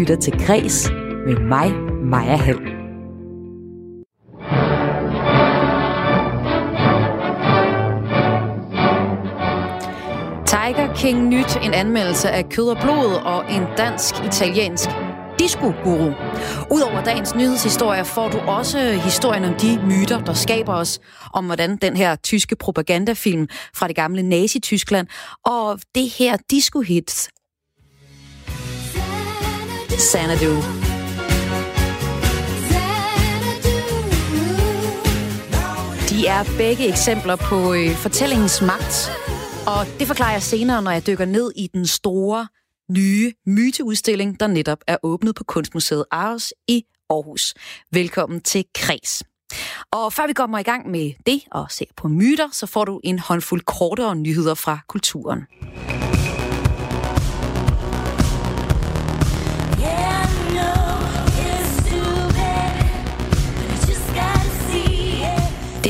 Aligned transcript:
lytter 0.00 0.16
til 0.16 0.46
Græs 0.46 0.90
med 1.26 1.36
mig, 1.36 1.72
Maja 2.04 2.36
Hall. 2.36 2.58
Tiger 10.46 10.94
King 10.96 11.28
Nyt, 11.28 11.56
en 11.62 11.74
anmeldelse 11.74 12.30
af 12.30 12.48
kød 12.48 12.68
og 12.68 12.76
blod 12.82 13.14
og 13.24 13.52
en 13.52 13.62
dansk-italiensk 13.76 14.88
disco-guru. 15.38 16.12
Udover 16.70 17.04
dagens 17.04 17.34
nyhedshistorie 17.34 18.04
får 18.04 18.28
du 18.28 18.38
også 18.38 19.00
historien 19.04 19.44
om 19.44 19.54
de 19.54 19.80
myter, 19.86 20.24
der 20.24 20.32
skaber 20.32 20.74
os, 20.74 21.00
om 21.34 21.46
hvordan 21.46 21.76
den 21.76 21.96
her 21.96 22.16
tyske 22.16 22.56
propagandafilm 22.56 23.48
fra 23.74 23.88
det 23.88 23.96
gamle 23.96 24.22
Nazi-Tyskland 24.22 25.06
og 25.44 25.80
det 25.94 26.08
her 26.18 26.36
disco-hit 26.50 27.28
Xanadu. 29.98 30.54
De 36.10 36.26
er 36.26 36.44
begge 36.58 36.88
eksempler 36.88 37.36
på 37.36 37.74
øh, 37.74 37.90
fortællingens 37.90 38.62
magt, 38.62 39.10
og 39.66 39.86
det 39.98 40.06
forklarer 40.06 40.32
jeg 40.32 40.42
senere, 40.42 40.82
når 40.82 40.90
jeg 40.90 41.06
dykker 41.06 41.24
ned 41.24 41.52
i 41.56 41.66
den 41.66 41.86
store, 41.86 42.48
nye 42.90 43.32
myteudstilling, 43.46 44.40
der 44.40 44.46
netop 44.46 44.78
er 44.86 44.96
åbnet 45.02 45.34
på 45.34 45.44
Kunstmuseet 45.44 46.04
Aarhus 46.10 46.54
i 46.68 46.84
Aarhus. 47.10 47.54
Velkommen 47.92 48.40
til 48.40 48.64
Kres. 48.74 49.22
Og 49.92 50.12
før 50.12 50.26
vi 50.26 50.32
kommer 50.32 50.58
i 50.58 50.62
gang 50.62 50.90
med 50.90 51.12
det 51.26 51.42
og 51.50 51.70
ser 51.70 51.84
på 51.96 52.08
myter, 52.08 52.48
så 52.52 52.66
får 52.66 52.84
du 52.84 53.00
en 53.04 53.18
håndfuld 53.18 53.60
kortere 53.60 54.16
nyheder 54.16 54.54
fra 54.54 54.78
kulturen. 54.88 55.46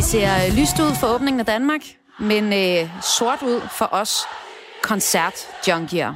Det 0.01 0.09
ser 0.09 0.47
øh, 0.47 0.53
lyst 0.56 0.79
ud 0.79 0.95
for 0.95 1.06
åbningen 1.06 1.41
af 1.41 1.47
Danmark, 1.47 1.81
men 2.19 2.53
øh, 2.53 2.91
sort 3.03 3.43
ud 3.43 3.61
for 3.79 3.89
os 3.93 4.29
koncertjunkier. 4.83 6.15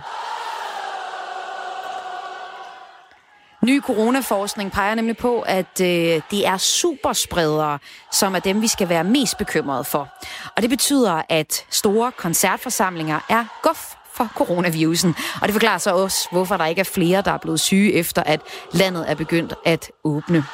Ny 3.65 3.81
coronaforskning 3.81 4.73
peger 4.73 4.95
nemlig 4.95 5.17
på, 5.17 5.41
at 5.41 5.81
øh, 5.81 5.87
det 6.31 6.47
er 6.47 6.57
superspredere, 6.57 7.79
som 8.13 8.35
er 8.35 8.39
dem, 8.39 8.63
vi 8.63 8.67
skal 8.67 8.89
være 8.89 9.05
mest 9.05 9.39
bekymrede 9.39 9.85
for. 9.85 10.09
Og 10.57 10.63
det 10.63 10.71
betyder, 10.71 11.23
at 11.29 11.67
store 11.71 12.13
koncertforsamlinger 12.13 13.21
er 13.29 13.45
guf 13.63 13.95
for 14.15 14.29
coronavirusen. 14.35 15.17
Og 15.41 15.49
det 15.49 15.53
forklarer 15.53 15.79
så 15.79 15.91
også, 15.91 16.29
hvorfor 16.33 16.57
der 16.57 16.67
ikke 16.67 16.81
er 16.81 16.91
flere, 16.95 17.23
der 17.23 17.33
er 17.33 17.39
blevet 17.39 17.61
syge, 17.61 17.93
efter 17.93 18.23
at 18.23 18.41
landet 18.73 19.11
er 19.11 19.15
begyndt 19.15 19.55
at 19.65 19.91
åbne. 20.05 20.45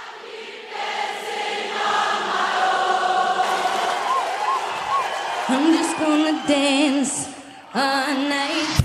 I'm 5.52 5.66
just 5.78 5.96
gonna 5.98 6.34
dance 6.48 7.28
all 7.74 8.14
night. 8.14 8.80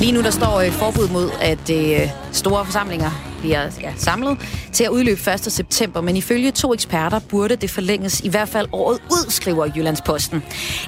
Lige 0.00 0.12
nu 0.12 0.22
der 0.22 0.30
står 0.30 0.60
øh, 0.60 0.72
forbud 0.72 1.08
mod, 1.08 1.30
at 1.40 1.70
øh, 1.70 2.10
store 2.32 2.64
forsamlinger 2.64 3.10
bliver 3.40 3.70
ja, 3.80 3.92
samlet 3.96 4.38
til 4.72 4.84
at 4.84 4.90
udløbe 4.90 5.30
1. 5.30 5.40
september, 5.52 6.00
men 6.00 6.16
ifølge 6.16 6.50
to 6.50 6.74
eksperter 6.74 7.20
burde 7.28 7.56
det 7.56 7.70
forlænges 7.70 8.20
i 8.20 8.28
hvert 8.28 8.48
fald 8.48 8.68
året 8.72 9.02
ud, 9.10 9.30
skriver 9.30 9.66
Jyllandsposten. 9.76 10.42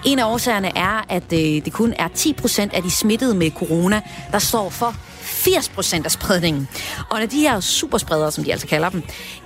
En 0.05 0.19
af 0.19 0.33
årsagerne 0.33 0.79
er, 0.79 1.07
at 1.09 1.33
øh, 1.33 1.39
det 1.39 1.73
kun 1.73 1.95
er 1.99 2.09
10 2.09 2.33
procent 2.33 2.73
af 2.73 2.83
de 2.83 2.91
smittede 2.91 3.35
med 3.35 3.51
corona, 3.51 4.01
der 4.33 4.39
står 4.39 4.71
for 4.71 4.95
80 5.21 5.69
procent 5.69 6.05
af 6.05 6.13
spredningen. 6.13 6.69
Og 7.11 7.19
når 7.19 7.27
de 7.27 7.41
her 7.41 7.61
superspredere, 7.61 8.33
som 8.33 8.45
de 8.45 8.53
altså 8.53 8.67
kalder 8.67 8.89
dem, 8.89 9.03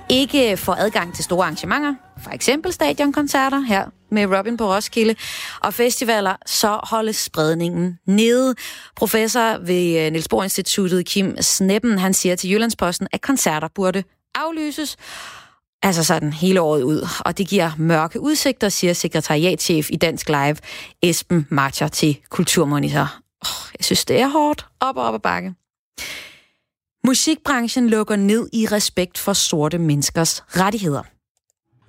ikke 0.09 0.57
får 0.57 0.73
adgang 0.73 1.15
til 1.15 1.23
store 1.23 1.43
arrangementer, 1.43 1.95
for 2.23 2.31
eksempel 2.31 2.73
stadionkoncerter 2.73 3.59
her 3.59 3.85
med 4.11 4.37
Robin 4.37 4.57
på 4.57 4.73
Roskilde, 4.75 5.15
og 5.59 5.73
festivaler, 5.73 6.35
så 6.45 6.79
holdes 6.83 7.15
spredningen 7.15 7.99
nede. 8.05 8.55
Professor 8.95 9.57
ved 9.65 10.05
øh, 10.05 10.11
Niels 10.11 10.27
Bohr 10.27 10.43
Instituttet, 10.43 11.05
Kim 11.05 11.41
Sneppen, 11.41 11.99
han 11.99 12.13
siger 12.13 12.35
til 12.35 12.51
Jyllandsposten, 12.51 13.07
at 13.11 13.21
koncerter 13.21 13.67
burde 13.75 14.03
aflyses, 14.35 14.97
Altså 15.83 16.03
sådan 16.03 16.33
hele 16.33 16.61
året 16.61 16.83
ud. 16.83 17.07
Og 17.25 17.37
det 17.37 17.47
giver 17.47 17.71
mørke 17.77 18.19
udsigter, 18.19 18.69
siger 18.69 18.93
sekretariatchef 18.93 19.89
i 19.91 19.95
Dansk 19.95 20.29
Live, 20.29 20.55
Esben 21.01 21.47
Marcher 21.49 21.87
til 21.87 22.17
Kulturmonitor. 22.29 23.13
Oh, 23.41 23.71
jeg 23.79 23.85
synes, 23.85 24.05
det 24.05 24.19
er 24.19 24.27
hårdt. 24.27 24.65
Op 24.79 24.97
og 24.97 25.03
op 25.03 25.13
ad 25.13 25.19
bakke. 25.19 25.53
Musikbranchen 27.05 27.89
lukker 27.89 28.15
ned 28.15 28.49
i 28.53 28.65
respekt 28.71 29.17
for 29.17 29.33
sorte 29.33 29.77
menneskers 29.77 30.43
rettigheder. 30.47 31.03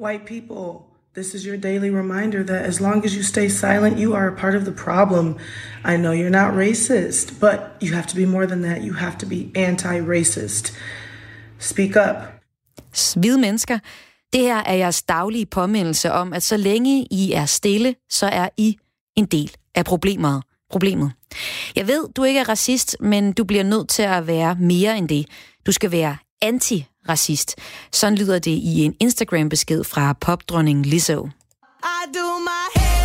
White 0.00 0.24
people, 0.26 0.84
this 1.14 1.34
is 1.34 1.42
your 1.46 1.56
daily 1.56 1.90
reminder 1.90 2.42
that 2.46 2.66
as 2.66 2.80
long 2.80 3.04
as 3.04 3.14
you 3.14 3.22
stay 3.22 3.48
silent, 3.48 3.98
you 3.98 4.14
are 4.14 4.28
a 4.28 4.36
part 4.36 4.54
of 4.54 4.62
the 4.62 4.72
problem. 4.72 5.36
I 5.84 5.96
know 5.96 6.12
you're 6.12 6.30
not 6.30 6.54
racist, 6.54 7.40
but 7.40 7.60
you 7.82 7.94
have 7.94 8.06
to 8.06 8.16
be 8.16 8.24
more 8.24 8.46
than 8.46 8.62
that. 8.62 8.84
You 8.84 8.92
have 8.92 9.18
to 9.18 9.26
be 9.26 9.50
anti-racist. 9.54 10.72
Speak 11.58 11.96
up. 11.96 12.16
Hvide 13.16 13.38
mennesker, 13.38 13.78
det 14.32 14.40
her 14.40 14.56
er 14.56 14.74
jeres 14.74 15.02
daglige 15.02 15.46
påmindelse 15.46 16.12
om, 16.12 16.32
at 16.32 16.42
så 16.42 16.56
længe 16.56 17.06
I 17.10 17.32
er 17.32 17.46
stille, 17.46 17.94
så 18.10 18.26
er 18.26 18.48
I 18.56 18.78
en 19.16 19.26
del 19.26 19.56
af 19.74 19.84
problemet 19.84 20.42
problemet. 20.70 21.12
Jeg 21.76 21.86
ved, 21.86 22.08
du 22.16 22.24
ikke 22.24 22.40
er 22.40 22.48
racist, 22.48 22.96
men 23.00 23.32
du 23.32 23.44
bliver 23.44 23.64
nødt 23.64 23.88
til 23.88 24.02
at 24.02 24.26
være 24.26 24.56
mere 24.60 24.98
end 24.98 25.08
det. 25.08 25.26
Du 25.66 25.72
skal 25.72 25.92
være 25.92 26.16
anti-racist. 26.44 27.54
Sådan 27.92 28.18
lyder 28.18 28.38
det 28.38 28.50
i 28.50 28.84
en 28.84 28.94
Instagram-besked 29.00 29.84
fra 29.84 30.12
popdronningen 30.20 30.84
Lizzo. 30.84 31.28
I 31.82 32.12
do 32.14 32.38
my 32.38 32.80
feeling? 32.80 33.00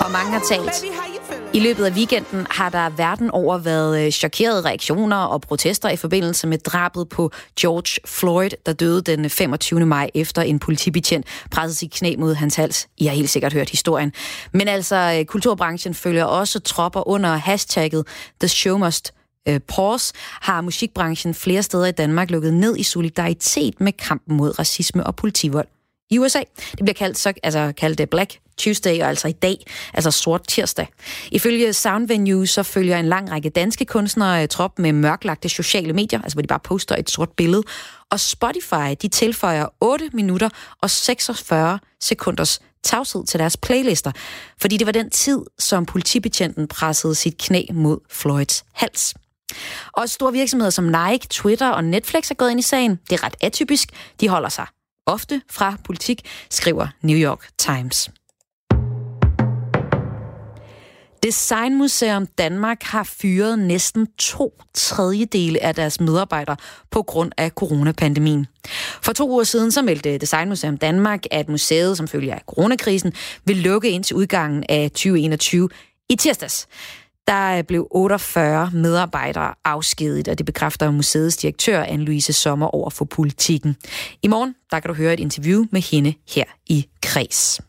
Og 0.00 0.10
mange 0.10 0.32
har 0.32 0.42
talt 0.48 0.84
i 1.54 1.60
løbet 1.60 1.84
af 1.84 1.92
weekenden 1.92 2.46
har 2.50 2.68
der 2.70 2.90
verden 2.90 3.30
over 3.30 3.58
været 3.58 4.06
øh, 4.06 4.12
chokerede 4.12 4.60
reaktioner 4.60 5.16
og 5.16 5.40
protester 5.40 5.88
i 5.90 5.96
forbindelse 5.96 6.46
med 6.46 6.58
drabet 6.58 7.08
på 7.08 7.30
George 7.60 8.00
Floyd, 8.08 8.50
der 8.66 8.72
døde 8.72 9.02
den 9.02 9.30
25. 9.30 9.86
maj 9.86 10.10
efter 10.14 10.42
en 10.42 10.58
politibetjent 10.58 11.26
pressede 11.50 11.78
sit 11.78 11.92
knæ 11.92 12.14
mod 12.18 12.34
hans 12.34 12.56
hals. 12.56 12.88
I 12.98 13.06
har 13.06 13.14
helt 13.14 13.30
sikkert 13.30 13.52
hørt 13.52 13.70
historien. 13.70 14.12
Men 14.52 14.68
altså, 14.68 15.16
øh, 15.18 15.24
kulturbranchen 15.24 15.94
følger 15.94 16.24
også 16.24 16.60
tropper 16.60 17.08
under 17.08 17.36
hashtagget 17.36 18.06
The 18.40 18.48
Show 18.48 18.78
Must 18.78 19.14
øh, 19.48 19.60
pause, 19.60 20.14
har 20.40 20.60
musikbranchen 20.60 21.34
flere 21.34 21.62
steder 21.62 21.86
i 21.86 21.92
Danmark 21.92 22.30
lukket 22.30 22.54
ned 22.54 22.76
i 22.76 22.82
solidaritet 22.82 23.80
med 23.80 23.92
kampen 23.92 24.36
mod 24.36 24.58
racisme 24.58 25.06
og 25.06 25.16
politivold 25.16 25.66
i 26.10 26.18
USA. 26.18 26.42
Det 26.70 26.78
bliver 26.78 26.94
kaldt, 26.94 27.18
så, 27.18 27.32
altså, 27.42 27.72
kaldt 27.76 28.00
øh, 28.00 28.06
Black 28.06 28.38
Tuesday, 28.58 29.00
og 29.00 29.08
altså 29.08 29.28
i 29.28 29.32
dag, 29.32 29.66
altså 29.94 30.10
sort 30.10 30.46
tirsdag. 30.48 30.88
Ifølge 31.32 31.72
Sound 31.72 32.08
Venue, 32.08 32.46
så 32.46 32.62
følger 32.62 32.98
en 32.98 33.08
lang 33.08 33.30
række 33.30 33.50
danske 33.50 33.84
kunstnere 33.84 34.42
øh, 34.42 34.48
trop 34.48 34.78
med 34.78 34.92
mørklagte 34.92 35.48
sociale 35.48 35.92
medier, 35.92 36.22
altså 36.22 36.34
hvor 36.34 36.42
de 36.42 36.46
bare 36.46 36.60
poster 36.60 36.96
et 36.96 37.10
sort 37.10 37.30
billede. 37.36 37.62
Og 38.10 38.20
Spotify, 38.20 38.94
de 39.02 39.08
tilføjer 39.08 39.66
8 39.80 40.10
minutter 40.12 40.48
og 40.82 40.90
46 40.90 41.78
sekunders 42.00 42.60
tavshed 42.84 43.24
til 43.24 43.40
deres 43.40 43.56
playlister, 43.56 44.12
fordi 44.60 44.76
det 44.76 44.86
var 44.86 44.92
den 44.92 45.10
tid, 45.10 45.38
som 45.58 45.86
politibetjenten 45.86 46.68
pressede 46.68 47.14
sit 47.14 47.38
knæ 47.38 47.62
mod 47.72 47.98
Floyds 48.10 48.64
hals. 48.72 49.14
Og 49.92 50.08
store 50.08 50.32
virksomheder 50.32 50.70
som 50.70 50.84
Nike, 50.84 51.26
Twitter 51.30 51.70
og 51.70 51.84
Netflix 51.84 52.30
er 52.30 52.34
gået 52.34 52.50
ind 52.50 52.60
i 52.60 52.62
sagen. 52.62 52.98
Det 53.10 53.20
er 53.20 53.24
ret 53.24 53.34
atypisk. 53.40 53.88
De 54.20 54.28
holder 54.28 54.48
sig 54.48 54.66
ofte 55.06 55.42
fra 55.50 55.76
politik, 55.84 56.20
skriver 56.50 56.86
New 57.02 57.16
York 57.16 57.48
Times. 57.58 58.10
Designmuseum 61.22 62.26
Danmark 62.26 62.82
har 62.82 63.04
fyret 63.04 63.58
næsten 63.58 64.06
to 64.18 64.62
tredjedele 64.74 65.62
af 65.62 65.74
deres 65.74 66.00
medarbejdere 66.00 66.56
på 66.90 67.02
grund 67.02 67.32
af 67.36 67.50
coronapandemien. 67.50 68.46
For 69.02 69.12
to 69.12 69.30
uger 69.30 69.44
siden 69.44 69.70
så 69.70 69.82
meldte 69.82 70.18
Designmuseum 70.18 70.76
Danmark, 70.76 71.24
at 71.30 71.48
museet 71.48 71.96
som 71.96 72.08
følge 72.08 72.34
af 72.34 72.42
coronakrisen 72.46 73.12
vil 73.44 73.56
lukke 73.56 73.90
ind 73.90 74.04
til 74.04 74.16
udgangen 74.16 74.64
af 74.68 74.90
2021 74.90 75.68
i 76.08 76.16
tirsdags 76.16 76.68
der 77.26 77.58
øh, 77.58 77.64
blev 77.64 77.88
48 77.90 78.70
medarbejdere 78.74 79.54
afskediget, 79.64 80.28
og 80.28 80.38
det 80.38 80.46
bekræfter 80.46 80.90
museets 80.90 81.36
direktør 81.36 81.84
Anne-Louise 81.84 82.32
Sommer 82.32 82.66
over 82.66 82.90
for 82.90 83.04
politikken. 83.04 83.76
I 84.22 84.28
morgen 84.28 84.54
der 84.70 84.80
kan 84.80 84.88
du 84.88 84.94
høre 84.94 85.12
et 85.12 85.20
interview 85.20 85.64
med 85.70 85.80
hende 85.80 86.14
her 86.34 86.44
i 86.66 86.86
Kreds. 87.02 87.60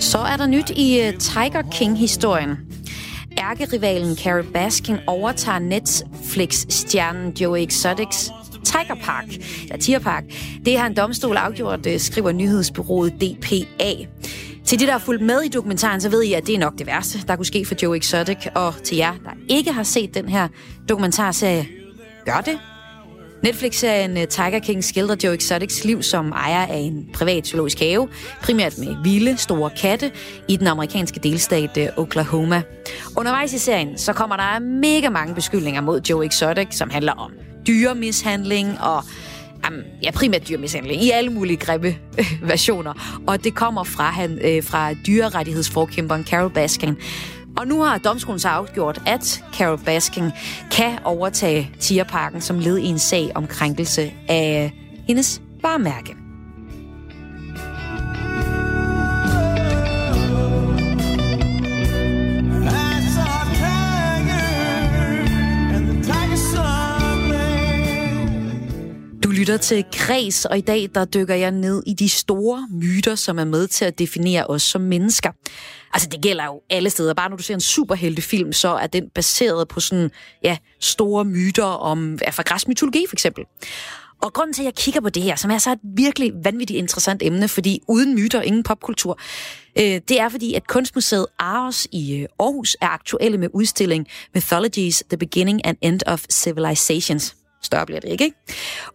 Så 0.00 0.18
er 0.18 0.36
der 0.36 0.46
nyt 0.46 0.70
i 0.70 1.00
øh, 1.00 1.18
Tiger 1.18 1.62
King-historien. 1.70 2.71
Ærkerivalen 3.50 4.16
Carrie 4.16 4.52
Baskin 4.52 4.96
overtager 5.06 5.58
Netflix-stjernen 5.58 7.32
Joe 7.40 7.62
Exotics 7.62 8.30
Tiger 8.64 8.94
Park, 9.02 9.24
eller 9.62 9.76
Tiger 9.76 9.98
Park. 9.98 10.24
Det 10.66 10.78
har 10.78 10.86
en 10.86 10.96
domstol 10.96 11.36
afgjort, 11.36 11.86
øh, 11.86 12.00
skriver 12.00 12.32
nyhedsbyrået 12.32 13.12
DPA. 13.12 14.06
Til 14.64 14.80
de, 14.80 14.86
der 14.86 14.92
har 14.92 14.98
fulgt 14.98 15.22
med 15.22 15.40
i 15.40 15.48
dokumentaren, 15.48 16.00
så 16.00 16.08
ved 16.08 16.22
I, 16.22 16.32
at 16.32 16.46
det 16.46 16.54
er 16.54 16.58
nok 16.58 16.78
det 16.78 16.86
værste, 16.86 17.18
der 17.28 17.36
kunne 17.36 17.46
ske 17.46 17.64
for 17.64 17.74
Joe 17.82 17.96
Exotic. 17.96 18.46
Og 18.54 18.74
til 18.84 18.96
jer, 18.96 19.12
der 19.24 19.30
ikke 19.48 19.72
har 19.72 19.82
set 19.82 20.14
den 20.14 20.28
her 20.28 20.48
dokumentarserie, 20.88 21.66
gør 22.24 22.40
det. 22.44 22.58
Netflix-serien 23.42 24.18
øh, 24.18 24.28
Tiger 24.28 24.58
King 24.58 24.84
skildrer 24.84 25.16
Joe 25.24 25.34
Exotics 25.34 25.84
liv 25.84 26.02
som 26.02 26.32
ejer 26.32 26.66
af 26.66 26.76
en 26.76 27.08
privat 27.14 27.46
zoologisk 27.46 27.80
have, 27.80 28.08
primært 28.42 28.78
med 28.78 28.96
vilde, 29.02 29.36
store 29.36 29.70
katte 29.70 30.10
i 30.48 30.56
den 30.56 30.66
amerikanske 30.66 31.20
delstat 31.20 31.76
øh, 31.78 31.88
Oklahoma. 31.96 32.62
Undervejs 33.16 33.52
i 33.52 33.58
serien, 33.58 33.98
så 33.98 34.12
kommer 34.12 34.36
der 34.36 34.58
mega 34.58 35.10
mange 35.10 35.34
beskyldninger 35.34 35.80
mod 35.80 36.00
Joe 36.10 36.26
Exotic, 36.26 36.66
som 36.70 36.90
handler 36.90 37.12
om 37.12 37.32
dyremishandling 37.66 38.80
og 38.80 39.04
ja, 40.02 40.10
primært 40.10 40.48
dyrmishandling 40.48 41.02
i 41.02 41.10
alle 41.10 41.30
mulige 41.30 41.56
grimme 41.56 41.96
øh, 42.18 42.48
versioner. 42.48 43.20
Og 43.26 43.44
det 43.44 43.54
kommer 43.54 43.84
fra, 43.84 44.10
han, 44.10 44.38
øh, 44.44 44.62
fra 44.62 44.94
dyrerettighedsforkæmperen 44.94 46.24
Carol 46.24 46.50
Baskin. 46.50 46.96
Og 47.56 47.66
nu 47.66 47.82
har 47.82 47.98
domstolen 47.98 48.38
så 48.38 48.48
afgjort, 48.48 49.02
at 49.06 49.44
Carol 49.54 49.78
Baskin 49.78 50.30
kan 50.70 50.98
overtage 51.04 51.70
Tierparken 51.80 52.40
som 52.40 52.58
led 52.58 52.78
i 52.78 52.86
en 52.86 52.98
sag 52.98 53.32
om 53.34 53.46
krænkelse 53.46 54.12
af 54.28 54.72
hendes 55.06 55.40
varemærke. 55.62 56.21
Lytter 69.42 69.56
til 69.56 69.84
Kres, 69.92 70.44
og 70.44 70.58
i 70.58 70.60
dag 70.60 70.88
der 70.94 71.04
dykker 71.04 71.34
jeg 71.34 71.50
ned 71.50 71.82
i 71.86 71.94
de 71.94 72.08
store 72.08 72.68
myter, 72.70 73.14
som 73.14 73.38
er 73.38 73.44
med 73.44 73.68
til 73.68 73.84
at 73.84 73.98
definere 73.98 74.46
os 74.46 74.62
som 74.62 74.80
mennesker. 74.80 75.30
Altså 75.92 76.08
det 76.08 76.22
gælder 76.22 76.44
jo 76.44 76.60
alle 76.70 76.90
steder. 76.90 77.14
Bare 77.14 77.30
når 77.30 77.36
du 77.36 77.42
ser 77.42 77.54
en 77.54 77.60
superheltefilm, 77.60 78.52
så 78.52 78.68
er 78.68 78.86
den 78.86 79.08
baseret 79.14 79.68
på 79.68 79.80
sådan, 79.80 80.10
ja, 80.44 80.56
store 80.80 81.24
myter 81.24 81.64
om 81.64 82.18
ja, 82.22 82.30
fra 82.30 82.42
græsk 82.42 82.68
mytologi 82.68 83.04
for 83.08 83.14
eksempel. 83.14 83.44
Og 84.22 84.32
grunden 84.32 84.54
til, 84.54 84.62
at 84.62 84.66
jeg 84.66 84.74
kigger 84.74 85.00
på 85.00 85.08
det 85.08 85.22
her, 85.22 85.36
som 85.36 85.50
er 85.50 85.58
så 85.58 85.72
et 85.72 85.78
virkelig 85.96 86.32
vanvittigt 86.44 86.78
interessant 86.78 87.22
emne, 87.22 87.48
fordi 87.48 87.80
uden 87.88 88.14
myter, 88.14 88.42
ingen 88.42 88.62
popkultur, 88.62 89.18
øh, 89.78 90.00
det 90.08 90.20
er 90.20 90.28
fordi, 90.28 90.54
at 90.54 90.66
Kunstmuseet 90.66 91.26
Aarhus 91.38 91.88
i 91.92 92.16
øh, 92.16 92.28
Aarhus 92.38 92.76
er 92.80 92.88
aktuelle 92.88 93.38
med 93.38 93.48
udstilling 93.54 94.06
Mythologies, 94.34 95.04
The 95.08 95.16
Beginning 95.16 95.66
and 95.66 95.76
End 95.82 96.00
of 96.06 96.24
Civilizations 96.30 97.36
større 97.62 97.86
bliver 97.86 98.00
det 98.00 98.08
ikke. 98.08 98.24
ikke? 98.24 98.36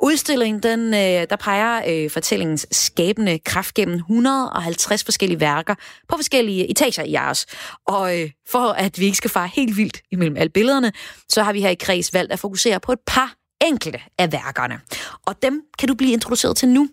Udstillingen, 0.03 0.63
den, 0.63 0.93
øh, 0.93 1.27
der 1.29 1.35
peger 1.35 1.81
øh, 1.87 2.09
fortællingens 2.09 2.67
skabende 2.71 3.39
kraft 3.39 3.73
gennem 3.73 3.95
150 3.95 5.03
forskellige 5.03 5.39
værker 5.39 5.75
på 6.09 6.15
forskellige 6.15 6.71
etager 6.71 7.03
i 7.03 7.13
Ars. 7.13 7.45
Og 7.87 8.21
øh, 8.21 8.29
for 8.49 8.71
at 8.71 8.99
vi 8.99 9.05
ikke 9.05 9.17
skal 9.17 9.29
fare 9.29 9.49
helt 9.55 9.77
vildt 9.77 10.01
imellem 10.11 10.37
alle 10.37 10.49
billederne, 10.49 10.91
så 11.29 11.43
har 11.43 11.53
vi 11.53 11.61
her 11.61 11.69
i 11.69 11.75
Kreds 11.75 12.13
valgt 12.13 12.31
at 12.31 12.39
fokusere 12.39 12.79
på 12.79 12.91
et 12.91 12.99
par 13.07 13.33
enkelte 13.61 13.99
af 14.17 14.31
værkerne. 14.31 14.79
Og 15.25 15.41
dem 15.41 15.61
kan 15.79 15.87
du 15.87 15.93
blive 15.95 16.13
introduceret 16.13 16.57
til 16.57 16.69
nu. 16.69 16.89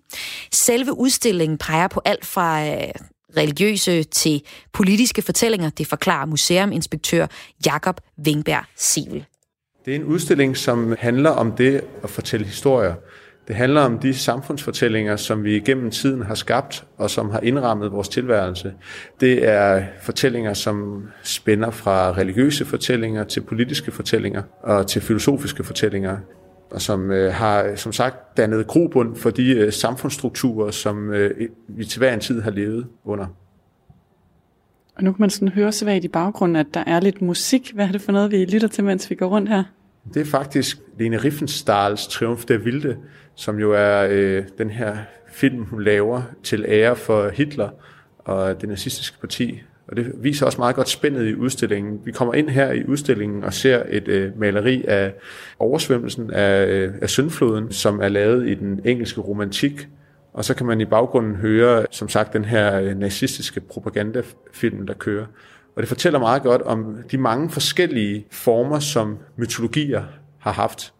Selve 0.52 0.98
udstillingen 0.98 1.58
peger 1.58 1.88
på 1.88 2.00
alt 2.04 2.26
fra 2.26 2.66
øh, 2.66 2.90
religiøse 3.36 4.02
til 4.02 4.42
politiske 4.72 5.22
fortællinger. 5.22 5.70
Det 5.70 5.86
forklarer 5.86 6.26
museuminspektør 6.26 7.26
Jakob 7.66 8.00
Vingberg 8.16 8.64
Sivel. 8.76 9.24
Det 9.84 9.90
er 9.90 9.96
en 9.96 10.04
udstilling, 10.04 10.56
som 10.56 10.96
handler 10.98 11.30
om 11.30 11.52
det 11.52 11.80
at 12.02 12.10
fortælle 12.10 12.46
historier. 12.46 12.94
Det 13.48 13.56
handler 13.56 13.80
om 13.80 13.98
de 13.98 14.14
samfundsfortællinger, 14.14 15.16
som 15.16 15.44
vi 15.44 15.60
gennem 15.60 15.90
tiden 15.90 16.22
har 16.22 16.34
skabt, 16.34 16.84
og 16.98 17.10
som 17.10 17.30
har 17.30 17.40
indrammet 17.40 17.92
vores 17.92 18.08
tilværelse. 18.08 18.74
Det 19.20 19.48
er 19.48 19.84
fortællinger, 20.02 20.54
som 20.54 21.08
spænder 21.22 21.70
fra 21.70 22.12
religiøse 22.12 22.64
fortællinger 22.64 23.24
til 23.24 23.40
politiske 23.40 23.90
fortællinger 23.90 24.42
og 24.62 24.86
til 24.86 25.02
filosofiske 25.02 25.64
fortællinger, 25.64 26.16
og 26.70 26.82
som 26.82 27.10
øh, 27.10 27.32
har 27.32 27.76
som 27.76 27.92
sagt 27.92 28.36
dannet 28.36 28.66
grobund 28.66 29.16
for 29.16 29.30
de 29.30 29.50
øh, 29.50 29.72
samfundsstrukturer, 29.72 30.70
som 30.70 31.10
øh, 31.10 31.48
vi 31.68 31.84
til 31.84 31.98
hver 31.98 32.14
en 32.14 32.20
tid 32.20 32.40
har 32.40 32.50
levet 32.50 32.86
under. 33.04 33.26
Og 34.96 35.04
nu 35.04 35.12
kan 35.12 35.20
man 35.20 35.30
sådan 35.30 35.48
høre 35.48 35.72
svagt 35.72 36.04
i 36.04 36.08
baggrunden, 36.08 36.56
at 36.56 36.66
der 36.74 36.84
er 36.86 37.00
lidt 37.00 37.22
musik. 37.22 37.72
Hvad 37.74 37.88
er 37.88 37.92
det 37.92 38.00
for 38.00 38.12
noget, 38.12 38.30
vi 38.30 38.44
lytter 38.44 38.68
til, 38.68 38.84
mens 38.84 39.10
vi 39.10 39.14
går 39.14 39.26
rundt 39.26 39.48
her? 39.48 39.64
Det 40.14 40.20
er 40.20 40.24
faktisk 40.24 40.78
Lene 40.98 41.16
Riefenstahls 41.16 42.06
Triumf 42.06 42.44
der 42.44 42.58
Vilde, 42.58 42.96
som 43.34 43.58
jo 43.58 43.72
er 43.72 44.06
øh, 44.10 44.44
den 44.58 44.70
her 44.70 44.96
film, 45.32 45.64
hun 45.64 45.82
laver 45.82 46.22
til 46.42 46.64
ære 46.68 46.96
for 46.96 47.28
Hitler 47.28 47.68
og 48.18 48.60
det 48.60 48.68
nazistiske 48.68 49.18
parti. 49.20 49.62
Og 49.88 49.96
det 49.96 50.12
viser 50.16 50.46
også 50.46 50.58
meget 50.58 50.76
godt 50.76 50.88
spændet 50.88 51.28
i 51.28 51.34
udstillingen. 51.34 52.00
Vi 52.04 52.12
kommer 52.12 52.34
ind 52.34 52.48
her 52.48 52.72
i 52.72 52.84
udstillingen 52.84 53.44
og 53.44 53.54
ser 53.54 53.82
et 53.88 54.08
øh, 54.08 54.40
maleri 54.40 54.84
af 54.88 55.14
oversvømmelsen 55.58 56.30
af, 56.30 56.66
øh, 56.66 56.94
af 57.02 57.10
Søndfloden, 57.10 57.72
som 57.72 58.00
er 58.00 58.08
lavet 58.08 58.48
i 58.48 58.54
den 58.54 58.80
engelske 58.84 59.20
romantik, 59.20 59.88
og 60.34 60.44
så 60.44 60.54
kan 60.54 60.66
man 60.66 60.80
i 60.80 60.84
baggrunden 60.84 61.34
høre, 61.34 61.86
som 61.90 62.08
sagt, 62.08 62.32
den 62.32 62.44
her 62.44 62.80
øh, 62.80 62.98
nazistiske 62.98 63.60
propagandafilm, 63.60 64.86
der 64.86 64.94
kører. 64.94 65.26
Og 65.76 65.82
det 65.82 65.88
fortæller 65.88 66.18
meget 66.18 66.42
godt 66.42 66.62
om 66.62 66.96
de 67.10 67.18
mange 67.18 67.50
forskellige 67.50 68.26
former, 68.30 68.78
som 68.78 69.18
mytologier 69.36 70.04
har 70.38 70.52
haft. 70.52 70.94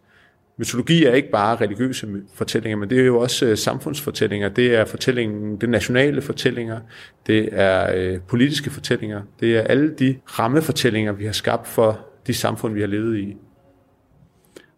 Mytologi 0.57 1.05
er 1.05 1.13
ikke 1.13 1.31
bare 1.31 1.55
religiøse 1.55 2.07
fortællinger, 2.33 2.77
men 2.77 2.89
det 2.89 2.99
er 2.99 3.05
jo 3.05 3.19
også 3.19 3.45
øh, 3.45 3.57
samfundsfortællinger. 3.57 4.49
Det 4.49 4.75
er 4.75 4.85
fortællingen, 4.85 5.55
det 5.55 5.63
er 5.63 5.71
nationale 5.71 6.21
fortællinger, 6.21 6.79
det 7.27 7.49
er 7.51 7.91
øh, 7.95 8.19
politiske 8.27 8.69
fortællinger, 8.69 9.21
det 9.39 9.57
er 9.57 9.61
alle 9.61 9.93
de 9.99 10.15
rammefortællinger, 10.25 11.11
vi 11.11 11.25
har 11.25 11.31
skabt 11.31 11.67
for 11.67 11.99
de 12.27 12.33
samfund, 12.33 12.73
vi 12.73 12.79
har 12.79 12.87
levet 12.87 13.17
i. 13.17 13.37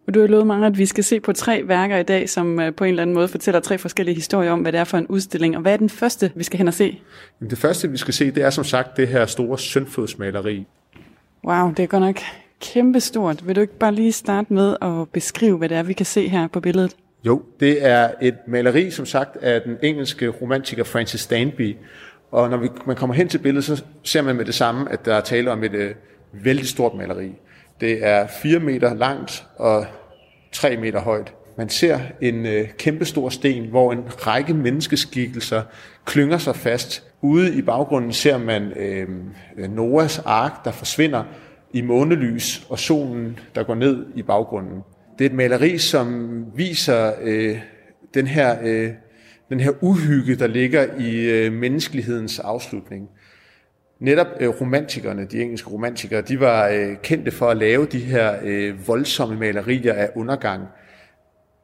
Og 0.07 0.13
du 0.13 0.19
har 0.19 0.27
lovet 0.27 0.47
mange, 0.47 0.67
at 0.67 0.77
vi 0.77 0.85
skal 0.85 1.03
se 1.03 1.19
på 1.19 1.33
tre 1.33 1.61
værker 1.65 1.97
i 1.97 2.03
dag, 2.03 2.29
som 2.29 2.59
øh, 2.59 2.75
på 2.75 2.83
en 2.83 2.89
eller 2.89 3.01
anden 3.01 3.13
måde 3.13 3.27
fortæller 3.27 3.59
tre 3.59 3.77
forskellige 3.77 4.15
historier 4.15 4.51
om, 4.51 4.59
hvad 4.59 4.71
det 4.71 4.79
er 4.79 4.83
for 4.83 4.97
en 4.97 5.07
udstilling. 5.07 5.55
Og 5.55 5.61
hvad 5.61 5.73
er 5.73 5.77
den 5.77 5.89
første, 5.89 6.31
vi 6.35 6.43
skal 6.43 6.57
hen 6.57 6.67
og 6.67 6.73
se? 6.73 7.01
Det 7.49 7.57
første, 7.57 7.91
vi 7.91 7.97
skal 7.97 8.13
se, 8.13 8.31
det 8.31 8.43
er 8.43 8.49
som 8.49 8.63
sagt 8.63 8.97
det 8.97 9.07
her 9.07 9.25
store 9.25 9.59
søndfodsmaleri. 9.59 10.65
Wow, 11.47 11.69
det 11.69 11.83
er 11.83 11.87
godt 11.87 12.03
nok 12.03 12.19
kæmpestort. 12.61 13.47
Vil 13.47 13.55
du 13.55 13.61
ikke 13.61 13.77
bare 13.77 13.93
lige 13.93 14.11
starte 14.11 14.53
med 14.53 14.75
at 14.81 15.09
beskrive, 15.13 15.57
hvad 15.57 15.69
det 15.69 15.77
er, 15.77 15.83
vi 15.83 15.93
kan 15.93 16.05
se 16.05 16.27
her 16.27 16.47
på 16.47 16.59
billedet? 16.59 16.95
Jo, 17.23 17.41
det 17.59 17.85
er 17.85 18.11
et 18.21 18.35
maleri, 18.47 18.91
som 18.91 19.05
sagt, 19.05 19.37
af 19.37 19.61
den 19.61 19.77
engelske 19.83 20.27
romantiker 20.27 20.83
Francis 20.83 21.21
Stanby. 21.21 21.75
Og 22.31 22.49
når 22.49 22.57
vi, 22.57 22.69
man 22.85 22.95
kommer 22.95 23.13
hen 23.13 23.27
til 23.27 23.37
billedet, 23.37 23.63
så 23.63 23.83
ser 24.03 24.21
man 24.21 24.35
med 24.35 24.45
det 24.45 24.53
samme, 24.53 24.91
at 24.91 25.05
der 25.05 25.15
er 25.15 25.21
tale 25.21 25.51
om 25.51 25.63
et 25.63 25.73
øh, 25.73 25.91
vældig 26.33 26.67
stort 26.67 26.93
maleri. 26.93 27.31
Det 27.81 28.05
er 28.05 28.27
4 28.27 28.59
meter 28.59 28.93
langt 28.93 29.45
og 29.55 29.85
3 30.51 30.77
meter 30.77 30.99
højt. 30.99 31.33
Man 31.57 31.69
ser 31.69 31.99
en 32.21 32.45
øh, 32.45 32.69
kæmpestor 32.69 33.29
sten, 33.29 33.69
hvor 33.69 33.91
en 33.91 34.03
række 34.27 34.53
menneskeskikkelser 34.53 35.63
klynger 36.05 36.37
sig 36.37 36.55
fast. 36.55 37.03
Ude 37.21 37.57
i 37.57 37.61
baggrunden 37.61 38.13
ser 38.13 38.37
man 38.37 38.71
øh, 38.71 39.07
Noahs 39.69 40.19
ark, 40.19 40.65
der 40.65 40.71
forsvinder 40.71 41.23
i 41.73 41.81
månelys, 41.81 42.65
og 42.69 42.79
solen, 42.79 43.39
der 43.55 43.63
går 43.63 43.75
ned 43.75 44.05
i 44.15 44.21
baggrunden. 44.21 44.81
Det 45.19 45.25
er 45.25 45.29
et 45.29 45.35
maleri, 45.35 45.77
som 45.77 46.45
viser 46.55 47.11
øh, 47.21 47.57
den, 48.13 48.27
her, 48.27 48.57
øh, 48.63 48.89
den 49.49 49.59
her 49.59 49.71
uhygge, 49.81 50.35
der 50.35 50.47
ligger 50.47 50.85
i 50.99 51.15
øh, 51.15 51.53
menneskelighedens 51.53 52.39
afslutning. 52.39 53.09
Netop 53.99 54.27
øh, 54.39 54.49
romantikerne, 54.61 55.25
de 55.25 55.41
engelske 55.41 55.69
romantikere, 55.69 56.21
de 56.21 56.39
var 56.39 56.67
øh, 56.67 56.95
kendte 57.03 57.31
for 57.31 57.49
at 57.49 57.57
lave 57.57 57.85
de 57.85 57.99
her 57.99 58.35
øh, 58.43 58.87
voldsomme 58.87 59.39
malerier 59.39 59.93
af 59.93 60.09
undergang. 60.15 60.63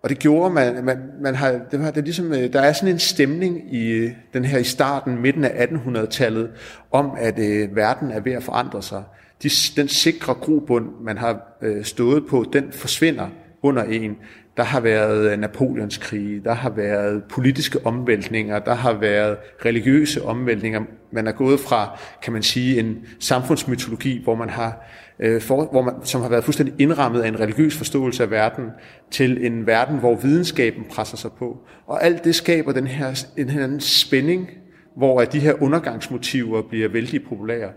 Og 0.04 0.10
det 0.10 0.20
gjorde 0.20 0.54
man, 0.54 0.86
man, 0.86 0.98
man 1.22 1.36
har, 1.36 1.52
det 1.72 1.80
var, 1.80 1.92
det 1.92 1.98
er 1.98 2.02
ligesom, 2.02 2.34
øh, 2.34 2.54
der 2.54 2.62
er 2.62 2.74
sådan 2.74 2.94
en 2.94 3.00
stemning 3.00 3.74
i 3.74 3.90
øh, 3.90 4.12
den 4.34 4.46
her 4.46 4.58
i 4.58 4.64
starten, 4.64 5.22
midten 5.22 5.44
af 5.44 5.66
1800-tallet, 5.68 6.50
om 6.92 7.12
at 7.18 7.40
øh, 7.40 7.76
verden 7.76 8.12
er 8.12 8.20
ved 8.20 8.32
at 8.32 8.44
forandre 8.44 8.82
sig. 8.82 9.04
De, 9.44 9.50
den 9.76 9.88
sikre 9.88 10.34
grobund, 10.34 10.86
man 11.02 11.18
har 11.18 11.58
øh, 11.62 11.84
stået 11.84 12.28
på, 12.28 12.46
den 12.54 12.72
forsvinder 12.72 13.28
under 13.62 13.84
en. 13.84 14.18
Der 14.58 14.64
har 14.64 14.80
været 14.80 15.32
øh, 15.32 15.40
Napoleonskrige, 15.40 16.42
der 16.44 16.54
har 16.54 16.70
været 16.70 17.24
politiske 17.24 17.86
omvæltninger, 17.86 18.60
der 18.60 18.74
har 18.74 18.94
været 18.94 19.38
religiøse 19.66 20.26
omvæltninger. 20.26 20.82
Man 21.12 21.28
er 21.28 21.32
gået 21.32 21.60
fra, 21.60 22.00
kan 22.22 22.34
man 22.34 22.44
sige, 22.44 22.80
en 22.80 22.98
samfundsmytologi, 23.20 24.24
hvor 24.24 24.36
man 24.36 24.50
har, 24.50 24.86
øh, 25.20 25.42
for, 25.42 25.66
hvor 25.72 25.82
man, 25.82 25.94
som 26.04 26.22
har 26.22 26.30
været 26.30 26.44
fuldstændig 26.44 26.76
indrammet 26.80 27.22
af 27.22 27.28
en 27.28 27.40
religiøs 27.40 27.78
forståelse 27.78 28.24
af 28.24 28.32
verden, 28.32 28.66
til 29.12 29.46
en 29.46 29.68
verden, 29.68 30.00
hvor 30.00 30.16
videnskaben 30.16 30.84
presser 30.90 31.18
sig 31.18 31.32
på. 31.32 31.58
Og 31.88 32.04
alt 32.04 32.24
det 32.24 32.36
skaber 32.36 32.72
den 32.72 32.88
her, 32.88 33.26
en 33.38 33.50
her 33.50 33.80
spænding 33.80 34.50
hvor 34.96 35.22
at 35.22 35.34
de 35.34 35.40
her 35.40 35.64
undergangsmotiver 35.64 36.62
bliver 36.62 36.90
vældig 36.90 37.24
populære. 37.24 37.70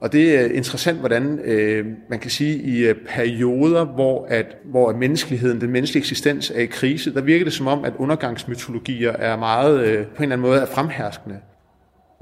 Og 0.00 0.12
det 0.12 0.38
er 0.38 0.44
interessant, 0.44 0.98
hvordan 0.98 1.38
øh, 1.44 1.86
man 2.10 2.18
kan 2.18 2.30
sige, 2.30 2.62
i 2.62 2.78
øh, 2.78 2.94
perioder, 3.08 3.84
hvor, 3.84 4.26
at, 4.26 4.56
hvor 4.64 4.88
at 4.90 4.96
menneskeligheden, 4.96 5.60
den 5.60 5.70
menneskelige 5.70 6.00
eksistens 6.00 6.50
er 6.50 6.60
i 6.60 6.66
krise, 6.66 7.14
der 7.14 7.20
virker 7.20 7.44
det 7.44 7.52
som 7.52 7.66
om, 7.66 7.84
at 7.84 7.92
undergangsmytologier 7.98 9.12
er 9.12 9.36
meget, 9.36 9.80
øh, 9.86 10.06
på 10.06 10.16
en 10.16 10.22
eller 10.22 10.36
anden 10.36 10.40
måde, 10.40 10.60
er 10.60 10.66
fremherskende. 10.66 11.36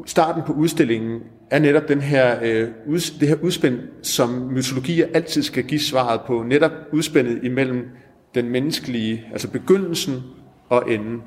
Starten 0.07 0.43
på 0.47 0.53
udstillingen 0.53 1.21
er 1.51 1.59
netop 1.59 1.89
den 1.89 2.01
her, 2.01 2.39
øh, 2.43 2.69
ud, 2.87 3.19
det 3.21 3.29
her 3.29 3.37
udspænd, 3.43 3.79
som 4.03 4.31
mytologier 4.31 5.07
altid 5.15 5.43
skal 5.43 5.65
give 5.65 5.81
svaret 5.81 6.21
på, 6.27 6.43
netop 6.43 6.73
udspændet 6.93 7.41
imellem 7.43 7.89
den 8.35 8.49
menneskelige, 8.49 9.27
altså 9.33 9.51
begyndelsen 9.51 10.23
og 10.69 10.93
enden. 10.93 11.23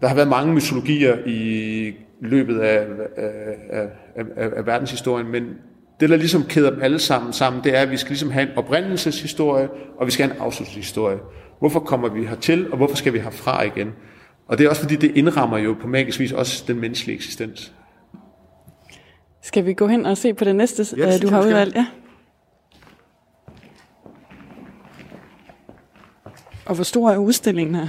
Der 0.00 0.08
har 0.08 0.14
været 0.14 0.28
mange 0.28 0.54
mytologier 0.54 1.16
i 1.26 1.94
løbet 2.20 2.58
af, 2.58 2.86
af, 3.16 3.30
af, 3.70 3.88
af, 4.36 4.50
af 4.56 4.66
verdenshistorien, 4.66 5.26
men 5.26 5.44
det, 6.00 6.10
der 6.10 6.16
ligesom 6.16 6.44
kæder 6.44 6.70
dem 6.70 6.82
alle 6.82 6.98
sammen 6.98 7.32
sammen, 7.32 7.64
det 7.64 7.76
er, 7.76 7.80
at 7.80 7.90
vi 7.90 7.96
skal 7.96 8.10
ligesom 8.10 8.30
have 8.30 8.50
en 8.50 8.58
oprindelseshistorie, 8.58 9.68
og 9.96 10.06
vi 10.06 10.10
skal 10.10 10.26
have 10.26 10.36
en 10.36 10.42
afslutningshistorie. 10.42 11.18
Hvorfor 11.58 11.80
kommer 11.80 12.08
vi 12.08 12.26
hertil, 12.26 12.70
og 12.70 12.76
hvorfor 12.76 12.96
skal 12.96 13.12
vi 13.12 13.18
herfra 13.18 13.62
igen? 13.62 13.92
Og 14.48 14.58
det 14.58 14.64
er 14.64 14.68
også 14.68 14.82
fordi, 14.82 14.96
det 14.96 15.16
indrammer 15.16 15.58
jo 15.58 15.76
på 15.80 15.86
magisk 15.86 16.20
vis 16.20 16.32
også 16.32 16.64
den 16.66 16.80
menneskelige 16.80 17.16
eksistens. 17.16 17.72
Skal 19.42 19.66
vi 19.66 19.74
gå 19.74 19.86
hen 19.86 20.06
og 20.06 20.16
se 20.16 20.34
på 20.34 20.44
det 20.44 20.56
næste, 20.56 20.96
ja, 20.96 21.18
du 21.18 21.28
har 21.28 21.42
udvalgt? 21.42 21.76
Ja. 21.76 21.86
Og 26.66 26.74
hvor 26.74 26.84
stor 26.84 27.10
er 27.10 27.16
udstillingen 27.16 27.74
her? 27.74 27.88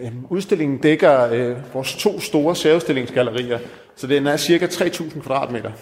Øhm, 0.00 0.26
udstillingen 0.30 0.78
dækker 0.78 1.30
øh, 1.32 1.74
vores 1.74 1.96
to 1.96 2.20
store 2.20 2.56
særudstillingsgallerier, 2.56 3.58
så 3.96 4.06
den 4.06 4.26
er 4.26 4.36
cirka 4.36 4.66
3.000 4.66 5.20
kvadratmeter. 5.20 5.72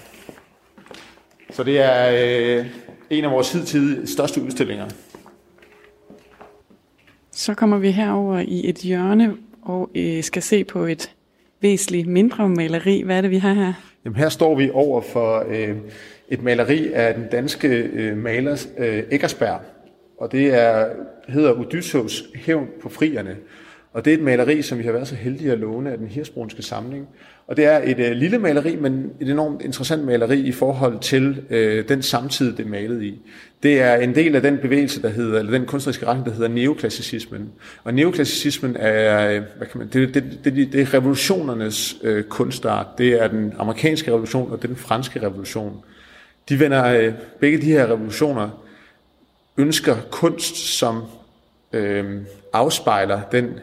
Så 1.51 1.65
det 1.65 1.81
er 1.81 2.11
øh, 2.59 2.67
en 3.11 3.25
af 3.25 3.31
vores 3.31 3.53
hidtidige 3.53 4.07
største 4.07 4.43
udstillinger. 4.43 4.87
Så 7.33 7.55
kommer 7.55 7.79
vi 7.79 7.91
herover 7.91 8.39
i 8.39 8.69
et 8.69 8.77
hjørne 8.79 9.37
og 9.63 9.91
øh, 9.95 10.23
skal 10.23 10.43
se 10.43 10.65
på 10.65 10.85
et 10.85 11.15
væsentligt 11.61 12.07
mindre 12.09 12.49
maleri. 12.49 13.03
Hvad 13.03 13.17
er 13.17 13.21
det, 13.21 13.31
vi 13.31 13.39
har 13.39 13.53
her? 13.53 13.73
Jamen, 14.05 14.17
her 14.17 14.29
står 14.29 14.55
vi 14.55 14.71
over 14.73 15.01
for 15.01 15.45
øh, 15.49 15.77
et 16.29 16.43
maleri 16.43 16.93
af 16.93 17.15
den 17.15 17.27
danske 17.33 17.69
øh, 17.69 18.17
maler 18.17 18.67
øh, 18.79 19.03
Eggersberg. 19.11 19.61
Og 20.19 20.33
det 20.33 20.55
er, 20.55 20.89
hedder 21.29 21.53
Odysseus 21.53 22.25
hævn 22.35 22.69
på 22.83 22.89
frierne. 22.89 23.37
Og 23.95 24.05
det 24.05 24.11
er 24.11 24.17
et 24.17 24.23
maleri, 24.23 24.63
som 24.63 24.79
vi 24.79 24.85
har 24.85 24.93
været 24.93 25.09
så 25.09 25.15
heldige 25.15 25.53
at 25.53 25.59
låne 25.59 25.93
af 25.93 25.99
den 25.99 26.07
hirsbrunske 26.07 26.63
samling. 26.63 27.09
Og 27.47 27.57
det 27.57 27.65
er 27.65 27.81
et 27.85 27.99
øh, 27.99 28.13
lille 28.13 28.39
maleri, 28.39 28.77
men 28.77 29.11
et 29.21 29.31
enormt 29.31 29.63
interessant 29.63 30.05
maleri 30.05 30.41
i 30.41 30.53
forhold 30.53 31.01
til 31.01 31.43
øh, 31.51 31.89
den 31.89 32.03
samtid, 32.03 32.57
det 32.57 32.67
er 32.67 32.69
malet 32.69 33.03
i. 33.03 33.21
Det 33.63 33.81
er 33.81 33.95
en 33.95 34.15
del 34.15 34.37
af 34.37 34.43
den 34.43 34.59
bevægelse, 34.59 35.03
der 35.03 35.09
hedder, 35.09 35.39
eller 35.39 35.53
den 35.53 35.67
kunstneriske 35.67 36.07
retning, 36.07 36.27
der 36.27 36.33
hedder 36.33 36.49
neoklassicismen. 36.49 37.53
Og 37.85 37.95
neoklassicismen 37.95 38.77
er, 38.77 39.31
øh, 39.31 39.43
hvad 39.57 39.67
kan 39.67 39.79
man, 39.79 39.89
det, 39.93 40.15
det, 40.15 40.25
det, 40.45 40.73
det 40.73 40.81
er 40.81 40.95
revolutionernes 40.95 41.97
øh, 42.03 42.25
kunstart. 42.25 42.87
Det 42.99 43.23
er 43.23 43.29
den 43.29 43.53
amerikanske 43.59 44.11
revolution, 44.11 44.51
og 44.51 44.57
det 44.57 44.65
er 44.65 44.69
den 44.69 44.77
franske 44.77 45.23
revolution. 45.23 45.85
De 46.49 46.61
vender, 46.61 46.85
øh, 46.85 47.13
begge 47.41 47.59
de 47.59 47.67
her 47.67 47.87
revolutioner 47.87 48.65
ønsker 49.57 49.97
kunst, 50.11 50.57
som 50.57 51.03
øh, 51.73 52.23
afspejler 52.53 53.21
den 53.33 53.59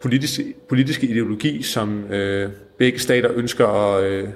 politiske, 0.00 0.54
politiske 0.68 1.06
ideologi, 1.06 1.62
som 1.62 2.04
øh, 2.12 2.50
begge 2.78 2.98
stater 2.98 3.30
ønsker 3.34 3.66
at, 3.66 4.04
øh, 4.04 4.28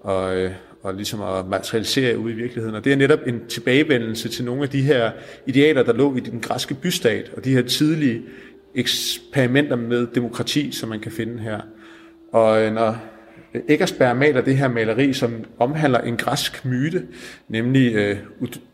og, 0.00 0.36
øh, 0.36 0.50
og 0.82 0.94
ligesom 0.94 1.22
at 1.22 1.46
materialisere 1.46 2.18
ude 2.18 2.32
i 2.32 2.36
virkeligheden. 2.36 2.76
Og 2.76 2.84
det 2.84 2.92
er 2.92 2.96
netop 2.96 3.18
en 3.26 3.46
tilbagevendelse 3.48 4.28
til 4.28 4.44
nogle 4.44 4.62
af 4.62 4.68
de 4.68 4.82
her 4.82 5.10
idealer, 5.46 5.82
der 5.82 5.92
lå 5.92 6.16
i 6.16 6.20
den 6.20 6.40
græske 6.40 6.74
bystat, 6.74 7.30
og 7.36 7.44
de 7.44 7.52
her 7.52 7.62
tidlige 7.62 8.22
eksperimenter 8.74 9.76
med 9.76 10.06
demokrati, 10.14 10.72
som 10.72 10.88
man 10.88 11.00
kan 11.00 11.12
finde 11.12 11.38
her. 11.38 11.60
Og 12.32 12.62
øh, 12.62 12.74
når 12.74 13.11
Eggersberg 13.68 14.16
maler 14.16 14.40
det 14.40 14.56
her 14.56 14.68
maleri, 14.68 15.12
som 15.12 15.44
omhandler 15.58 15.98
en 15.98 16.16
græsk 16.16 16.64
myte, 16.64 17.02
nemlig 17.48 17.94
øh, 17.94 18.16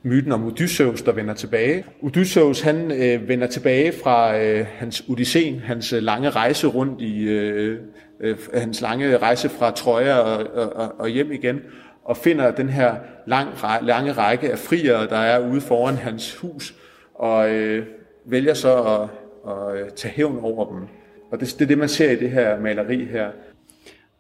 myten 0.02 0.32
om 0.32 0.44
Odysseus, 0.44 1.02
der 1.02 1.12
vender 1.12 1.35
tilbage. 1.35 1.85
Odysseus 2.02 2.61
han 2.61 2.92
øh, 2.92 3.28
vender 3.28 3.47
tilbage 3.47 3.92
fra 4.02 4.38
øh, 4.38 4.66
hans 4.75 5.04
Odysseen, 5.08 5.61
hans 5.61 5.92
øh, 5.92 6.02
lange 6.02 6.30
rejse 6.30 6.66
rundt 6.66 7.00
i 7.00 7.23
øh, 7.23 7.78
øh, 8.20 8.37
hans 8.54 8.80
lange 8.80 9.16
rejse 9.16 9.49
fra 9.49 9.70
Troja 9.70 10.18
og, 10.18 10.47
og, 10.54 10.94
og 10.99 11.08
hjem 11.08 11.32
igen, 11.32 11.61
og 12.04 12.16
finder 12.16 12.50
den 12.50 12.68
her 12.68 12.94
lang, 13.26 13.49
lange 13.82 14.12
række 14.12 14.52
af 14.52 14.58
friere, 14.58 15.06
der 15.06 15.16
er 15.16 15.49
ude 15.50 15.61
foran 15.61 15.94
hans 15.94 16.37
hus, 16.37 16.75
og 17.14 17.50
øh, 17.50 17.87
vælger 18.26 18.54
så 18.54 18.76
at, 18.82 19.08
at 19.52 19.80
øh, 19.80 19.90
tage 19.90 20.14
hævn 20.14 20.38
over 20.42 20.73
dem. 20.73 20.87
Og 21.30 21.40
det, 21.40 21.54
det 21.58 21.62
er 21.64 21.68
det, 21.68 21.78
man 21.78 21.88
ser 21.88 22.11
i 22.11 22.16
det 22.16 22.30
her 22.30 22.61
maleri 22.61 23.04
her. 23.04 23.28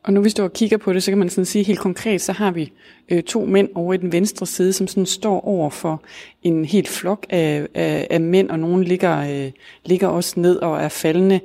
Og 0.02 0.12
nu 0.12 0.22
vi 0.22 0.30
står 0.30 0.44
og 0.44 0.52
kigger 0.52 0.76
på 0.76 0.92
det, 0.92 1.02
så 1.02 1.10
kan 1.10 1.18
man 1.18 1.30
sådan 1.30 1.44
sige 1.44 1.64
helt 1.64 1.78
konkret, 1.78 2.20
så 2.20 2.32
har 2.32 2.50
vi 2.50 2.72
øh, 3.08 3.22
to 3.22 3.44
mænd 3.44 3.68
over 3.74 3.94
i 3.94 3.96
den 3.96 4.12
venstre 4.12 4.46
side, 4.46 4.72
som 4.72 4.86
sådan 4.86 5.06
står 5.06 5.40
over 5.40 5.70
for 5.70 6.02
en 6.42 6.64
helt 6.64 6.88
flok 6.88 7.26
af, 7.30 7.66
af, 7.74 8.06
af 8.10 8.20
mænd, 8.20 8.50
og 8.50 8.58
nogen 8.58 8.84
ligger, 8.84 9.44
øh, 9.46 9.52
ligger 9.84 10.08
også 10.08 10.40
ned 10.40 10.56
og 10.56 10.80
er 10.80 10.88
faldende. 10.88 11.40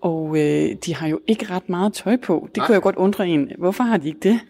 Og 0.00 0.36
øh, 0.38 0.76
de 0.86 0.94
har 0.94 1.08
jo 1.08 1.20
ikke 1.26 1.46
ret 1.50 1.68
meget 1.68 1.92
tøj 1.92 2.16
på. 2.16 2.48
Det 2.48 2.56
Nej. 2.56 2.66
kunne 2.66 2.74
jeg 2.74 2.82
godt 2.82 2.96
undre 2.96 3.28
en. 3.28 3.52
Hvorfor 3.58 3.84
har 3.84 3.96
de 3.96 4.08
ikke 4.08 4.20
det? 4.22 4.40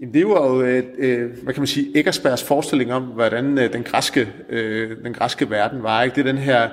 Jamen, 0.00 0.14
det 0.14 0.26
var 0.26 0.46
jo, 0.46 0.62
øh, 0.62 0.84
øh, 0.98 1.30
hvad 1.42 1.54
kan 1.54 1.60
man 1.60 1.66
sige, 1.66 1.90
Eggersbergs 1.94 2.44
forestilling 2.44 2.92
om, 2.92 3.02
hvordan 3.02 3.58
øh, 3.58 3.72
den, 3.72 3.82
græske, 3.82 4.28
øh, 4.48 4.90
den 5.04 5.12
græske 5.12 5.50
verden 5.50 5.82
var. 5.82 6.02
Ikke? 6.02 6.14
Det 6.14 6.20
er 6.28 6.32
den 6.32 6.42
her, 6.42 6.68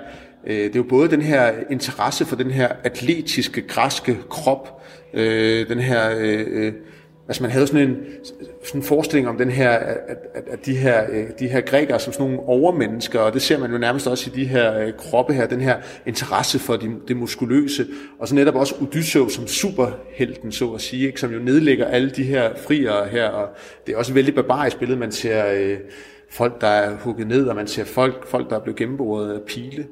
øh, 0.48 0.56
det 0.56 0.66
er 0.66 0.76
jo 0.76 0.84
både 0.84 1.10
den 1.10 1.22
her 1.22 1.54
interesse 1.70 2.26
for 2.26 2.36
den 2.36 2.52
her 2.52 2.68
atletiske 2.84 3.62
græske 3.62 4.18
krop, 4.30 4.77
øh, 5.14 5.70
den 5.70 5.80
her 5.80 6.10
øh, 6.18 6.46
øh, 6.50 6.74
Altså 7.28 7.44
man 7.44 7.52
havde 7.52 7.68
sådan 7.68 7.90
en, 7.90 7.98
sådan 8.64 8.82
en 8.82 8.84
forestilling 8.84 9.28
om 9.28 9.38
den 9.38 9.52
her, 9.52 9.70
at, 9.70 9.98
at, 10.36 10.44
at 10.48 10.66
de, 10.66 10.76
her, 10.76 11.06
øh, 11.12 11.26
de 11.40 11.48
her 11.48 11.62
grækere 11.62 12.00
som 12.00 12.14
sådan 12.14 12.26
nogle 12.26 12.48
overmennesker, 12.48 13.20
og 13.20 13.34
det 13.34 13.42
ser 13.42 13.60
man 13.60 13.72
jo 13.72 13.78
nærmest 13.78 14.08
også 14.08 14.30
i 14.34 14.40
de 14.40 14.46
her 14.46 14.80
øh, 14.80 14.94
kroppe 14.98 15.34
her, 15.34 15.48
den 15.48 15.62
her 15.62 15.78
interesse 16.06 16.60
for 16.60 16.76
det, 16.76 16.92
det 17.08 17.18
muskuløse, 17.18 17.86
og 18.20 18.28
så 18.28 18.36
netop 18.36 18.56
også 18.56 18.76
Odysseus 18.82 19.34
som 19.34 19.48
superhelten, 19.48 20.52
så 20.52 20.74
at 20.74 20.82
sige, 20.82 21.08
ikke, 21.08 21.20
som 21.20 21.32
jo 21.32 21.40
nedlægger 21.40 21.86
alle 21.86 22.10
de 22.10 22.24
her 22.24 22.56
friere 22.56 23.08
her, 23.08 23.28
og 23.28 23.50
det 23.88 23.94
er 23.94 23.98
også 23.98 24.12
et 24.12 24.16
vældig 24.16 24.36
barbarisk 24.36 24.80
billede, 24.80 25.00
man 25.00 25.12
ser 25.12 25.52
øh, 25.54 25.78
folk, 26.30 26.62
der 26.62 26.68
er 26.68 26.98
hugget 26.98 27.28
ned, 27.28 27.48
og 27.48 27.56
man 27.56 27.68
ser 27.68 27.84
folk, 27.84 28.28
folk 28.28 28.50
der 28.50 28.56
er 28.56 28.64
blevet 28.64 28.78
gennemboret 28.78 29.34
af 29.34 29.42
pile. 29.48 29.86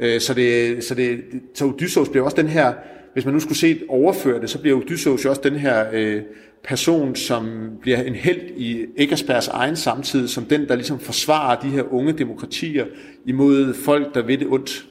Øh, 0.00 0.20
så, 0.20 0.34
det, 0.34 0.84
så, 0.84 0.94
det, 0.94 1.20
så 1.54 1.64
Odysseus 1.64 2.08
bliver 2.08 2.24
også 2.24 2.36
den 2.36 2.48
her, 2.48 2.72
hvis 3.12 3.24
man 3.24 3.34
nu 3.34 3.40
skulle 3.40 3.58
se 3.58 3.80
overføre 3.88 4.40
det, 4.40 4.50
så 4.50 4.58
bliver 4.58 4.76
Odysseus 4.76 5.24
jo 5.24 5.30
også 5.30 5.42
den 5.44 5.54
her 5.54 5.86
øh, 5.92 6.22
person, 6.64 7.16
som 7.16 7.70
bliver 7.80 8.02
en 8.02 8.14
held 8.14 8.40
i 8.56 8.86
Eggersbergs 8.96 9.48
egen 9.48 9.76
samtid, 9.76 10.28
som 10.28 10.44
den, 10.44 10.68
der 10.68 10.74
ligesom 10.74 10.98
forsvarer 10.98 11.60
de 11.60 11.68
her 11.68 11.92
unge 11.92 12.12
demokratier 12.12 12.86
imod 13.26 13.74
folk, 13.74 14.14
der 14.14 14.22
ved 14.22 14.38
det 14.38 14.46
ondt. 14.46 14.86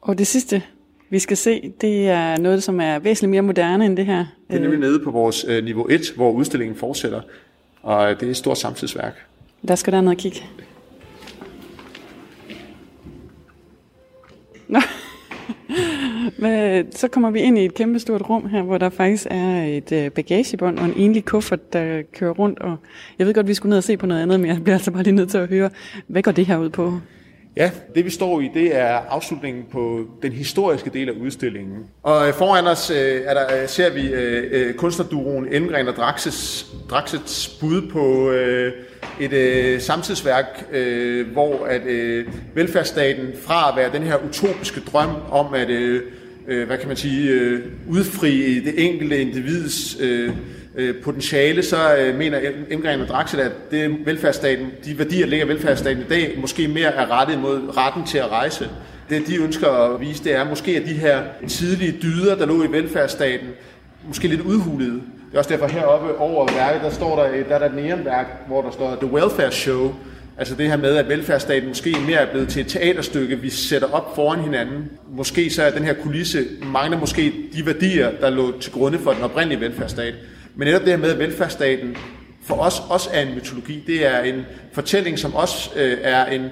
Og 0.00 0.18
det 0.18 0.26
sidste, 0.26 0.62
vi 1.10 1.18
skal 1.18 1.36
se, 1.36 1.72
det 1.80 2.08
er 2.08 2.38
noget, 2.38 2.62
som 2.62 2.80
er 2.80 2.98
væsentligt 2.98 3.30
mere 3.30 3.42
moderne 3.42 3.86
end 3.86 3.96
det 3.96 4.06
her. 4.06 4.24
Det 4.50 4.56
er 4.56 4.60
nemlig 4.60 4.80
nede 4.80 5.00
på 5.00 5.10
vores 5.10 5.44
øh, 5.48 5.64
niveau 5.64 5.86
1, 5.90 6.12
hvor 6.16 6.32
udstillingen 6.32 6.76
fortsætter, 6.76 7.20
og 7.82 8.20
det 8.20 8.26
er 8.26 8.30
et 8.30 8.36
stort 8.36 8.58
samtidsværk. 8.58 9.26
Der 9.68 9.74
skal 9.74 9.92
der 9.92 10.00
noget 10.00 10.18
kigge. 10.18 10.42
Nå. 14.68 14.80
Så 16.90 17.08
kommer 17.12 17.30
vi 17.30 17.40
ind 17.40 17.58
i 17.58 17.64
et 17.64 17.74
kæmpe 17.74 17.98
stort 17.98 18.28
rum 18.30 18.48
her, 18.48 18.62
hvor 18.62 18.78
der 18.78 18.88
faktisk 18.90 19.26
er 19.30 19.64
et 19.64 19.92
øh, 19.92 20.10
bagagebånd 20.10 20.78
og 20.78 20.84
en 20.84 20.94
enlig 20.96 21.24
kuffert, 21.24 21.72
der 21.72 22.02
kører 22.12 22.30
rundt. 22.30 22.58
Og 22.58 22.76
jeg 23.18 23.26
ved 23.26 23.34
godt, 23.34 23.44
at 23.44 23.48
vi 23.48 23.54
skulle 23.54 23.70
ned 23.70 23.78
og 23.78 23.84
se 23.84 23.96
på 23.96 24.06
noget 24.06 24.22
andet, 24.22 24.40
men 24.40 24.50
jeg 24.50 24.62
bliver 24.62 24.74
altså 24.76 24.90
bare 24.90 25.02
lige 25.02 25.14
nødt 25.14 25.30
til 25.30 25.38
at 25.38 25.48
høre, 25.48 25.70
hvad 26.06 26.22
går 26.22 26.32
det 26.32 26.46
her 26.46 26.58
ud 26.58 26.70
på? 26.70 26.92
Ja, 27.56 27.70
det 27.94 28.04
vi 28.04 28.10
står 28.10 28.40
i, 28.40 28.50
det 28.54 28.76
er 28.76 28.88
afslutningen 29.08 29.64
på 29.72 30.06
den 30.22 30.32
historiske 30.32 30.90
del 30.90 31.08
af 31.08 31.12
udstillingen. 31.12 31.86
Og 32.02 32.28
øh, 32.28 32.34
foran 32.34 32.66
os 32.66 32.90
øh, 32.90 33.22
er 33.24 33.34
der, 33.34 33.66
ser 33.66 33.90
vi 33.90 34.72
kunstnerduroen 34.72 35.46
Elmgren 35.50 35.88
og 35.88 35.94
Draxes, 35.94 36.66
Draxets 36.90 37.48
bud 37.60 37.90
på 37.92 38.32
et 39.20 39.32
øh, 39.32 39.80
samtidsværk, 39.80 40.66
øh, 40.72 41.32
hvor 41.32 41.66
at 41.66 41.86
øh, 41.86 42.26
velfærdsstaten 42.54 43.26
fra 43.42 43.70
at 43.70 43.76
være 43.76 43.92
den 43.92 44.02
her 44.02 44.16
utopiske 44.28 44.80
drøm 44.80 45.10
om 45.30 45.54
at 45.54 45.70
øh, 45.70 46.02
øh, 46.48 46.66
hvad 46.66 46.78
kan 46.78 46.88
man 46.88 46.96
sige, 46.96 47.30
øh, 47.30 47.60
udfri 47.88 48.60
det 48.60 48.86
enkelte 48.86 49.20
individs 49.20 49.96
øh, 50.00 50.32
øh 50.76 50.94
potentiale, 51.02 51.62
så 51.62 51.96
øh, 51.96 52.18
mener 52.18 52.40
Emgren 52.70 53.00
og 53.00 53.08
Draxel, 53.08 53.40
at 53.40 53.52
det 53.70 53.96
velfærdsstaten, 54.04 54.66
de 54.84 54.98
værdier, 54.98 55.26
ligger 55.26 55.46
velfærdsstaten 55.46 56.02
i 56.02 56.08
dag, 56.08 56.38
måske 56.38 56.68
mere 56.68 56.94
er 56.94 57.20
rettet 57.20 57.38
mod 57.38 57.76
retten 57.76 58.04
til 58.04 58.18
at 58.18 58.30
rejse. 58.30 58.68
Det, 59.10 59.26
de 59.26 59.36
ønsker 59.36 59.68
at 59.68 60.00
vise, 60.00 60.24
det 60.24 60.34
er 60.34 60.48
måske, 60.48 60.76
at 60.76 60.86
de 60.86 60.92
her 60.92 61.22
tidlige 61.48 61.98
dyder, 62.02 62.36
der 62.36 62.46
lå 62.46 62.62
i 62.62 62.72
velfærdsstaten, 62.72 63.48
måske 64.08 64.28
lidt 64.28 64.40
udhulede 64.40 65.00
er 65.36 65.38
også 65.38 65.50
derfor 65.50 65.66
heroppe 65.66 66.18
over 66.18 66.52
værket, 66.52 66.82
der 66.82 66.90
står 66.90 67.16
der, 67.16 67.32
øh, 67.32 67.48
der 67.48 67.54
er 67.54 67.58
der 67.58 67.66
et 67.66 67.74
neonværk, 67.74 68.26
hvor 68.46 68.62
der 68.62 68.70
står 68.70 68.96
The 68.96 69.12
Welfare 69.12 69.52
Show. 69.52 69.94
Altså 70.38 70.54
det 70.54 70.68
her 70.68 70.76
med, 70.76 70.96
at 70.96 71.08
velfærdsstaten 71.08 71.68
måske 71.68 71.96
mere 72.06 72.18
er 72.18 72.30
blevet 72.30 72.48
til 72.48 72.60
et 72.62 72.68
teaterstykke, 72.68 73.40
vi 73.40 73.50
sætter 73.50 73.88
op 73.88 74.14
foran 74.14 74.40
hinanden. 74.40 74.90
Måske 75.10 75.50
så 75.50 75.62
er 75.62 75.70
den 75.70 75.84
her 75.84 75.94
kulisse, 75.94 76.44
mangler 76.62 76.98
måske 76.98 77.32
de 77.52 77.66
værdier, 77.66 78.10
der 78.20 78.30
lå 78.30 78.58
til 78.60 78.72
grunde 78.72 78.98
for 78.98 79.12
den 79.12 79.22
oprindelige 79.22 79.60
velfærdsstat. 79.60 80.14
Men 80.54 80.66
netop 80.66 80.80
det 80.80 80.88
her 80.88 80.96
med, 80.96 81.10
at 81.10 81.18
velfærdsstaten 81.18 81.96
for 82.42 82.54
os 82.54 82.82
også 82.88 83.10
er 83.12 83.22
en 83.22 83.34
mytologi. 83.34 83.84
Det 83.86 84.06
er 84.06 84.20
en 84.20 84.46
fortælling, 84.72 85.18
som 85.18 85.34
også 85.34 85.70
øh, 85.76 85.98
er 86.02 86.26
en, 86.26 86.46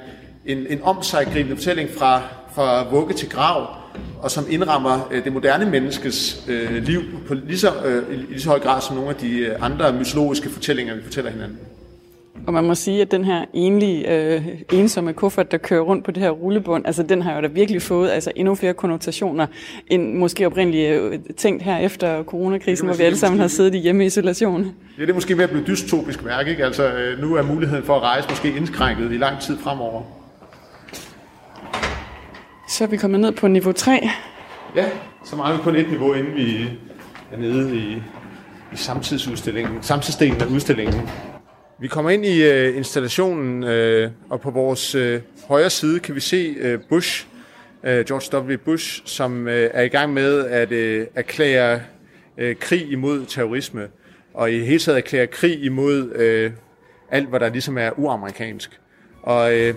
en, 0.46 0.66
en 0.68 0.82
omsaggribende 0.82 1.56
fortælling 1.56 1.88
fra, 1.98 2.22
fra 2.54 2.88
vugge 2.90 3.14
til 3.14 3.28
grav, 3.28 3.76
og 4.18 4.30
som 4.30 4.46
indrammer 4.50 5.08
øh, 5.12 5.24
det 5.24 5.32
moderne 5.32 5.70
menneskes 5.70 6.44
øh, 6.48 6.82
liv 6.82 7.00
på 7.28 7.34
lige 7.34 7.58
så, 7.58 7.72
øh, 7.84 8.16
i 8.16 8.16
lige 8.16 8.40
så 8.40 8.48
høj 8.48 8.58
grad 8.58 8.80
som 8.80 8.96
nogle 8.96 9.10
af 9.10 9.16
de 9.16 9.38
øh, 9.38 9.56
andre 9.60 9.92
mytologiske 9.92 10.50
fortællinger, 10.50 10.94
vi 10.94 11.02
fortæller 11.02 11.30
hinanden. 11.30 11.58
Og 12.46 12.52
man 12.52 12.64
må 12.64 12.74
sige, 12.74 13.02
at 13.02 13.10
den 13.10 13.24
her 13.24 13.44
enlige, 13.52 14.12
øh, 14.12 14.46
ensomme 14.72 15.12
kuffert, 15.12 15.50
der 15.52 15.58
kører 15.58 15.80
rundt 15.80 16.04
på 16.04 16.10
det 16.10 16.22
her 16.22 16.30
rullebånd, 16.30 16.86
altså 16.86 17.02
den 17.02 17.22
har 17.22 17.34
jo 17.34 17.40
da 17.40 17.46
virkelig 17.46 17.82
fået 17.82 18.10
altså, 18.10 18.32
endnu 18.36 18.54
flere 18.54 18.74
konnotationer, 18.74 19.46
end 19.86 20.14
måske 20.14 20.46
oprindeligt 20.46 20.90
øh, 20.90 21.18
tænkt 21.36 21.62
her 21.62 21.76
efter 21.76 22.22
coronakrisen, 22.24 22.86
hvor 22.86 22.96
vi 22.96 23.02
alle 23.02 23.18
sammen 23.18 23.40
har 23.40 23.48
siddet 23.48 23.74
i 23.74 23.78
hjemme 23.78 24.06
isolation. 24.06 24.74
Ja, 24.98 25.02
det 25.02 25.10
er 25.10 25.14
måske 25.14 25.36
ved 25.36 25.44
at 25.44 25.50
blive 25.50 25.64
dystopisk 25.66 26.24
værk, 26.24 26.48
ikke? 26.48 26.64
Altså, 26.64 26.92
øh, 26.92 27.20
nu 27.20 27.34
er 27.34 27.42
muligheden 27.42 27.84
for 27.84 27.96
at 27.96 28.02
rejse 28.02 28.28
måske 28.28 28.56
indskrænket 28.56 29.12
i 29.12 29.16
lang 29.16 29.40
tid 29.40 29.58
fremover. 29.58 30.02
Så 32.68 32.84
er 32.84 32.88
vi 32.88 32.96
kommet 32.96 33.20
ned 33.20 33.32
på 33.32 33.48
niveau 33.48 33.72
3. 33.72 34.08
Ja, 34.76 34.84
så 35.24 35.36
meget 35.36 35.58
vi 35.58 35.62
kun 35.62 35.76
et 35.76 35.90
niveau, 35.90 36.12
inden 36.12 36.34
vi 36.34 36.64
er 37.32 37.38
nede 37.38 37.76
i, 37.76 37.94
i 38.72 38.76
samtidsudstillingen, 38.76 39.82
samtidsdelen 39.82 40.42
af 40.42 40.46
udstillingen. 40.46 41.00
Vi 41.78 41.88
kommer 41.88 42.10
ind 42.10 42.26
i 42.26 42.42
øh, 42.42 42.76
installationen, 42.76 43.64
øh, 43.64 44.10
og 44.30 44.40
på 44.40 44.50
vores 44.50 44.94
øh, 44.94 45.20
højre 45.48 45.70
side 45.70 46.00
kan 46.00 46.14
vi 46.14 46.20
se 46.20 46.54
øh, 46.58 46.78
Bush, 46.88 47.26
øh, 47.84 48.04
George 48.04 48.52
W. 48.52 48.56
Bush, 48.64 49.02
som 49.04 49.48
øh, 49.48 49.70
er 49.72 49.82
i 49.82 49.88
gang 49.88 50.12
med 50.12 50.46
at 50.46 50.72
øh, 50.72 51.06
erklære 51.14 51.80
øh, 52.38 52.56
krig 52.56 52.92
imod 52.92 53.26
terrorisme, 53.26 53.88
og 54.34 54.52
i 54.52 54.58
hele 54.58 54.78
taget 54.78 54.96
erklære 54.96 55.26
krig 55.26 55.64
imod 55.64 56.12
øh, 56.14 56.52
alt, 57.10 57.28
hvad 57.28 57.40
der 57.40 57.48
ligesom 57.48 57.78
er 57.78 57.90
uamerikansk. 57.98 58.80
Og 59.22 59.54
øh, 59.54 59.74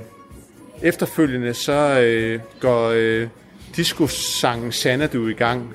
efterfølgende 0.84 1.54
så 1.54 2.00
øh, 2.00 2.40
går 2.60 2.92
øh, 2.96 3.28
disco-sangen 3.76 4.72
Xanadu 4.72 5.28
i 5.28 5.34
gang, 5.34 5.74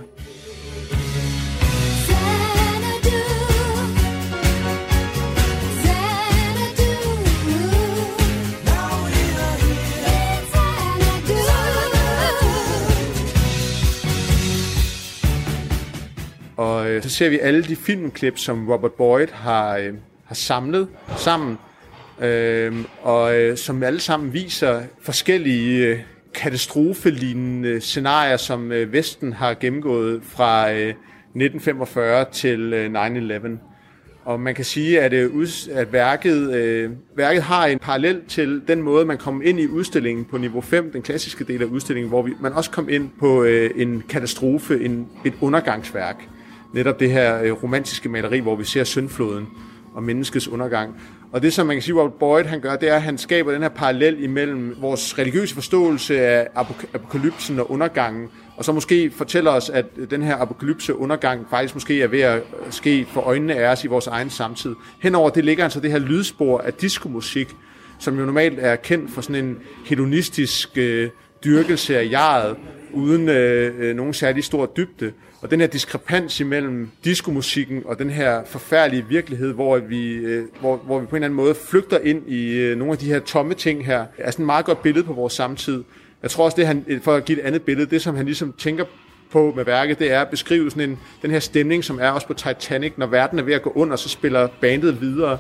Og 16.83 16.91
øh, 16.91 17.03
så 17.03 17.11
ser 17.11 17.29
vi 17.29 17.39
alle 17.39 17.63
de 17.63 17.77
filmklip, 17.77 18.39
som 18.39 18.71
Robert 18.71 18.93
Boyd 18.93 19.27
har, 19.33 19.77
øh, 19.77 19.95
har 20.25 20.35
samlet 20.35 20.89
sammen, 21.17 21.59
øh, 22.23 22.75
og 23.03 23.41
øh, 23.41 23.57
som 23.57 23.83
alle 23.83 24.01
sammen 24.01 24.33
viser 24.33 24.83
forskellige 25.03 25.87
øh, 25.87 25.99
katastrofelignende 26.35 27.81
scenarier, 27.81 28.37
som 28.37 28.73
øh, 28.73 28.93
Vesten 28.93 29.33
har 29.33 29.55
gennemgået 29.55 30.21
fra 30.25 30.73
øh, 30.73 30.89
1945 30.89 32.27
til 32.33 32.73
øh, 32.73 33.07
9-11. 33.07 33.49
Og 34.25 34.41
man 34.41 34.55
kan 34.55 34.65
sige, 34.65 35.01
at, 35.01 35.13
øh, 35.13 35.49
at 35.73 35.93
værket, 35.93 36.55
øh, 36.55 36.91
værket 37.17 37.43
har 37.43 37.67
en 37.67 37.79
parallel 37.79 38.21
til 38.29 38.63
den 38.69 38.83
måde, 38.83 39.05
man 39.05 39.19
kom 39.19 39.43
ind 39.45 39.61
i 39.61 39.67
udstillingen 39.67 40.25
på 40.25 40.39
niveau 40.39 40.61
5, 40.61 40.93
den 40.93 41.03
klassiske 41.03 41.45
del 41.45 41.63
af 41.63 41.67
udstillingen, 41.67 42.09
hvor 42.09 42.23
vi, 42.23 42.33
man 42.41 42.53
også 42.53 42.71
kom 42.71 42.89
ind 42.89 43.11
på 43.21 43.43
øh, 43.43 43.71
en 43.77 44.03
katastrofe, 44.09 44.85
en, 44.85 45.09
et 45.25 45.35
undergangsværk 45.41 46.29
netop 46.73 47.01
det 47.01 47.11
her 47.11 47.43
øh, 47.43 47.63
romantiske 47.63 48.09
maleri, 48.09 48.39
hvor 48.39 48.57
vi 48.57 48.65
ser 48.65 48.85
syndfloden 48.85 49.49
og 49.95 50.03
menneskets 50.03 50.49
undergang. 50.49 50.95
Og 51.33 51.43
det, 51.43 51.53
som 51.53 51.67
man 51.67 51.77
kan 51.77 51.83
sige, 51.83 51.95
Robert 51.95 52.15
Boyd 52.15 52.45
han 52.45 52.61
gør, 52.61 52.77
det 52.77 52.89
er, 52.89 52.95
at 52.95 53.03
han 53.03 53.19
skaber 53.19 53.53
den 53.53 53.63
her 53.63 53.69
parallel 53.69 54.23
imellem 54.23 54.77
vores 54.81 55.19
religiøse 55.19 55.55
forståelse 55.55 56.21
af 56.21 56.49
apokalypsen 56.95 57.61
og 57.61 57.71
undergangen, 57.71 58.29
og 58.57 58.65
så 58.65 58.73
måske 58.73 59.11
fortæller 59.11 59.51
os, 59.51 59.71
at 59.71 59.87
den 60.11 60.23
her 60.23 60.37
apokalypse 60.37 60.97
undergang 60.97 61.47
faktisk 61.51 61.75
måske 61.75 62.03
er 62.03 62.07
ved 62.07 62.21
at 62.21 62.37
øh, 62.37 62.43
ske 62.71 63.07
for 63.13 63.21
øjnene 63.21 63.55
af 63.55 63.73
os 63.73 63.85
i 63.85 63.87
vores 63.87 64.07
egen 64.07 64.31
samtid. 64.31 64.75
Henover 65.03 65.31
det 65.31 65.45
ligger 65.45 65.65
altså 65.65 65.81
det 65.81 65.91
her 65.91 65.99
lydspor 65.99 66.59
af 66.59 66.73
diskomusik, 66.73 67.49
som 67.99 68.19
jo 68.19 68.25
normalt 68.25 68.59
er 68.59 68.77
kendt 68.77 69.11
for 69.11 69.21
sådan 69.21 69.45
en 69.45 69.59
hedonistisk 69.85 70.79
øh, 70.79 71.11
dyrkelse 71.45 71.99
af 71.99 72.09
jaret, 72.11 72.57
uden 72.93 73.29
øh, 73.29 73.75
øh, 73.79 73.97
nogen 73.97 74.15
særlig 74.15 74.45
stor 74.45 74.67
dybde. 74.67 75.13
Og 75.43 75.51
den 75.51 75.61
her 75.61 75.67
diskrepans 75.67 76.41
imellem 76.41 76.91
diskomusikken 77.05 77.83
og 77.85 77.99
den 77.99 78.11
her 78.11 78.45
forfærdelige 78.45 79.05
virkelighed, 79.09 79.53
hvor 79.53 79.79
vi, 79.79 80.13
øh, 80.13 80.45
hvor, 80.61 80.77
hvor 80.77 81.01
vi 81.01 81.07
på 81.07 81.17
en 81.17 81.17
eller 81.17 81.27
anden 81.27 81.37
måde 81.37 81.55
flygter 81.55 81.99
ind 81.99 82.29
i 82.29 82.57
øh, 82.57 82.79
nogle 82.79 82.93
af 82.93 82.99
de 82.99 83.07
her 83.07 83.21
tomme 83.21 83.55
ting 83.55 83.87
her, 83.87 84.07
er 84.19 84.31
sådan 84.31 84.43
et 84.43 84.47
meget 84.47 84.65
godt 84.65 84.83
billede 84.83 85.05
på 85.05 85.13
vores 85.13 85.33
samtid. 85.33 85.85
Jeg 86.23 86.31
tror 86.31 86.45
også, 86.45 86.57
det 86.57 86.67
han, 86.67 86.85
øh, 86.89 87.03
for 87.03 87.15
at 87.15 87.25
give 87.25 87.41
et 87.41 87.45
andet 87.45 87.63
billede, 87.63 87.91
det 87.91 88.03
som 88.03 88.17
han 88.17 88.25
ligesom 88.25 88.53
tænker 88.59 88.85
på 89.31 89.53
med 89.57 89.65
værket, 89.65 89.99
det 89.99 90.13
er 90.13 90.21
at 90.21 90.29
beskrive 90.29 90.71
sådan 90.71 90.91
en, 90.91 90.99
den 91.23 91.31
her 91.31 91.41
stemning, 91.41 91.85
som 91.85 91.99
er 92.01 92.11
også 92.11 92.27
på 92.27 92.35
Titanic, 92.35 92.93
når 92.97 93.07
verden 93.07 93.39
er 93.39 93.43
ved 93.43 93.55
at 93.55 93.63
gå 93.63 93.73
under, 93.75 93.97
så 93.97 94.09
spiller 94.09 94.49
bandet 94.61 95.01
videre. 95.01 95.39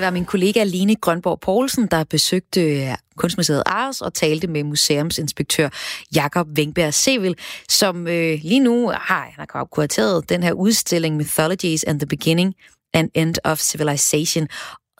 Var 0.00 0.10
min 0.10 0.24
kollega 0.24 0.64
Line 0.64 0.96
Grønborg 0.96 1.40
Poulsen, 1.40 1.86
der 1.86 2.04
besøgte 2.04 2.60
øh, 2.60 2.94
Kunstmuseet 3.16 3.62
Ars 3.66 4.00
og 4.00 4.14
talte 4.14 4.46
med 4.46 4.64
museumsinspektør 4.64 5.68
Jakob 6.14 6.46
Wengberg 6.58 6.94
Sevil, 6.94 7.36
som 7.68 8.08
øh, 8.08 8.38
lige 8.42 8.60
nu 8.60 8.88
har, 8.88 9.30
han 9.36 9.46
har 9.50 9.64
kurateret 9.64 10.28
den 10.28 10.42
her 10.42 10.52
udstilling 10.52 11.16
Mythologies 11.16 11.84
and 11.84 12.00
the 12.00 12.06
Beginning 12.06 12.54
and 12.94 13.10
End 13.14 13.34
of 13.44 13.58
Civilization, 13.58 14.48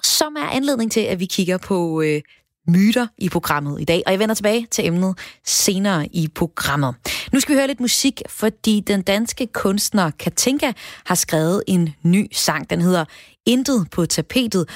som 0.02 0.36
er 0.36 0.48
anledning 0.48 0.92
til, 0.92 1.00
at 1.00 1.20
vi 1.20 1.26
kigger 1.26 1.58
på 1.58 2.02
øh, 2.02 2.22
myter 2.66 3.06
i 3.18 3.28
programmet 3.28 3.80
i 3.80 3.84
dag, 3.84 4.02
og 4.06 4.12
jeg 4.12 4.18
vender 4.18 4.34
tilbage 4.34 4.66
til 4.70 4.86
emnet 4.86 5.18
senere 5.44 6.06
i 6.06 6.28
programmet. 6.28 6.94
Nu 7.32 7.40
skal 7.40 7.54
vi 7.54 7.58
høre 7.58 7.66
lidt 7.66 7.80
musik, 7.80 8.22
fordi 8.28 8.80
den 8.80 9.02
danske 9.02 9.46
kunstner 9.46 10.10
Katinka 10.10 10.72
har 11.04 11.14
skrevet 11.14 11.62
en 11.66 11.94
ny 12.02 12.28
sang. 12.32 12.70
Den 12.70 12.80
hedder 12.80 13.04
Intet 13.46 13.86
på 13.90 14.06
tapetet, 14.06 14.68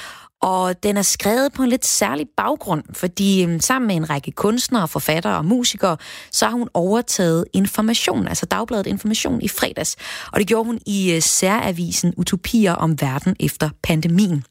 og 0.42 0.82
den 0.82 0.96
er 0.96 1.02
skrevet 1.02 1.52
på 1.52 1.62
en 1.62 1.68
lidt 1.68 1.86
særlig 1.86 2.26
baggrund, 2.36 2.84
fordi 2.92 3.42
øhm, 3.42 3.60
sammen 3.60 3.86
med 3.86 3.96
en 3.96 4.10
række 4.10 4.30
kunstnere, 4.30 4.88
forfattere 4.88 5.36
og 5.36 5.44
musikere, 5.44 5.96
så 6.30 6.44
har 6.44 6.52
hun 6.52 6.68
overtaget 6.74 7.44
Information, 7.52 8.28
altså 8.28 8.46
Dagbladet 8.46 8.86
Information 8.86 9.42
i 9.42 9.48
fredags. 9.48 9.96
Og 10.32 10.40
det 10.40 10.46
gjorde 10.46 10.64
hun 10.64 10.80
i 10.86 11.12
øh, 11.12 11.22
særavisen 11.22 12.14
Utopier 12.16 12.72
om 12.72 13.00
verden 13.00 13.36
efter 13.40 13.70
pandemien. 13.82 14.44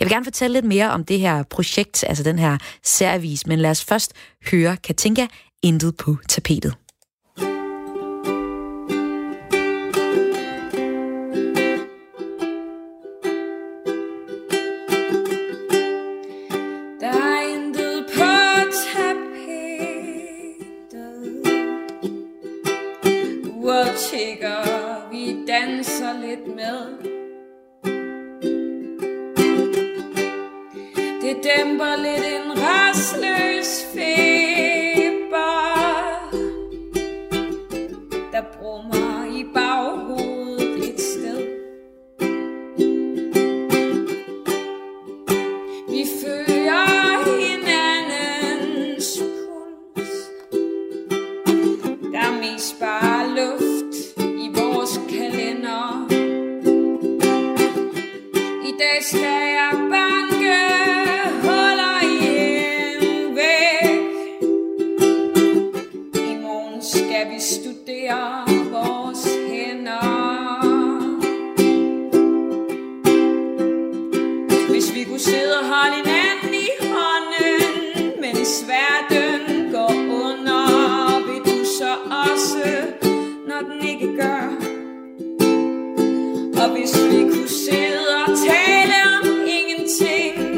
Jeg 0.00 0.06
vil 0.06 0.12
gerne 0.12 0.24
fortælle 0.24 0.52
lidt 0.52 0.64
mere 0.64 0.90
om 0.90 1.04
det 1.04 1.20
her 1.20 1.42
projekt, 1.42 2.04
altså 2.08 2.24
den 2.24 2.38
her 2.38 2.58
særavis, 2.82 3.46
men 3.46 3.58
lad 3.58 3.70
os 3.70 3.84
først 3.84 4.12
høre 4.50 4.76
Katinka 4.76 5.26
Intet 5.62 5.96
på 5.96 6.16
tapetet. 6.28 6.83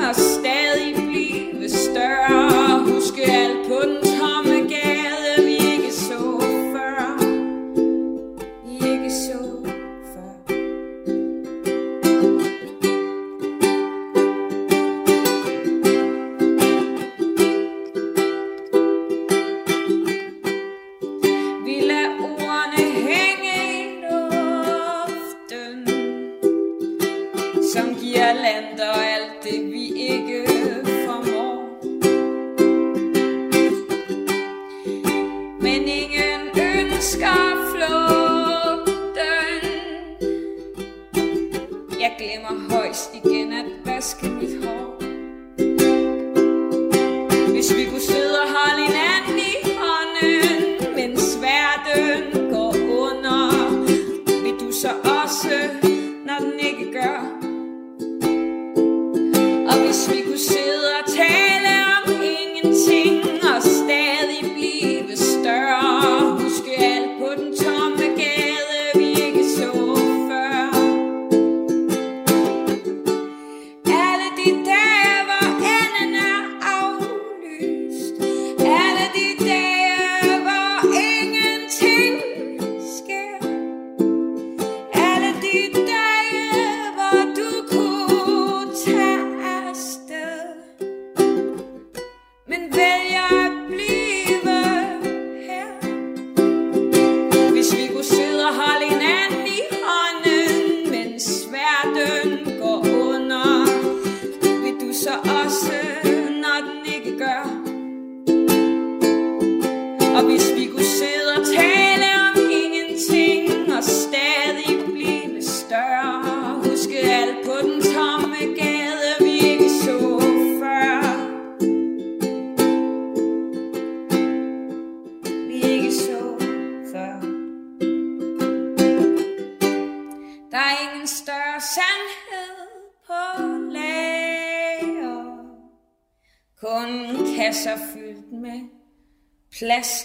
apenas 0.07 0.45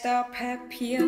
plasterpapir. 0.02 1.00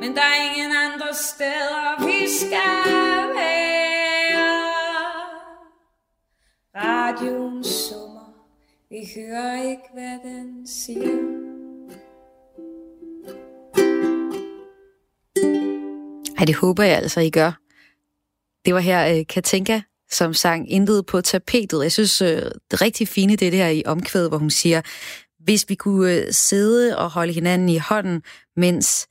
Men 0.00 0.16
der 0.16 0.22
er 0.22 0.54
ingen 0.54 0.72
andre 0.76 1.14
steder, 1.14 2.06
vi 2.06 2.28
skal 2.38 3.36
være. 3.36 4.58
Radioen 6.74 7.64
summer, 7.64 8.34
vi 8.90 9.08
hører 9.16 9.62
ikke, 9.62 9.82
hvad 9.94 10.30
den 10.30 10.66
siger. 10.66 11.38
Ej, 16.38 16.44
det 16.44 16.54
håber 16.54 16.82
jeg 16.82 16.96
altså, 16.96 17.20
I 17.20 17.30
gør. 17.30 17.52
Det 18.64 18.74
var 18.74 18.80
her 18.80 19.18
øh, 19.18 19.26
Katinka, 19.26 19.80
som 20.10 20.34
sang 20.34 20.72
Intet 20.72 21.06
på 21.06 21.20
tapetet. 21.20 21.82
Jeg 21.82 21.92
synes, 21.92 22.22
øh, 22.22 22.28
det 22.28 22.72
er 22.72 22.82
rigtig 22.82 23.08
fine, 23.08 23.32
det, 23.32 23.40
der 23.40 23.50
det 23.50 23.60
her 23.60 23.68
i 23.68 23.82
omkvædet, 23.86 24.30
hvor 24.30 24.38
hun 24.38 24.50
siger, 24.50 24.82
hvis 25.48 25.68
vi 25.68 25.74
kunne 25.74 26.12
øh, 26.12 26.26
sidde 26.30 26.98
og 26.98 27.10
holde 27.10 27.32
hinanden 27.32 27.68
i 27.68 27.78
hånden, 27.78 28.22
mens 28.56 29.08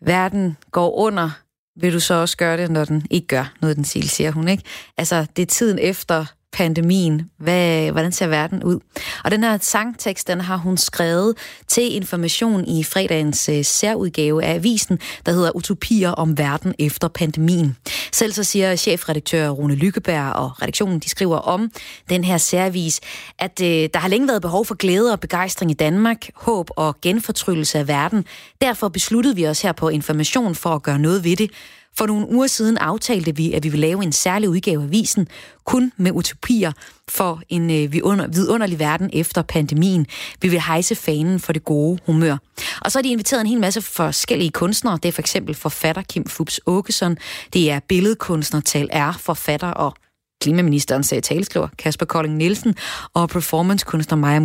verden 0.00 0.56
går 0.70 0.94
under, 0.94 1.30
vil 1.76 1.92
du 1.92 2.00
så 2.00 2.14
også 2.14 2.36
gøre 2.36 2.56
det, 2.56 2.70
når 2.70 2.84
den 2.84 3.06
ikke 3.10 3.26
gør 3.26 3.52
noget, 3.60 3.76
den 3.76 3.84
siger, 3.84 4.06
siger 4.06 4.30
hun, 4.30 4.48
ikke? 4.48 4.62
Altså, 4.96 5.26
det 5.36 5.42
er 5.42 5.46
tiden 5.46 5.78
efter 5.78 6.26
pandemien. 6.52 7.30
Hvad, 7.38 7.90
hvordan 7.90 8.12
ser 8.12 8.26
verden 8.26 8.64
ud? 8.64 8.80
Og 9.24 9.30
den 9.30 9.42
her 9.42 9.58
sangtekst, 9.60 10.28
den 10.28 10.40
har 10.40 10.56
hun 10.56 10.76
skrevet 10.76 11.34
til 11.68 11.96
information 11.96 12.64
i 12.68 12.84
fredagens 12.84 13.48
øh, 13.48 13.64
særudgave 13.64 14.44
af 14.44 14.54
avisen, 14.54 14.98
der 15.26 15.32
hedder 15.32 15.56
Utopier 15.56 16.10
om 16.10 16.38
verden 16.38 16.74
efter 16.78 17.08
pandemien. 17.08 17.76
Selv 18.12 18.32
så 18.32 18.44
siger 18.44 18.76
chefredaktør 18.76 19.48
Rune 19.48 19.74
Lykkeberg 19.74 20.32
og 20.32 20.62
redaktionen, 20.62 20.98
de 20.98 21.08
skriver 21.08 21.36
om 21.36 21.70
den 22.10 22.24
her 22.24 22.36
særvis, 22.36 23.00
at 23.38 23.60
øh, 23.62 23.88
der 23.94 23.98
har 23.98 24.08
længe 24.08 24.28
været 24.28 24.42
behov 24.42 24.66
for 24.66 24.74
glæde 24.74 25.12
og 25.12 25.20
begejstring 25.20 25.70
i 25.70 25.74
Danmark, 25.74 26.30
håb 26.34 26.70
og 26.76 27.00
genfortryllelse 27.00 27.78
af 27.78 27.88
verden. 27.88 28.24
Derfor 28.60 28.88
besluttede 28.88 29.36
vi 29.36 29.46
os 29.46 29.62
her 29.62 29.72
på 29.72 29.88
Information 29.88 30.54
for 30.54 30.70
at 30.70 30.82
gøre 30.82 30.98
noget 30.98 31.24
ved 31.24 31.36
det. 31.36 31.50
For 31.98 32.06
nogle 32.06 32.28
uger 32.28 32.46
siden 32.46 32.78
aftalte 32.78 33.36
vi, 33.36 33.52
at 33.52 33.64
vi 33.64 33.68
vil 33.68 33.80
lave 33.80 34.02
en 34.02 34.12
særlig 34.12 34.48
udgave 34.48 34.82
af 34.82 34.86
avisen, 34.86 35.28
kun 35.64 35.92
med 35.96 36.12
utopier 36.12 36.72
for 37.08 37.42
en 37.48 37.70
øh, 37.70 37.92
vidunderlig 37.92 38.78
verden 38.78 39.10
efter 39.12 39.42
pandemien. 39.42 40.06
Vi 40.40 40.48
vil 40.48 40.60
hejse 40.60 40.94
fanen 40.94 41.40
for 41.40 41.52
det 41.52 41.64
gode 41.64 41.98
humør. 42.06 42.36
Og 42.80 42.92
så 42.92 42.98
har 42.98 43.02
de 43.02 43.08
inviteret 43.08 43.40
en 43.40 43.46
hel 43.46 43.60
masse 43.60 43.82
forskellige 43.82 44.50
kunstnere. 44.50 44.98
Det 45.02 45.08
er 45.08 45.12
for 45.12 45.22
eksempel 45.22 45.54
forfatter 45.54 46.02
Kim 46.02 46.28
Fubs 46.28 46.60
Åkesson. 46.66 47.18
Det 47.52 47.70
er 47.70 47.80
billedkunstner 47.88 48.60
Tal 48.60 48.88
R, 48.92 49.18
forfatter 49.18 49.70
og 49.70 49.94
klimaministeren 50.42 51.02
sagde 51.02 51.20
talskriver 51.20 51.68
Kasper 51.78 52.06
Kolding 52.06 52.36
Nielsen 52.36 52.74
og 53.14 53.28
performancekunstner 53.28 54.18
Maja 54.18 54.40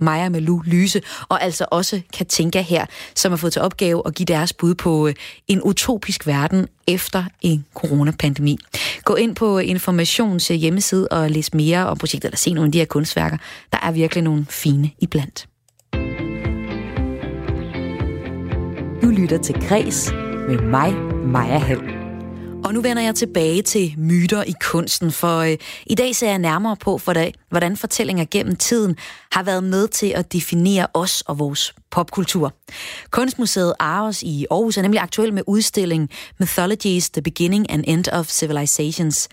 Maja 0.00 0.28
Melu 0.28 0.60
Lyse, 0.64 1.02
og 1.28 1.42
altså 1.42 1.66
også 1.70 2.00
Katinka 2.12 2.60
her, 2.60 2.86
som 3.14 3.32
har 3.32 3.36
fået 3.36 3.52
til 3.52 3.62
opgave 3.62 4.02
at 4.06 4.14
give 4.14 4.26
deres 4.26 4.52
bud 4.52 4.74
på 4.74 5.08
øh, 5.08 5.14
en 5.48 5.62
utopisk 5.62 6.26
verden 6.26 6.66
efter 6.88 7.24
en 7.40 7.64
coronapandemi. 7.74 8.58
Gå 9.04 9.14
ind 9.14 9.36
på 9.36 9.58
Informations 9.58 10.50
øh, 10.50 10.56
hjemmeside 10.56 11.08
og 11.08 11.30
læs 11.30 11.54
mere 11.54 11.86
om 11.86 11.98
projektet, 11.98 12.24
eller 12.24 12.36
se 12.36 12.52
nogle 12.52 12.68
af 12.68 12.72
de 12.72 12.78
her 12.78 12.86
kunstværker. 12.86 13.36
Der 13.72 13.78
er 13.82 13.92
virkelig 13.92 14.24
nogle 14.24 14.46
fine 14.50 14.90
iblandt. 14.98 15.46
Du 19.02 19.06
lytter 19.06 19.38
til 19.42 19.54
Græs 19.68 20.12
med 20.48 20.58
mig, 20.58 20.94
Maja 21.26 21.58
Hall. 21.58 22.01
Og 22.64 22.74
nu 22.74 22.80
vender 22.80 23.02
jeg 23.02 23.14
tilbage 23.14 23.62
til 23.62 23.94
myter 23.98 24.42
i 24.42 24.54
kunsten, 24.60 25.12
for 25.12 25.38
øh, 25.38 25.56
i 25.86 25.94
dag 25.94 26.16
ser 26.16 26.28
jeg 26.28 26.38
nærmere 26.38 26.76
på, 26.76 27.00
hvordan, 27.04 27.32
hvordan 27.50 27.76
fortællinger 27.76 28.24
gennem 28.30 28.56
tiden 28.56 28.96
har 29.32 29.42
været 29.42 29.64
med 29.64 29.88
til 29.88 30.06
at 30.06 30.32
definere 30.32 30.86
os 30.94 31.22
og 31.26 31.38
vores 31.38 31.74
popkultur. 31.90 32.54
Kunstmuseet 33.10 33.74
Aarhus 33.80 34.22
i 34.22 34.46
Aarhus 34.50 34.76
er 34.76 34.82
nemlig 34.82 35.00
aktuel 35.00 35.34
med 35.34 35.42
udstillingen 35.46 36.08
Mythologies, 36.40 37.10
The 37.10 37.22
Beginning 37.22 37.70
and 37.70 37.84
End 37.86 38.08
of 38.08 38.26
Civilizations. 38.26 39.28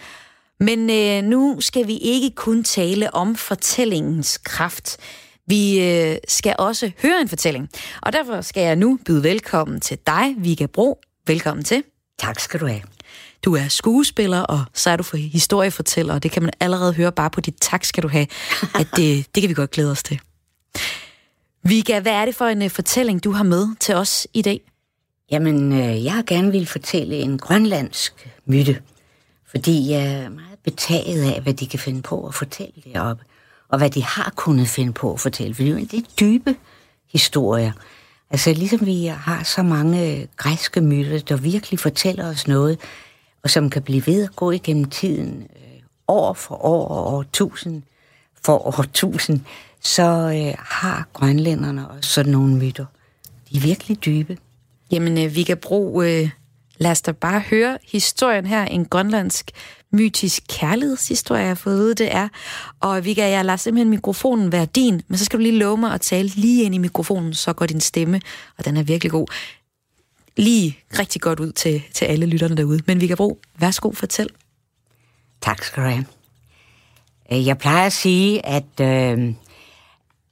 Men 0.59 0.89
øh, 0.89 1.23
nu 1.23 1.57
skal 1.59 1.87
vi 1.87 1.97
ikke 1.97 2.31
kun 2.35 2.63
tale 2.63 3.13
om 3.13 3.35
fortællingens 3.35 4.37
kraft. 4.37 4.97
Vi 5.47 5.81
øh, 5.81 6.17
skal 6.27 6.55
også 6.59 6.91
høre 7.01 7.21
en 7.21 7.29
fortælling, 7.29 7.69
og 8.01 8.13
derfor 8.13 8.41
skal 8.41 8.63
jeg 8.63 8.75
nu 8.75 8.99
byde 9.05 9.23
velkommen 9.23 9.81
til 9.81 9.97
dig, 10.07 10.35
Vika 10.37 10.65
Bro. 10.65 11.01
Velkommen 11.27 11.63
til. 11.63 11.83
Tak 12.19 12.39
skal 12.39 12.59
du 12.59 12.67
have. 12.67 12.98
Du 13.45 13.55
er 13.55 13.67
skuespiller, 13.67 14.41
og 14.41 14.63
så 14.73 14.89
er 14.89 14.95
du 14.95 15.03
for 15.03 15.17
historiefortæller, 15.17 16.13
og 16.13 16.23
det 16.23 16.31
kan 16.31 16.43
man 16.43 16.51
allerede 16.59 16.93
høre 16.93 17.11
bare 17.11 17.29
på 17.29 17.41
dit 17.41 17.55
tak 17.61 17.85
skal 17.85 18.03
du 18.03 18.07
have, 18.07 18.27
at 18.75 18.87
det, 18.97 19.35
det 19.35 19.41
kan 19.41 19.49
vi 19.49 19.53
godt 19.53 19.71
glæde 19.71 19.91
os 19.91 20.03
til. 20.03 20.19
Vika, 21.63 21.99
hvad 21.99 22.11
er 22.11 22.25
det 22.25 22.35
for 22.35 22.45
en 22.45 22.61
uh, 22.61 22.69
fortælling, 22.69 23.23
du 23.23 23.31
har 23.31 23.43
med 23.43 23.67
til 23.79 23.95
os 23.95 24.27
i 24.33 24.41
dag? 24.41 24.61
Jamen, 25.31 25.73
øh, 25.73 26.05
jeg 26.05 26.13
har 26.13 26.23
gerne 26.23 26.51
vil 26.51 26.67
fortælle 26.67 27.15
en 27.15 27.37
grønlandsk 27.37 28.29
myte, 28.45 28.81
fordi 29.51 29.91
jeg 29.91 30.13
er 30.13 30.29
meget 30.29 30.59
betaget 30.63 31.33
af, 31.33 31.41
hvad 31.41 31.53
de 31.53 31.67
kan 31.67 31.79
finde 31.79 32.01
på 32.01 32.27
at 32.27 32.35
fortælle 32.35 32.73
deroppe, 32.93 33.23
og 33.69 33.77
hvad 33.77 33.89
de 33.89 34.03
har 34.03 34.33
kunnet 34.35 34.67
finde 34.67 34.93
på 34.93 35.13
at 35.13 35.19
fortælle, 35.19 35.55
for 35.55 35.63
det 35.63 35.93
er 35.93 36.01
dybe 36.19 36.55
historier. 37.11 37.71
Altså 38.29 38.53
ligesom 38.53 38.85
vi 38.85 39.05
har 39.05 39.43
så 39.43 39.63
mange 39.63 40.27
græske 40.37 40.81
myter, 40.81 41.19
der 41.19 41.37
virkelig 41.37 41.79
fortæller 41.79 42.29
os 42.29 42.47
noget, 42.47 42.79
og 43.43 43.49
som 43.49 43.69
kan 43.69 43.81
blive 43.81 44.07
ved 44.07 44.23
at 44.23 44.35
gå 44.35 44.51
igennem 44.51 44.85
tiden, 44.85 45.41
øh, 45.55 45.81
år 46.07 46.33
for 46.33 46.55
år 46.55 46.87
og 46.87 47.13
årtusind 47.13 47.83
for 48.41 48.79
årtusind, 48.79 49.39
så 49.81 50.03
øh, 50.03 50.53
har 50.57 51.07
grønlænderne 51.13 51.89
også 51.89 52.09
sådan 52.09 52.31
nogle 52.31 52.55
myter. 52.55 52.85
De 53.51 53.57
er 53.57 53.61
virkelig 53.61 54.05
dybe. 54.05 54.37
Jamen, 54.91 55.17
øh, 55.17 55.35
vi 55.35 55.43
kan 55.43 55.57
bruge... 55.57 56.21
Øh, 56.21 56.29
lad 56.77 56.91
os 56.91 57.01
da 57.01 57.11
bare 57.11 57.39
høre 57.39 57.77
historien 57.91 58.45
her. 58.45 58.65
En 58.65 58.85
grønlandsk 58.85 59.51
mytisk 59.91 60.43
kærlighedshistorie, 60.49 61.41
jeg 61.41 61.49
har 61.49 61.55
fået 61.55 61.79
ud, 61.79 61.93
det 61.93 62.15
er. 62.15 62.27
Og 62.79 63.05
vi 63.05 63.13
kan, 63.13 63.31
jeg 63.31 63.45
lader 63.45 63.57
simpelthen 63.57 63.89
mikrofonen 63.89 64.51
være 64.51 64.65
din, 64.65 65.01
men 65.07 65.17
så 65.17 65.25
skal 65.25 65.39
du 65.39 65.43
lige 65.43 65.57
love 65.57 65.77
mig 65.77 65.93
at 65.93 66.01
tale 66.01 66.27
lige 66.29 66.63
ind 66.63 66.75
i 66.75 66.77
mikrofonen, 66.77 67.33
så 67.33 67.53
går 67.53 67.65
din 67.65 67.81
stemme, 67.81 68.21
og 68.57 68.65
den 68.65 68.77
er 68.77 68.83
virkelig 68.83 69.11
god. 69.11 69.27
Lige 70.39 70.79
rigtig 70.99 71.21
godt 71.21 71.39
ud 71.39 71.51
til, 71.51 71.83
til 71.93 72.05
alle 72.05 72.25
lytterne 72.25 72.57
derude. 72.57 72.81
Men 72.87 73.01
vi 73.01 73.07
kan 73.07 73.17
bruge, 73.17 73.35
værsgo, 73.57 73.91
fortæl. 73.91 74.29
Tak 75.41 75.63
skal 75.63 75.83
du 75.83 75.89
have. 75.89 76.05
Øh, 77.31 77.47
jeg 77.47 77.57
plejer 77.57 77.85
at 77.85 77.93
sige, 77.93 78.45
at, 78.45 78.79
øh, 78.81 79.33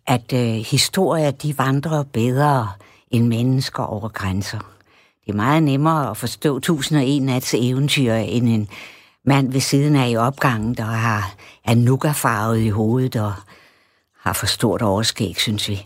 at 0.07 0.33
øh, 0.33 0.53
historier 0.53 1.31
de 1.31 1.57
vandrer 1.57 2.03
bedre 2.03 2.71
end 3.11 3.27
mennesker 3.27 3.83
over 3.83 4.09
grænser. 4.09 4.59
Det 5.25 5.31
er 5.31 5.35
meget 5.35 5.63
nemmere 5.63 6.09
at 6.09 6.17
forstå 6.17 6.57
1001 6.57 7.23
nats 7.23 7.53
eventyr 7.53 8.13
end 8.13 8.49
en 8.49 8.67
mand 9.25 9.51
ved 9.51 9.61
siden 9.61 9.95
af 9.95 10.09
i 10.09 10.15
opgangen, 10.15 10.73
der 10.73 10.83
har 10.83 11.35
er 11.65 11.75
nukafarvet 11.75 12.59
i 12.59 12.69
hovedet 12.69 13.15
og 13.15 13.33
har 14.19 14.33
for 14.33 14.45
stort 14.45 14.81
overskæg, 14.81 15.35
synes 15.37 15.69
vi. 15.69 15.85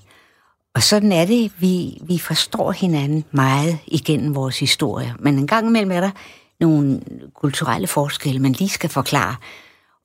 Og 0.75 0.83
sådan 0.83 1.11
er 1.11 1.25
det, 1.25 1.51
vi, 1.59 1.97
vi 2.01 2.17
forstår 2.19 2.71
hinanden 2.71 3.25
meget 3.31 3.77
igennem 3.87 4.35
vores 4.35 4.59
historie. 4.59 5.15
Men 5.19 5.37
en 5.37 5.47
gang 5.47 5.67
imellem 5.67 5.91
er 5.91 5.99
der 5.99 6.11
nogle 6.59 7.01
kulturelle 7.35 7.87
forskelle, 7.87 8.39
man 8.39 8.51
lige 8.51 8.69
skal 8.69 8.89
forklare. 8.89 9.35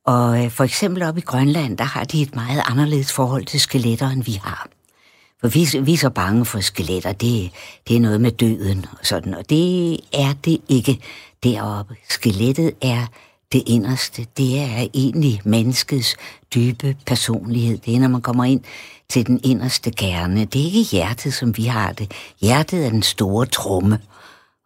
Og 0.06 0.44
øh, 0.44 0.50
for 0.50 0.64
eksempel 0.64 1.02
op 1.02 1.18
i 1.18 1.20
Grønland, 1.20 1.78
der 1.78 1.84
har 1.84 2.04
de 2.04 2.22
et 2.22 2.34
meget 2.34 2.62
anderledes 2.66 3.12
forhold 3.12 3.44
til 3.44 3.60
skeletter, 3.60 4.08
end 4.08 4.24
vi 4.24 4.40
har. 4.42 4.68
For 5.40 5.48
vi, 5.48 5.84
vi 5.84 5.92
er 5.92 5.98
så 5.98 6.10
bange 6.10 6.44
for 6.44 6.60
skeletter, 6.60 7.12
det, 7.12 7.50
det 7.88 7.96
er 7.96 8.00
noget 8.00 8.20
med 8.20 8.30
døden 8.30 8.86
og 8.92 9.06
sådan, 9.06 9.34
og 9.34 9.50
det 9.50 9.92
er 10.12 10.32
det 10.44 10.58
ikke 10.68 11.00
deroppe. 11.42 11.96
Skelettet 12.08 12.72
er 12.82 13.06
det 13.52 13.62
inderste, 13.66 14.26
det 14.36 14.58
er 14.58 14.86
egentlig 14.94 15.40
menneskets 15.44 16.16
dybe 16.54 16.96
personlighed. 17.06 17.78
Det 17.78 17.94
er, 17.94 17.98
når 17.98 18.08
man 18.08 18.22
kommer 18.22 18.44
ind 18.44 18.60
til 19.08 19.26
den 19.26 19.40
inderste 19.44 19.90
kerne. 19.90 20.44
Det 20.44 20.60
er 20.60 20.64
ikke 20.64 20.82
hjertet, 20.90 21.34
som 21.34 21.56
vi 21.56 21.64
har 21.64 21.92
det. 21.92 22.12
Hjertet 22.40 22.86
er 22.86 22.90
den 22.90 23.02
store 23.02 23.46
tromme, 23.46 24.00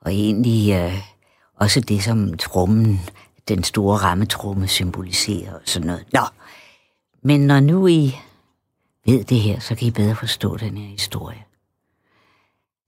og 0.01 0.13
egentlig 0.13 0.75
øh, 0.75 0.99
også 1.57 1.81
det, 1.81 2.03
som 2.03 2.37
trommen, 2.37 3.01
den 3.49 3.65
store 3.65 3.97
rammetrumme 3.97 4.69
symboliserer 4.69 5.55
og 5.55 5.61
sådan 5.65 5.87
noget. 5.87 6.05
Nå, 6.13 6.23
men 7.23 7.41
når 7.41 7.61
nu 7.61 7.87
I 7.87 8.17
ved 9.07 9.25
det 9.25 9.41
her, 9.41 9.61
så 9.61 9.75
kan 9.75 9.89
I 9.89 9.91
bedre 9.91 10.17
forstå 10.17 10.57
den 10.57 10.77
her 10.77 10.89
historie. 10.89 11.45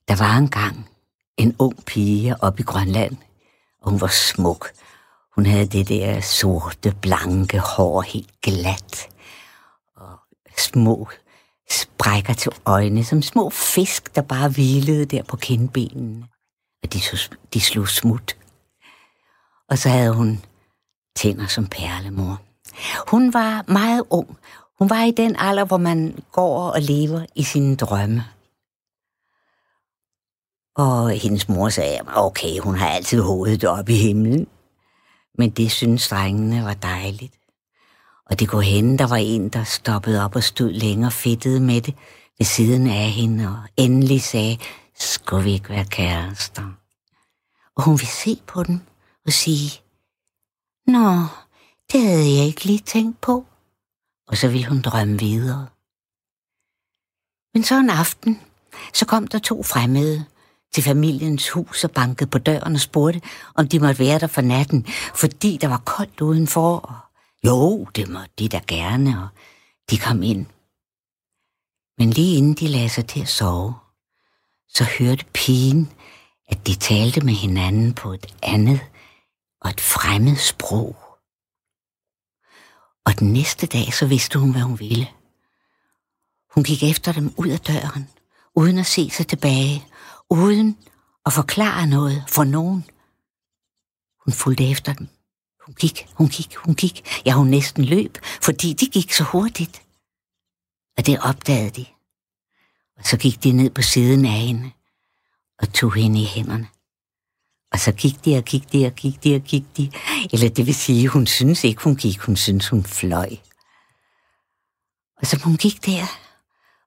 Der 0.08 0.16
var 0.16 0.36
engang 0.36 0.88
en 1.36 1.56
ung 1.58 1.84
pige 1.84 2.42
oppe 2.42 2.60
i 2.60 2.64
Grønland, 2.64 3.16
og 3.80 3.90
hun 3.90 4.00
var 4.00 4.06
smuk. 4.32 4.70
Hun 5.34 5.46
havde 5.46 5.66
det 5.66 5.88
der 5.88 6.20
sorte, 6.20 6.94
blanke 7.00 7.58
hår, 7.58 8.00
helt 8.00 8.40
glat, 8.42 9.08
og 9.96 10.18
små 10.56 11.08
sprækker 11.72 12.34
til 12.34 12.52
øjne, 12.66 13.04
som 13.04 13.22
små 13.22 13.50
fisk, 13.50 14.14
der 14.14 14.22
bare 14.22 14.48
hvilede 14.48 15.04
der 15.04 15.22
på 15.22 15.36
kindbenene. 15.36 16.26
Og 16.82 16.92
de, 16.92 17.00
de 17.54 17.60
slog 17.60 17.88
smut. 17.88 18.36
Og 19.70 19.78
så 19.78 19.88
havde 19.88 20.14
hun 20.14 20.40
tænder 21.16 21.46
som 21.46 21.66
perlemor. 21.66 22.40
Hun 23.10 23.32
var 23.32 23.64
meget 23.68 24.04
ung. 24.10 24.38
Hun 24.78 24.90
var 24.90 25.04
i 25.04 25.10
den 25.10 25.36
alder, 25.38 25.64
hvor 25.64 25.76
man 25.76 26.24
går 26.32 26.70
og 26.70 26.80
lever 26.80 27.26
i 27.34 27.42
sine 27.42 27.76
drømme. 27.76 28.24
Og 30.76 31.10
hendes 31.10 31.48
mor 31.48 31.68
sagde, 31.68 32.00
okay, 32.16 32.58
hun 32.58 32.74
har 32.74 32.88
altid 32.88 33.20
hovedet 33.20 33.64
op 33.64 33.88
i 33.88 33.96
himlen. 33.96 34.46
Men 35.38 35.50
det 35.50 35.70
synes 35.70 36.08
drengene 36.08 36.64
var 36.64 36.74
dejligt. 36.74 37.34
Og 38.30 38.40
det 38.40 38.48
kunne 38.48 38.64
hende, 38.64 38.98
der 38.98 39.06
var 39.06 39.16
en, 39.16 39.48
der 39.48 39.64
stoppede 39.64 40.24
op 40.24 40.36
og 40.36 40.42
stod 40.42 40.72
længere 40.72 41.10
fedtede 41.10 41.60
med 41.60 41.80
det 41.80 41.94
ved 42.38 42.44
siden 42.44 42.86
af 42.86 43.10
hende, 43.10 43.48
og 43.48 43.58
endelig 43.76 44.22
sagde, 44.22 44.58
skulle 44.98 45.44
vi 45.44 45.52
ikke 45.52 45.68
være 45.68 45.84
kærester? 45.84 46.62
Og 47.76 47.84
hun 47.84 47.92
ville 47.92 48.06
se 48.06 48.42
på 48.46 48.62
den 48.62 48.82
og 49.26 49.32
sige, 49.32 49.80
Nå, 50.86 51.26
det 51.92 52.02
havde 52.02 52.36
jeg 52.36 52.46
ikke 52.46 52.64
lige 52.64 52.78
tænkt 52.78 53.20
på. 53.20 53.46
Og 54.28 54.36
så 54.36 54.48
ville 54.48 54.68
hun 54.68 54.80
drømme 54.80 55.18
videre. 55.18 55.66
Men 57.54 57.64
så 57.64 57.78
en 57.78 57.90
aften, 57.90 58.40
så 58.92 59.06
kom 59.06 59.26
der 59.26 59.38
to 59.38 59.62
fremmede 59.62 60.24
til 60.74 60.82
familiens 60.82 61.50
hus 61.50 61.84
og 61.84 61.90
bankede 61.90 62.30
på 62.30 62.38
døren 62.38 62.74
og 62.74 62.80
spurgte, 62.80 63.20
om 63.54 63.68
de 63.68 63.78
måtte 63.78 63.98
være 63.98 64.18
der 64.18 64.26
for 64.26 64.40
natten, 64.40 64.86
fordi 65.14 65.58
der 65.60 65.68
var 65.68 65.82
koldt 65.84 66.20
udenfor. 66.20 66.78
Og 66.78 66.96
jo, 67.46 67.84
det 67.84 68.08
må 68.08 68.18
de 68.38 68.48
da 68.48 68.60
gerne, 68.68 69.22
og 69.22 69.28
de 69.90 69.98
kom 69.98 70.22
ind. 70.22 70.46
Men 71.98 72.10
lige 72.10 72.36
inden 72.36 72.54
de 72.54 72.68
lagde 72.68 72.88
sig 72.88 73.06
til 73.06 73.20
at 73.20 73.28
sove, 73.28 73.74
så 74.68 74.84
hørte 74.84 75.24
pigen, 75.34 75.92
at 76.48 76.66
de 76.66 76.74
talte 76.74 77.20
med 77.20 77.34
hinanden 77.34 77.94
på 77.94 78.12
et 78.12 78.26
andet 78.42 78.80
og 79.60 79.70
et 79.70 79.80
fremmed 79.80 80.36
sprog. 80.36 80.96
Og 83.06 83.18
den 83.18 83.32
næste 83.32 83.66
dag, 83.66 83.94
så 83.94 84.06
vidste 84.06 84.38
hun, 84.38 84.52
hvad 84.52 84.62
hun 84.62 84.78
ville. 84.78 85.08
Hun 86.54 86.64
gik 86.64 86.82
efter 86.82 87.12
dem 87.12 87.34
ud 87.38 87.48
af 87.48 87.60
døren, 87.60 88.10
uden 88.54 88.78
at 88.78 88.86
se 88.86 89.10
sig 89.10 89.26
tilbage, 89.26 89.84
uden 90.30 90.78
at 91.26 91.32
forklare 91.32 91.86
noget 91.86 92.24
for 92.28 92.44
nogen. 92.44 92.84
Hun 94.24 94.32
fulgte 94.32 94.70
efter 94.70 94.92
dem. 94.92 95.08
Hun 95.72 95.76
gik, 95.76 96.08
hun 96.14 96.28
gik, 96.28 96.56
hun 96.56 96.74
gik. 96.74 97.22
Ja, 97.26 97.32
hun 97.32 97.46
næsten 97.46 97.84
løb, 97.84 98.18
fordi 98.42 98.72
de 98.72 98.86
gik 98.86 99.12
så 99.12 99.24
hurtigt. 99.24 99.82
Og 100.98 101.06
det 101.06 101.20
opdagede 101.20 101.70
de. 101.70 101.86
Og 102.98 103.04
så 103.04 103.16
gik 103.16 103.44
de 103.44 103.52
ned 103.52 103.70
på 103.70 103.82
siden 103.82 104.24
af 104.24 104.32
hende 104.32 104.70
og 105.58 105.72
tog 105.72 105.94
hende 105.94 106.22
i 106.22 106.24
hænderne. 106.24 106.68
Og 107.72 107.78
så 107.78 107.92
gik 107.92 108.24
de 108.24 108.36
og 108.36 108.44
gik 108.44 108.72
de 108.72 108.86
og 108.86 108.92
gik 108.92 109.24
de 109.24 109.34
og 109.34 109.40
gik 109.42 109.64
de. 109.76 109.90
Eller 110.32 110.48
det 110.48 110.66
vil 110.66 110.74
sige, 110.74 111.08
hun 111.08 111.26
synes 111.26 111.64
ikke, 111.64 111.82
hun 111.82 111.96
gik. 111.96 112.18
Hun 112.18 112.36
synes, 112.36 112.68
hun 112.68 112.84
fløj. 112.84 113.36
Og 115.20 115.26
så 115.26 115.40
hun 115.44 115.56
gik 115.56 115.86
der, 115.86 116.06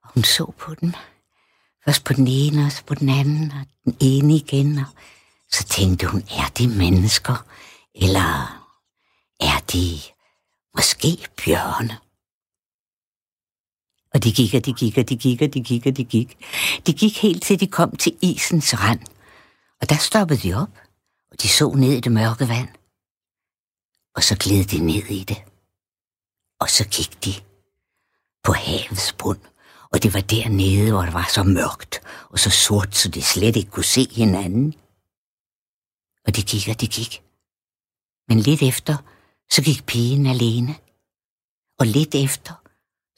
og 0.04 0.10
hun 0.14 0.24
så 0.24 0.52
på 0.58 0.74
dem. 0.74 0.92
Først 1.84 2.04
på 2.04 2.12
den 2.12 2.28
ene, 2.28 2.66
og 2.66 2.72
så 2.72 2.84
på 2.84 2.94
den 2.94 3.08
anden, 3.08 3.52
og 3.52 3.66
den 3.84 3.96
ene 4.00 4.34
igen. 4.34 4.78
Og 4.78 4.86
så 5.52 5.64
tænkte 5.64 6.06
hun, 6.06 6.20
er 6.20 6.48
de 6.58 6.68
mennesker? 6.68 7.44
Eller 7.94 8.65
er 9.40 9.60
de 9.72 10.00
måske 10.76 11.28
bjørne? 11.36 11.98
Og 14.14 14.24
de 14.24 14.32
gik, 14.32 14.54
og 14.54 14.66
de 14.66 14.72
gik, 14.72 14.98
og 14.98 15.08
de 15.08 15.16
gik, 15.16 15.42
og 15.42 15.54
de 15.54 15.62
gik, 15.62 15.86
og 15.86 15.96
de 15.96 16.04
gik. 16.04 16.38
De 16.86 16.92
gik 16.92 17.18
helt 17.22 17.42
til 17.42 17.60
de 17.60 17.66
kom 17.66 17.96
til 17.96 18.16
isens 18.22 18.74
rand. 18.80 19.00
Og 19.80 19.90
der 19.90 19.96
stoppede 19.96 20.40
de 20.40 20.54
op, 20.54 20.78
og 21.30 21.42
de 21.42 21.48
så 21.48 21.72
ned 21.72 21.92
i 21.92 22.00
det 22.00 22.12
mørke 22.12 22.48
vand. 22.48 22.68
Og 24.14 24.22
så 24.22 24.36
gled 24.36 24.64
de 24.64 24.78
ned 24.78 25.10
i 25.10 25.24
det. 25.24 25.44
Og 26.60 26.70
så 26.70 26.88
gik 26.88 27.24
de 27.24 27.34
på 28.42 28.52
havets 28.52 29.12
bund. 29.18 29.40
Og 29.92 30.02
det 30.02 30.14
var 30.14 30.20
dernede, 30.20 30.90
hvor 30.90 31.02
det 31.02 31.14
var 31.14 31.28
så 31.32 31.42
mørkt 31.42 32.00
og 32.30 32.38
så 32.38 32.50
sort, 32.50 32.96
så 32.96 33.08
de 33.08 33.22
slet 33.22 33.56
ikke 33.56 33.70
kunne 33.70 33.84
se 33.84 34.08
hinanden. 34.10 34.74
Og 36.26 36.36
de 36.36 36.42
gik, 36.42 36.68
og 36.68 36.80
de 36.80 36.86
gik. 36.86 37.22
Men 38.28 38.40
lidt 38.40 38.62
efter, 38.62 38.96
så 39.50 39.62
gik 39.62 39.86
pigen 39.86 40.26
alene. 40.26 40.74
Og 41.78 41.86
lidt 41.86 42.14
efter, 42.14 42.52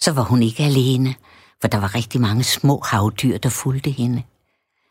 så 0.00 0.12
var 0.12 0.22
hun 0.22 0.42
ikke 0.42 0.62
alene, 0.62 1.14
for 1.60 1.68
der 1.68 1.78
var 1.78 1.94
rigtig 1.94 2.20
mange 2.20 2.44
små 2.44 2.82
havdyr, 2.84 3.38
der 3.38 3.48
fulgte 3.48 3.90
hende. 3.90 4.22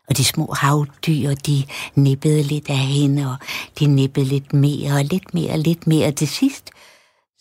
Og 0.08 0.16
de 0.16 0.24
små 0.24 0.52
havdyr, 0.52 1.34
de 1.34 1.66
nippede 1.94 2.42
lidt 2.42 2.70
af 2.70 2.78
hende, 2.78 3.30
og 3.30 3.36
de 3.78 3.86
nippede 3.86 4.26
lidt 4.26 4.52
mere, 4.52 4.92
og 4.92 5.04
lidt 5.04 5.34
mere, 5.34 5.52
og 5.52 5.58
lidt 5.58 5.86
mere. 5.86 6.08
Og 6.08 6.16
til 6.16 6.28
sidst, 6.28 6.70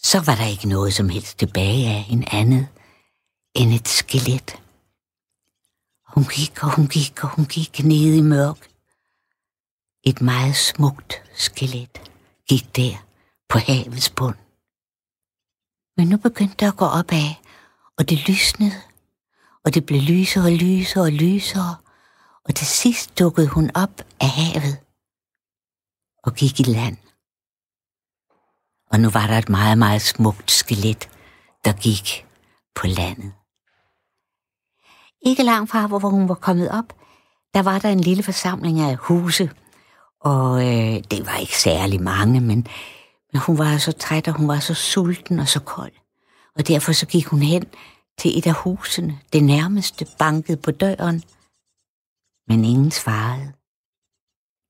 så 0.04 0.20
var 0.20 0.36
der 0.36 0.46
ikke 0.46 0.70
noget 0.70 0.94
som 0.94 1.10
helst 1.10 1.40
tilbage 1.40 1.88
af 1.88 2.06
en 2.10 2.24
andet 2.32 2.68
end 3.56 3.74
et 3.74 3.88
skelet. 3.88 4.56
Hun 6.08 6.24
gik, 6.24 6.64
og 6.64 6.76
hun 6.76 6.88
gik, 6.88 7.24
og 7.24 7.30
hun 7.30 7.46
gik 7.46 7.84
ned 7.84 8.14
i 8.14 8.22
mørk. 8.22 8.68
Et 10.04 10.22
meget 10.22 10.56
smukt 10.56 11.14
skelet 11.36 12.02
gik 12.50 12.76
der 12.76 13.07
på 13.50 13.58
havets 13.58 14.10
bund. 14.10 14.36
Men 15.98 16.08
nu 16.08 16.18
begyndte 16.18 16.56
det 16.60 16.68
at 16.68 16.78
gå 16.78 16.86
opad, 16.86 17.30
og 17.98 18.10
det 18.10 18.28
lysnede, 18.30 18.82
og 19.66 19.74
det 19.74 19.86
blev 19.86 20.02
lysere 20.02 20.44
og 20.44 20.52
lysere 20.52 21.04
og 21.04 21.12
lysere, 21.12 21.76
og 22.46 22.56
til 22.56 22.68
sidst 22.68 23.20
dukkede 23.20 23.48
hun 23.48 23.72
op 23.76 24.02
af 24.22 24.30
havet 24.30 24.78
og 26.24 26.34
gik 26.34 26.60
i 26.60 26.64
land. 26.64 26.98
Og 28.92 29.00
nu 29.00 29.10
var 29.10 29.28
der 29.28 29.38
et 29.38 29.50
meget, 29.50 29.78
meget 29.78 30.02
smukt 30.02 30.52
skelet, 30.52 31.10
der 31.66 31.74
gik 31.74 32.26
på 32.76 32.88
landet. 32.88 33.34
Ikke 35.22 35.44
langt 35.44 35.72
fra, 35.72 35.88
hvor 35.88 36.10
hun 36.10 36.30
var 36.30 36.36
kommet 36.36 36.72
op, 36.72 36.94
der 37.54 37.62
var 37.62 37.80
der 37.80 37.90
en 37.90 38.00
lille 38.00 38.24
forsamling 38.24 38.80
af 38.80 38.96
huse, 38.96 39.52
og 40.22 40.62
øh, 40.62 41.04
det 41.12 41.26
var 41.26 41.38
ikke 41.38 41.58
særlig 41.58 42.02
mange, 42.02 42.42
men, 42.42 42.68
men 43.38 43.44
hun 43.44 43.58
var 43.58 43.78
så 43.78 43.92
træt, 43.92 44.28
og 44.28 44.34
hun 44.34 44.48
var 44.48 44.60
så 44.60 44.74
sulten 44.74 45.40
og 45.40 45.48
så 45.48 45.60
kold. 45.60 45.92
Og 46.56 46.68
derfor 46.68 46.92
så 46.92 47.06
gik 47.06 47.26
hun 47.26 47.42
hen 47.42 47.66
til 48.18 48.38
et 48.38 48.48
af 48.48 48.54
husene, 48.54 49.20
det 49.34 49.44
nærmeste, 49.44 50.08
bankede 50.20 50.58
på 50.58 50.72
døren. 50.72 51.24
Men 52.48 52.66
ingen 52.66 52.92
svarede. 52.92 53.54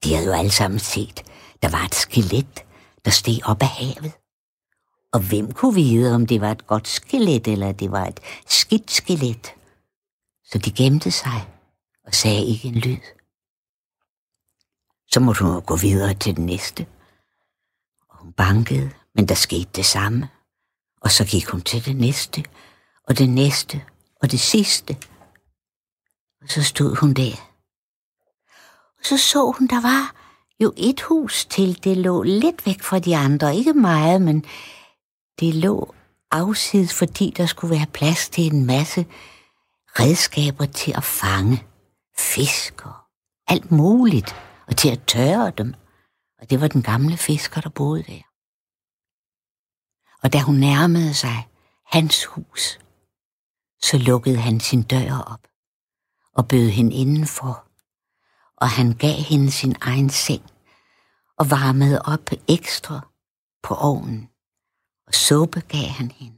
De 0.04 0.14
havde 0.14 0.28
jo 0.28 0.34
alle 0.34 0.52
sammen 0.52 0.80
set, 0.80 1.24
der 1.62 1.70
var 1.70 1.86
et 1.86 1.96
skelet, 1.96 2.66
der 3.06 3.12
steg 3.12 3.40
op 3.46 3.62
af 3.62 3.68
havet. 3.68 4.14
Og 5.14 5.20
hvem 5.30 5.52
kunne 5.52 5.76
vide, 5.76 6.16
om 6.16 6.28
det 6.28 6.42
var 6.42 6.52
et 6.52 6.68
godt 6.68 6.88
skelet, 6.88 7.48
eller 7.48 7.72
det 7.72 7.92
var 7.92 8.06
et 8.06 8.20
skidt 8.48 8.92
skelet? 8.92 9.54
Så 10.44 10.58
de 10.58 10.72
gemte 10.72 11.12
sig 11.12 11.48
og 12.04 12.14
sagde 12.14 12.46
ikke 12.46 12.68
en 12.68 12.76
lyd. 12.76 13.04
Så 15.12 15.20
måtte 15.20 15.44
hun 15.44 15.62
gå 15.62 15.76
videre 15.76 16.14
til 16.14 16.36
den 16.36 16.46
næste. 16.46 16.88
Bankede, 18.38 18.92
men 19.16 19.28
der 19.28 19.36
skete 19.36 19.70
det 19.76 19.86
samme. 19.86 20.30
Og 21.02 21.12
så 21.12 21.26
gik 21.26 21.48
hun 21.48 21.62
til 21.62 21.86
det 21.86 21.96
næste, 21.96 22.44
og 23.08 23.18
det 23.18 23.30
næste, 23.30 23.82
og 24.22 24.32
det 24.32 24.40
sidste. 24.40 24.98
Og 26.42 26.50
så 26.50 26.64
stod 26.64 26.96
hun 26.96 27.14
der. 27.14 27.36
Og 29.00 29.06
så 29.06 29.18
så 29.18 29.52
hun, 29.58 29.68
der 29.68 29.82
var 29.82 30.16
jo 30.60 30.74
et 30.78 31.02
hus 31.02 31.46
til. 31.46 31.84
Det 31.84 31.98
lå 31.98 32.24
lidt 32.24 32.66
væk 32.66 32.82
fra 32.82 33.00
de 33.00 33.18
andre. 33.18 33.56
Ikke 33.56 33.74
meget, 33.74 34.22
men 34.22 34.46
det 35.40 35.56
lå 35.56 35.96
afsides, 36.32 36.94
fordi 36.94 37.34
der 37.38 37.46
skulle 37.46 37.76
være 37.76 37.88
plads 37.94 38.30
til 38.30 38.54
en 38.54 38.66
masse 38.66 39.06
redskaber 40.00 40.66
til 40.66 40.94
at 40.98 41.04
fange 41.04 41.64
fisk 42.18 42.86
og 42.86 42.94
alt 43.48 43.72
muligt, 43.72 44.36
og 44.68 44.78
til 44.78 44.90
at 44.90 45.02
tørre 45.08 45.52
dem. 45.58 45.74
Og 46.42 46.50
det 46.50 46.62
var 46.62 46.68
den 46.68 46.82
gamle 46.82 47.18
fisker, 47.18 47.62
der 47.62 47.70
boede 47.70 48.04
der. 48.04 48.27
Og 50.24 50.34
da 50.34 50.42
hun 50.42 50.56
nærmede 50.56 51.14
sig 51.14 51.48
hans 51.86 52.26
hus, 52.26 52.80
så 53.82 53.98
lukkede 53.98 54.38
han 54.38 54.60
sin 54.60 54.84
dør 54.84 55.18
op 55.34 55.48
og 56.34 56.48
bød 56.48 56.70
hende 56.70 56.96
indenfor, 56.96 57.68
og 58.56 58.70
han 58.70 58.94
gav 58.94 59.16
hende 59.16 59.52
sin 59.52 59.76
egen 59.82 60.10
seng 60.10 60.52
og 61.38 61.50
varmede 61.50 62.02
op 62.02 62.30
ekstra 62.48 63.08
på 63.64 63.76
ovnen, 63.76 64.30
og 65.08 65.14
suppe 65.14 65.62
gav 65.62 65.88
han 65.88 66.12
hende. 66.12 66.38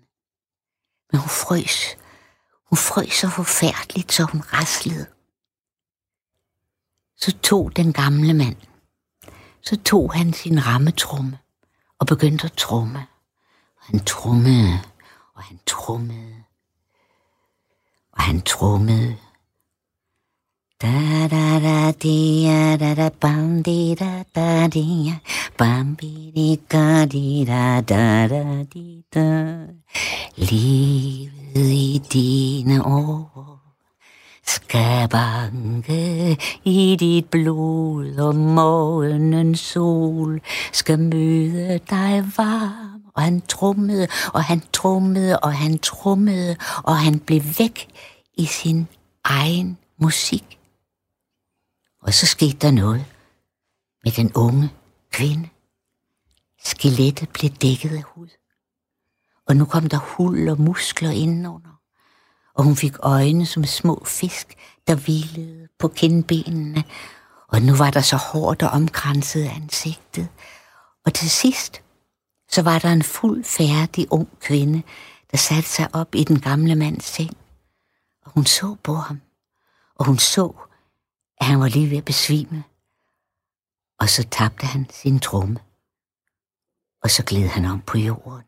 Men 1.12 1.22
hun 1.22 1.30
frøs. 1.30 1.98
Hun 2.70 2.78
frøs 2.78 3.14
så 3.14 3.30
forfærdeligt, 3.30 4.12
så 4.12 4.24
hun 4.24 4.42
raslede. 4.42 5.06
Så 7.18 7.38
tog 7.38 7.76
den 7.76 7.94
gamle 7.94 8.34
mand, 8.34 8.58
så 9.62 9.78
tog 9.78 10.14
han 10.14 10.34
sin 10.34 10.66
rammetrumme 10.66 11.40
og 12.00 12.08
begyndte 12.08 12.46
at 12.46 12.54
trumme. 12.54 13.08
Han 13.90 14.00
trummede, 14.00 14.80
og 15.36 15.44
han 15.44 15.60
trummede, 15.66 16.44
og 18.12 18.22
han 18.22 18.42
trummede. 18.42 19.18
Da 20.82 21.28
da 21.32 21.60
da 21.60 21.92
dia 21.92 22.78
da 22.78 22.94
da 22.96 23.10
bam 23.10 23.64
di 23.64 23.96
da 24.00 24.24
da 24.36 24.68
dia 24.68 25.20
bam 25.58 25.96
bi 25.96 26.32
di 26.36 26.60
ga 26.70 27.06
di 27.06 27.46
da 27.46 27.82
da 27.82 28.28
da 28.28 28.64
di 28.74 29.04
da 29.14 29.28
Livet 30.38 31.56
i 31.56 32.02
dine 32.14 32.86
år 32.86 33.60
skal 34.44 35.08
banke 35.10 36.38
i 36.64 36.96
dit 37.00 37.30
blod, 37.30 38.20
og 38.20 38.36
morgenens 38.36 39.60
sol 39.60 40.40
skal 40.72 41.00
møde 41.00 41.80
dig 41.90 42.24
varm. 42.38 42.99
Og 43.20 43.24
han 43.24 43.42
trummede, 43.42 44.08
og 44.34 44.44
han 44.44 44.62
trummede, 44.74 45.40
og 45.40 45.54
han 45.58 45.80
trummede, 45.80 46.58
og 46.84 46.98
han 46.98 47.20
blev 47.20 47.42
væk 47.60 47.88
i 48.34 48.46
sin 48.46 48.88
egen 49.24 49.78
musik. 49.98 50.60
Og 52.02 52.14
så 52.14 52.26
skete 52.26 52.58
der 52.58 52.72
noget 52.72 53.06
med 54.04 54.12
den 54.12 54.32
unge 54.34 54.70
kvinde. 55.12 55.50
Skelettet 56.64 57.30
blev 57.30 57.52
dækket 57.52 57.96
af 57.96 58.04
hud. 58.04 58.28
Og 59.48 59.56
nu 59.56 59.66
kom 59.66 59.90
der 59.90 59.98
hul 59.98 60.50
og 60.50 60.62
muskler 60.62 61.12
indenunder 61.12 61.80
og 62.60 62.66
hun 62.66 62.76
fik 62.76 62.94
øjne 63.00 63.46
som 63.46 63.64
små 63.66 64.04
fisk, 64.06 64.56
der 64.88 64.96
hvilede 64.96 65.68
på 65.80 65.88
kindbenene, 65.88 66.84
og 67.48 67.62
nu 67.62 67.76
var 67.76 67.90
der 67.90 68.02
så 68.02 68.16
hårdt 68.16 68.64
og 68.64 68.70
omkranset 68.70 69.46
ansigtet. 69.46 70.28
Og 71.06 71.14
til 71.14 71.30
sidst, 71.30 71.82
så 72.52 72.62
var 72.62 72.80
der 72.80 72.90
en 72.90 73.04
fuld 73.04 73.44
færdig 73.44 74.12
ung 74.12 74.40
kvinde, 74.40 74.84
der 75.32 75.38
satte 75.38 75.70
sig 75.70 75.90
op 75.94 76.16
i 76.16 76.24
den 76.24 76.40
gamle 76.40 76.76
mands 76.76 77.06
seng. 77.06 77.38
Og 78.26 78.32
hun 78.32 78.46
så 78.46 78.76
på 78.84 78.94
ham, 78.94 79.22
og 79.96 80.06
hun 80.06 80.18
så, 80.18 80.54
at 81.38 81.46
han 81.46 81.60
var 81.60 81.68
lige 81.68 81.90
ved 81.90 81.98
at 81.98 82.06
besvime. 82.06 82.64
Og 84.00 84.10
så 84.10 84.28
tabte 84.32 84.66
han 84.66 84.90
sin 84.90 85.20
tromme, 85.20 85.60
og 87.04 87.10
så 87.10 87.24
gled 87.24 87.48
han 87.48 87.66
om 87.66 87.82
på 87.82 87.98
jorden. 87.98 88.46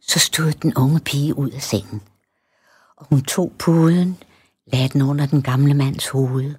Så 0.00 0.18
stod 0.18 0.52
den 0.52 0.74
unge 0.76 1.00
pige 1.00 1.38
ud 1.38 1.50
af 1.50 1.62
sengen, 1.62 2.02
og 2.96 3.06
hun 3.06 3.22
tog 3.22 3.52
puden, 3.58 4.22
lagde 4.66 4.88
den 4.88 5.02
under 5.02 5.26
den 5.26 5.42
gamle 5.42 5.74
mands 5.74 6.08
hoved. 6.08 6.54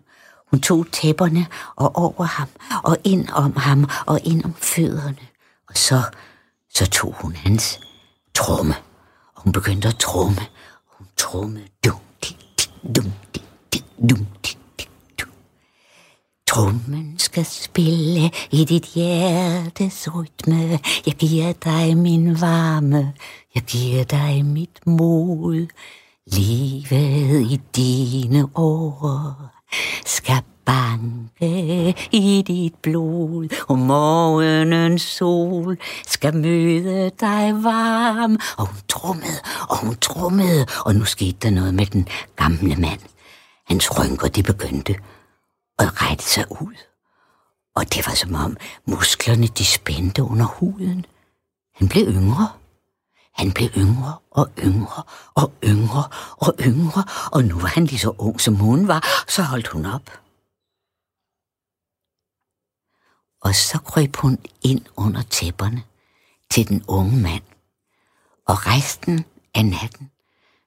Hun 0.51 0.61
tog 0.61 0.85
tæpperne 0.91 1.47
og 1.75 1.95
over 1.95 2.23
ham, 2.23 2.47
og 2.83 2.97
ind 3.03 3.29
om 3.29 3.55
ham, 3.55 3.89
og 4.05 4.19
ind 4.23 4.45
om 4.45 4.53
fødderne. 4.53 5.27
Og 5.69 5.77
så, 5.77 6.01
så 6.69 6.89
tog 6.89 7.15
hun 7.21 7.35
hans 7.35 7.79
tromme, 8.33 8.75
og 9.35 9.41
hun 9.41 9.51
begyndte 9.51 9.87
at 9.87 9.95
tromme. 9.95 10.41
Hun 10.97 11.07
trommede 11.17 11.67
dum, 11.85 11.99
di, 12.23 12.37
di, 12.59 12.93
dum, 12.95 13.11
di, 13.35 13.41
di, 13.73 13.83
dum, 14.09 14.25
dik, 14.45 14.57
Trummen 16.51 17.15
skal 17.19 17.45
spille 17.45 18.31
i 18.51 18.65
dit 18.65 18.85
hjertes 18.93 20.07
rytme. 20.15 20.79
Jeg 21.05 21.13
giver 21.19 21.53
dig 21.53 21.97
min 21.97 22.41
varme. 22.41 23.13
Jeg 23.55 23.63
giver 23.63 24.03
dig 24.03 24.45
mit 24.45 24.79
mod. 24.85 25.67
Livet 26.27 27.51
i 27.51 27.61
dine 27.75 28.49
år 28.55 29.60
skal 30.05 30.41
banke 30.65 31.95
i 32.11 32.43
dit 32.47 32.75
blod, 32.75 33.65
og 33.67 33.77
morgenens 33.79 35.01
sol 35.01 35.77
skal 36.07 36.35
møde 36.35 37.11
dig 37.19 37.63
varm. 37.63 38.37
Og 38.57 38.67
hun 38.67 38.77
trummede, 38.87 39.39
og 39.69 39.77
hun 39.77 39.95
trummede, 39.95 40.65
og 40.85 40.95
nu 40.95 41.05
skete 41.05 41.37
der 41.41 41.49
noget 41.49 41.73
med 41.73 41.85
den 41.85 42.07
gamle 42.35 42.75
mand. 42.75 42.99
Hans 43.67 43.99
rynker, 43.99 44.27
de 44.27 44.43
begyndte 44.43 44.95
at 45.79 46.01
rette 46.01 46.23
sig 46.23 46.45
ud. 46.49 46.75
Og 47.75 47.93
det 47.93 48.07
var 48.07 48.13
som 48.13 48.35
om 48.35 48.57
musklerne 48.87 49.47
de 49.47 49.65
spændte 49.65 50.23
under 50.23 50.45
huden. 50.45 51.05
Han 51.75 51.87
blev 51.87 52.07
yngre. 52.07 52.47
Han 53.31 53.51
blev 53.51 53.69
yngre 53.77 54.17
og 54.31 54.49
yngre 54.59 55.03
og 55.35 55.53
yngre 55.63 56.03
og 56.37 56.55
yngre, 56.59 57.03
og 57.31 57.43
nu 57.43 57.59
var 57.59 57.67
han 57.67 57.85
lige 57.85 57.99
så 57.99 58.15
ung 58.17 58.41
som 58.41 58.55
hun 58.55 58.87
var, 58.87 59.25
så 59.27 59.43
holdt 59.43 59.67
hun 59.67 59.85
op. 59.85 60.21
Og 63.41 63.55
så 63.55 63.79
krøb 63.85 64.15
hun 64.15 64.37
ind 64.61 64.85
under 64.95 65.21
tæpperne 65.21 65.83
til 66.51 66.67
den 66.67 66.83
unge 66.87 67.17
mand. 67.17 67.43
Og 68.47 68.67
resten 68.67 69.25
af 69.55 69.65
natten, 69.65 70.11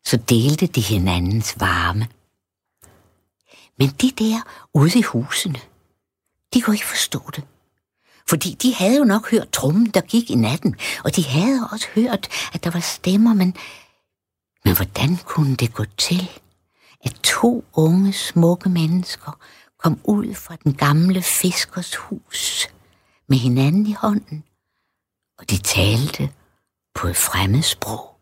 så 0.05 0.17
delte 0.17 0.67
de 0.67 0.81
hinandens 0.81 1.61
varme. 1.61 2.09
Men 3.79 3.89
de 3.89 4.11
der 4.11 4.41
ude 4.75 4.99
i 4.99 5.03
husene, 5.03 5.61
de 6.55 6.61
kunne 6.61 6.77
ikke 6.77 6.87
forstå 6.87 7.31
det. 7.37 7.45
Fordi 8.29 8.55
de 8.55 8.75
havde 8.75 8.99
jo 8.99 9.05
nok 9.05 9.31
hørt 9.31 9.51
trummen, 9.53 9.87
der 9.87 10.01
gik 10.01 10.31
i 10.31 10.35
natten, 10.35 10.77
og 11.05 11.17
de 11.17 11.25
havde 11.25 11.69
også 11.73 11.87
hørt, 11.95 12.29
at 12.53 12.65
der 12.65 12.71
var 12.71 12.81
stemmer, 12.81 13.35
men, 13.35 13.57
men 14.65 14.77
hvordan 14.77 15.17
kunne 15.17 15.57
det 15.57 15.75
gå 15.75 15.85
til, 15.85 16.31
at 17.05 17.15
to 17.23 17.65
unge, 17.73 18.13
smukke 18.13 18.69
mennesker 18.69 19.39
kom 19.79 20.01
ud 20.05 20.35
fra 20.35 20.57
den 20.65 20.75
gamle 20.75 21.23
fiskers 21.23 21.97
hus 21.97 22.69
med 23.29 23.39
hinanden 23.39 23.87
i 23.87 23.93
hånden, 23.93 24.45
og 25.39 25.51
de 25.51 25.59
talte 25.59 26.31
på 26.95 27.09
et 27.09 27.17
fremmed 27.17 27.63
sprog. 27.63 28.14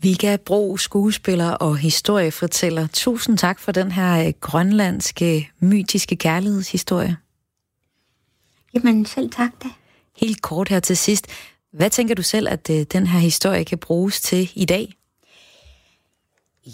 Vika 0.00 0.36
Bro, 0.36 0.76
skuespiller 0.76 1.50
og 1.50 1.76
historiefortæller. 1.76 2.86
Tusind 2.92 3.38
tak 3.38 3.58
for 3.58 3.72
den 3.72 3.92
her 3.92 4.26
øh, 4.26 4.32
grønlandske, 4.40 5.50
mytiske 5.60 6.16
kærlighedshistorie. 6.16 7.16
Jamen, 8.74 9.06
selv 9.06 9.30
tak 9.30 9.50
da. 9.62 9.68
Helt 10.16 10.42
kort 10.42 10.68
her 10.68 10.80
til 10.80 10.96
sidst. 10.96 11.26
Hvad 11.72 11.90
tænker 11.90 12.14
du 12.14 12.22
selv, 12.22 12.48
at 12.48 12.70
øh, 12.70 12.86
den 12.92 13.06
her 13.06 13.18
historie 13.18 13.64
kan 13.64 13.78
bruges 13.78 14.20
til 14.20 14.50
i 14.54 14.64
dag? 14.64 14.94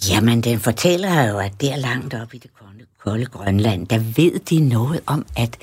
Jamen, 0.08 0.40
den 0.40 0.60
fortæller 0.60 1.22
jo, 1.22 1.38
at 1.38 1.60
der 1.60 1.76
langt 1.76 2.14
op 2.14 2.34
i 2.34 2.38
det 2.38 2.50
kolde, 2.54 2.86
kolde 2.98 3.26
Grønland, 3.26 3.86
der 3.86 3.98
ved 3.98 4.38
de 4.40 4.60
noget 4.60 5.00
om, 5.06 5.26
at, 5.36 5.58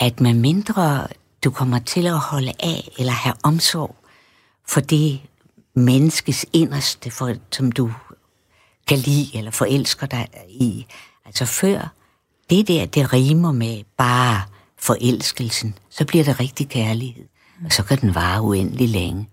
at 0.00 0.20
med 0.20 0.34
mindre 0.34 1.06
du 1.44 1.50
kommer 1.50 1.78
til 1.78 2.06
at 2.06 2.18
holde 2.18 2.52
af 2.60 2.88
eller 2.98 3.12
have 3.12 3.34
omsorg 3.42 3.96
for 4.68 4.80
det 4.80 5.20
menneskes 5.76 6.46
inderste, 6.52 7.10
for, 7.10 7.34
som 7.52 7.72
du 7.72 7.90
kan 8.88 8.98
lide 8.98 9.38
eller 9.38 9.50
forelsker 9.50 10.06
dig 10.06 10.28
i. 10.48 10.86
Altså 11.26 11.44
før 11.44 11.92
det 12.50 12.68
der, 12.68 12.86
det 12.86 13.12
rimer 13.12 13.52
med 13.52 13.82
bare 13.96 14.42
forelskelsen, 14.78 15.74
så 15.90 16.04
bliver 16.04 16.24
det 16.24 16.40
rigtig 16.40 16.68
kærlighed. 16.68 17.24
Og 17.64 17.72
så 17.72 17.82
kan 17.82 18.00
den 18.00 18.14
vare 18.14 18.42
uendelig 18.42 18.88
længe. 18.88 19.28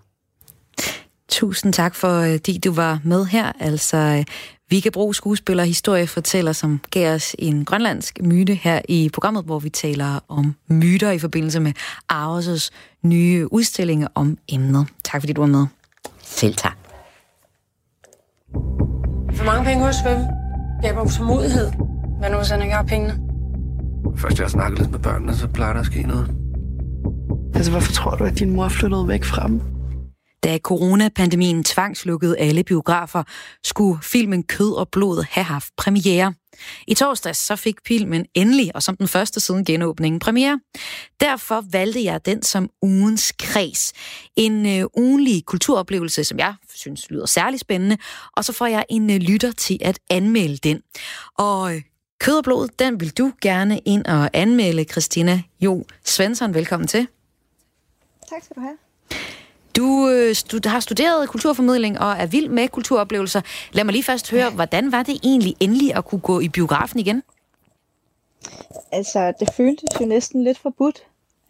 Tusind 1.29 1.73
tak, 1.73 1.91
øh, 1.91 2.33
fordi 2.33 2.57
du 2.57 2.71
var 2.71 2.99
med 3.03 3.25
her. 3.25 3.51
Altså, 3.59 3.97
øh, 3.97 4.25
vi 4.69 4.79
kan 4.79 4.91
bruge 4.91 5.15
skuespiller 5.15 5.63
og 5.63 5.67
historiefortæller, 5.67 6.53
som 6.53 6.81
gav 6.91 7.15
os 7.15 7.35
en 7.39 7.65
grønlandsk 7.65 8.19
myte 8.21 8.55
her 8.55 8.81
i 8.89 9.09
programmet, 9.13 9.45
hvor 9.45 9.59
vi 9.59 9.69
taler 9.69 10.19
om 10.27 10.55
myter 10.67 11.11
i 11.11 11.19
forbindelse 11.19 11.59
med 11.59 11.73
Aarhus' 12.13 12.69
nye 13.03 13.53
udstilling 13.53 14.07
om 14.15 14.37
emnet. 14.47 14.87
Tak 15.03 15.21
fordi 15.21 15.33
du 15.33 15.41
var 15.41 15.47
med. 15.47 15.67
Selv 16.33 16.55
tak. 16.55 16.77
For 19.37 19.45
mange 19.45 19.63
penge 19.65 19.85
hos 19.85 19.95
svømme. 19.95 20.27
Det 20.81 20.89
er 20.89 21.01
utålmodighed. 21.01 21.71
Hvad 22.19 22.29
nu, 22.29 22.37
hvis 22.37 22.49
han 22.49 22.61
ikke 22.61 22.75
har 22.75 22.83
pengene? 22.83 23.19
Først 24.17 24.37
jeg 24.37 24.43
har 24.43 24.49
snakket 24.49 24.79
lidt 24.79 24.91
med 24.91 24.99
børnene, 24.99 25.35
så 25.35 25.47
plejer 25.47 25.73
der 25.73 25.79
at 25.79 25.85
ske 25.85 26.01
noget. 26.01 26.27
Altså, 27.55 27.71
hvorfor 27.71 27.91
tror 27.91 28.15
du, 28.15 28.23
at 28.23 28.39
din 28.39 28.49
mor 28.55 28.69
flyttede 28.69 29.07
væk 29.07 29.23
fra 29.23 29.47
dem? 29.47 29.61
Da 30.43 30.57
coronapandemien 30.57 31.63
tvangslukkede 31.63 32.37
alle 32.37 32.63
biografer, 32.63 33.23
skulle 33.63 33.99
filmen 34.01 34.43
Kød 34.43 34.73
og 34.73 34.87
Blod 34.91 35.25
have 35.29 35.43
haft 35.43 35.69
premiere. 35.77 36.33
I 36.87 36.93
torsdags 36.93 37.39
så 37.39 37.55
fik 37.55 37.75
filmen 37.87 38.25
endelig, 38.33 38.75
og 38.75 38.83
som 38.83 38.97
den 38.97 39.07
første 39.07 39.39
siden 39.39 39.65
genåbningen, 39.65 40.19
premiere. 40.19 40.59
Derfor 41.19 41.65
valgte 41.71 42.03
jeg 42.03 42.25
den 42.25 42.43
som 42.43 42.69
ugens 42.81 43.33
kreds. 43.39 43.93
En 44.35 44.65
øh, 44.65 44.85
ugenlig 44.97 45.45
kulturoplevelse, 45.45 46.23
som 46.23 46.39
jeg 46.39 46.55
synes 46.75 47.09
lyder 47.09 47.25
særlig 47.25 47.59
spændende, 47.59 47.97
og 48.37 48.45
så 48.45 48.53
får 48.53 48.65
jeg 48.65 48.85
en 48.89 49.09
øh, 49.09 49.17
lytter 49.17 49.51
til 49.51 49.77
at 49.81 49.99
anmelde 50.09 50.57
den. 50.57 50.81
Og 51.37 51.75
øh, 51.75 51.81
Kød 52.19 52.37
og 52.37 52.43
Blod, 52.43 52.67
den 52.79 52.99
vil 52.99 53.17
du 53.17 53.31
gerne 53.41 53.79
ind 53.79 54.05
og 54.05 54.29
anmelde, 54.33 54.83
Christina 54.83 55.41
Jo 55.59 55.85
Svensson. 56.05 56.53
Velkommen 56.53 56.87
til. 56.87 57.07
Tak 58.29 58.43
skal 58.43 58.55
du 58.55 58.61
have. 58.61 58.77
Du 59.77 60.09
øh, 60.09 60.35
stud- 60.35 60.67
har 60.69 60.79
studeret 60.79 61.29
kulturformidling 61.29 61.99
og 61.99 62.11
er 62.11 62.25
vild 62.25 62.49
med 62.49 62.67
kulturoplevelser. 62.67 63.41
Lad 63.71 63.83
mig 63.83 63.91
lige 63.91 64.03
først 64.03 64.31
høre, 64.31 64.49
hvordan 64.49 64.91
var 64.91 65.03
det 65.03 65.19
egentlig 65.23 65.55
endelig 65.59 65.95
at 65.95 66.05
kunne 66.05 66.21
gå 66.21 66.39
i 66.39 66.49
biografen 66.49 66.99
igen? 66.99 67.23
Altså, 68.91 69.33
det 69.39 69.49
føltes 69.53 69.89
jo 70.01 70.05
næsten 70.05 70.43
lidt 70.43 70.57
forbudt, 70.59 71.03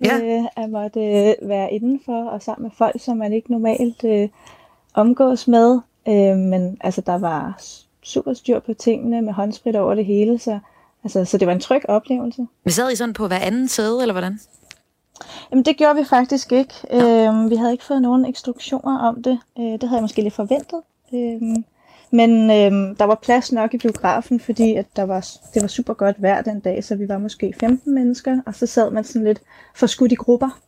Ja. 0.05 0.17
øh, 0.19 0.43
at 0.63 0.69
måtte 0.69 0.99
øh, 0.99 1.49
være 1.49 1.73
indenfor 1.73 2.29
og 2.29 2.41
sammen 2.41 2.63
med 2.63 2.71
folk, 2.77 2.95
som 3.03 3.17
man 3.17 3.33
ikke 3.33 3.51
normalt 3.51 4.03
øh, 4.03 4.29
omgås 4.93 5.47
med. 5.47 5.79
Øh, 6.07 6.37
men 6.37 6.77
altså, 6.81 7.01
der 7.01 7.17
var 7.17 7.61
super 8.03 8.33
styr 8.33 8.59
på 8.59 8.73
tingene 8.73 9.21
med 9.21 9.33
håndsprit 9.33 9.75
over 9.75 9.95
det 9.95 10.05
hele, 10.05 10.39
så, 10.39 10.59
altså, 11.03 11.25
så 11.25 11.37
det 11.37 11.47
var 11.47 11.53
en 11.53 11.59
tryg 11.59 11.81
oplevelse. 11.89 12.47
Vi 12.65 12.71
sad 12.71 12.91
I 12.91 12.95
sådan 12.95 13.13
på 13.13 13.27
hver 13.27 13.37
anden 13.39 13.67
sæde, 13.67 14.01
eller 14.01 14.13
hvordan? 14.13 14.39
Jamen, 15.51 15.65
det 15.65 15.77
gjorde 15.77 15.95
vi 15.95 16.05
faktisk 16.05 16.51
ikke. 16.51 16.73
Øh, 16.91 17.49
vi 17.49 17.55
havde 17.55 17.71
ikke 17.71 17.83
fået 17.83 18.01
nogen 18.01 18.25
instruktioner 18.25 18.99
om 18.99 19.23
det. 19.23 19.39
Øh, 19.59 19.63
det 19.63 19.83
havde 19.83 19.95
jeg 19.95 20.01
måske 20.01 20.21
lidt 20.21 20.33
forventet. 20.33 20.81
Øh, 21.13 21.41
men 22.11 22.51
øh, 22.51 22.97
der 22.99 23.03
var 23.03 23.15
plads 23.15 23.51
nok 23.51 23.73
i 23.73 23.77
biografen, 23.77 24.39
fordi 24.39 24.75
at 24.75 24.85
der 24.95 25.03
var, 25.03 25.27
det 25.53 25.61
var 25.61 25.67
super 25.67 25.93
godt 25.93 26.21
vejr 26.21 26.41
den 26.41 26.59
dag, 26.59 26.83
så 26.83 26.95
vi 26.95 27.07
var 27.07 27.17
måske 27.17 27.53
15 27.59 27.93
mennesker, 27.93 28.41
og 28.45 28.55
så 28.55 28.65
sad 28.65 28.91
man 28.91 29.03
sådan 29.03 29.23
lidt 29.23 29.41
forskudt 29.75 30.11
i 30.11 30.15
grupper. 30.15 30.59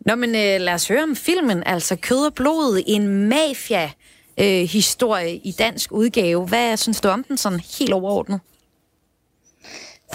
Nå, 0.00 0.14
men 0.14 0.30
øh, 0.30 0.60
lad 0.60 0.74
os 0.74 0.88
høre 0.88 1.02
om 1.02 1.16
filmen, 1.16 1.62
altså 1.66 1.96
Kød 1.96 2.26
og 2.26 2.34
Blod, 2.34 2.82
en 2.86 3.28
mafia-historie 3.28 5.36
i 5.36 5.52
dansk 5.52 5.92
udgave. 5.92 6.46
Hvad 6.46 6.76
synes 6.76 7.00
du 7.00 7.08
om 7.08 7.24
den 7.24 7.36
sådan 7.36 7.60
helt 7.78 7.92
overordnet? 7.92 8.40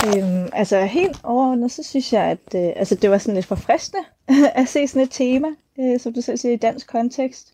Øhm, 0.07 0.49
altså 0.53 0.85
helt 0.85 1.19
overordnet, 1.23 1.71
så 1.71 1.83
synes 1.83 2.13
jeg, 2.13 2.23
at 2.23 2.55
øh, 2.55 2.73
altså, 2.75 2.95
det 2.95 3.11
var 3.11 3.17
sådan 3.17 3.35
lidt 3.35 3.45
forfriskende 3.45 4.03
at 4.59 4.67
se 4.67 4.87
sådan 4.87 5.01
et 5.01 5.11
tema, 5.11 5.47
øh, 5.79 5.99
som 5.99 6.13
du 6.13 6.21
selv 6.21 6.37
siger, 6.37 6.53
i 6.53 6.57
dansk 6.57 6.87
kontekst. 6.87 7.53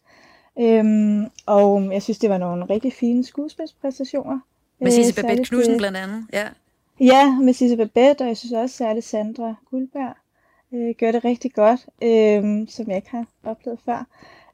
Øhm, 0.59 1.25
og 1.45 1.93
jeg 1.93 2.03
synes, 2.03 2.17
det 2.17 2.29
var 2.29 2.37
nogle 2.37 2.65
rigtig 2.65 2.93
fine 2.93 3.25
skuespilspræstationer. 3.25 4.39
Med 4.79 4.91
Sisse 4.91 5.11
Øh, 5.11 5.15
Babette 5.15 5.29
særligt, 5.29 5.49
Knudsen 5.49 5.73
øh, 5.73 5.77
blandt 5.77 5.97
andet. 5.97 6.25
Ja. 6.33 6.47
Ja, 6.99 7.39
med 7.39 7.53
Sisse 7.53 7.77
Babette, 7.77 8.21
og 8.21 8.27
jeg 8.27 8.37
synes 8.37 8.53
også 8.53 8.75
særligt 8.77 9.05
Sandra 9.05 9.55
Guldberg 9.69 10.15
øh, 10.73 10.95
gør 10.99 11.11
det 11.11 11.25
rigtig 11.25 11.53
godt, 11.53 11.85
øh, 12.01 12.67
som 12.69 12.87
jeg 12.87 12.95
ikke 12.95 13.09
har 13.09 13.25
oplevet 13.43 13.79
før. 13.85 14.07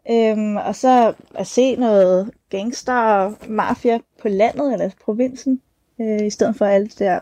Øhm, 0.10 0.56
og 0.56 0.76
så 0.76 1.14
at 1.36 1.48
se 1.48 1.76
noget 1.76 2.32
gangster 2.50 2.94
og 2.94 3.36
mafia 3.48 4.00
på 4.22 4.28
landet 4.28 4.74
eller 4.74 4.90
provinsen, 5.06 5.62
øh, 6.02 6.26
i 6.26 6.30
stedet 6.30 6.56
for 6.56 6.66
alt 6.66 6.92
det 6.92 7.00
der 7.00 7.20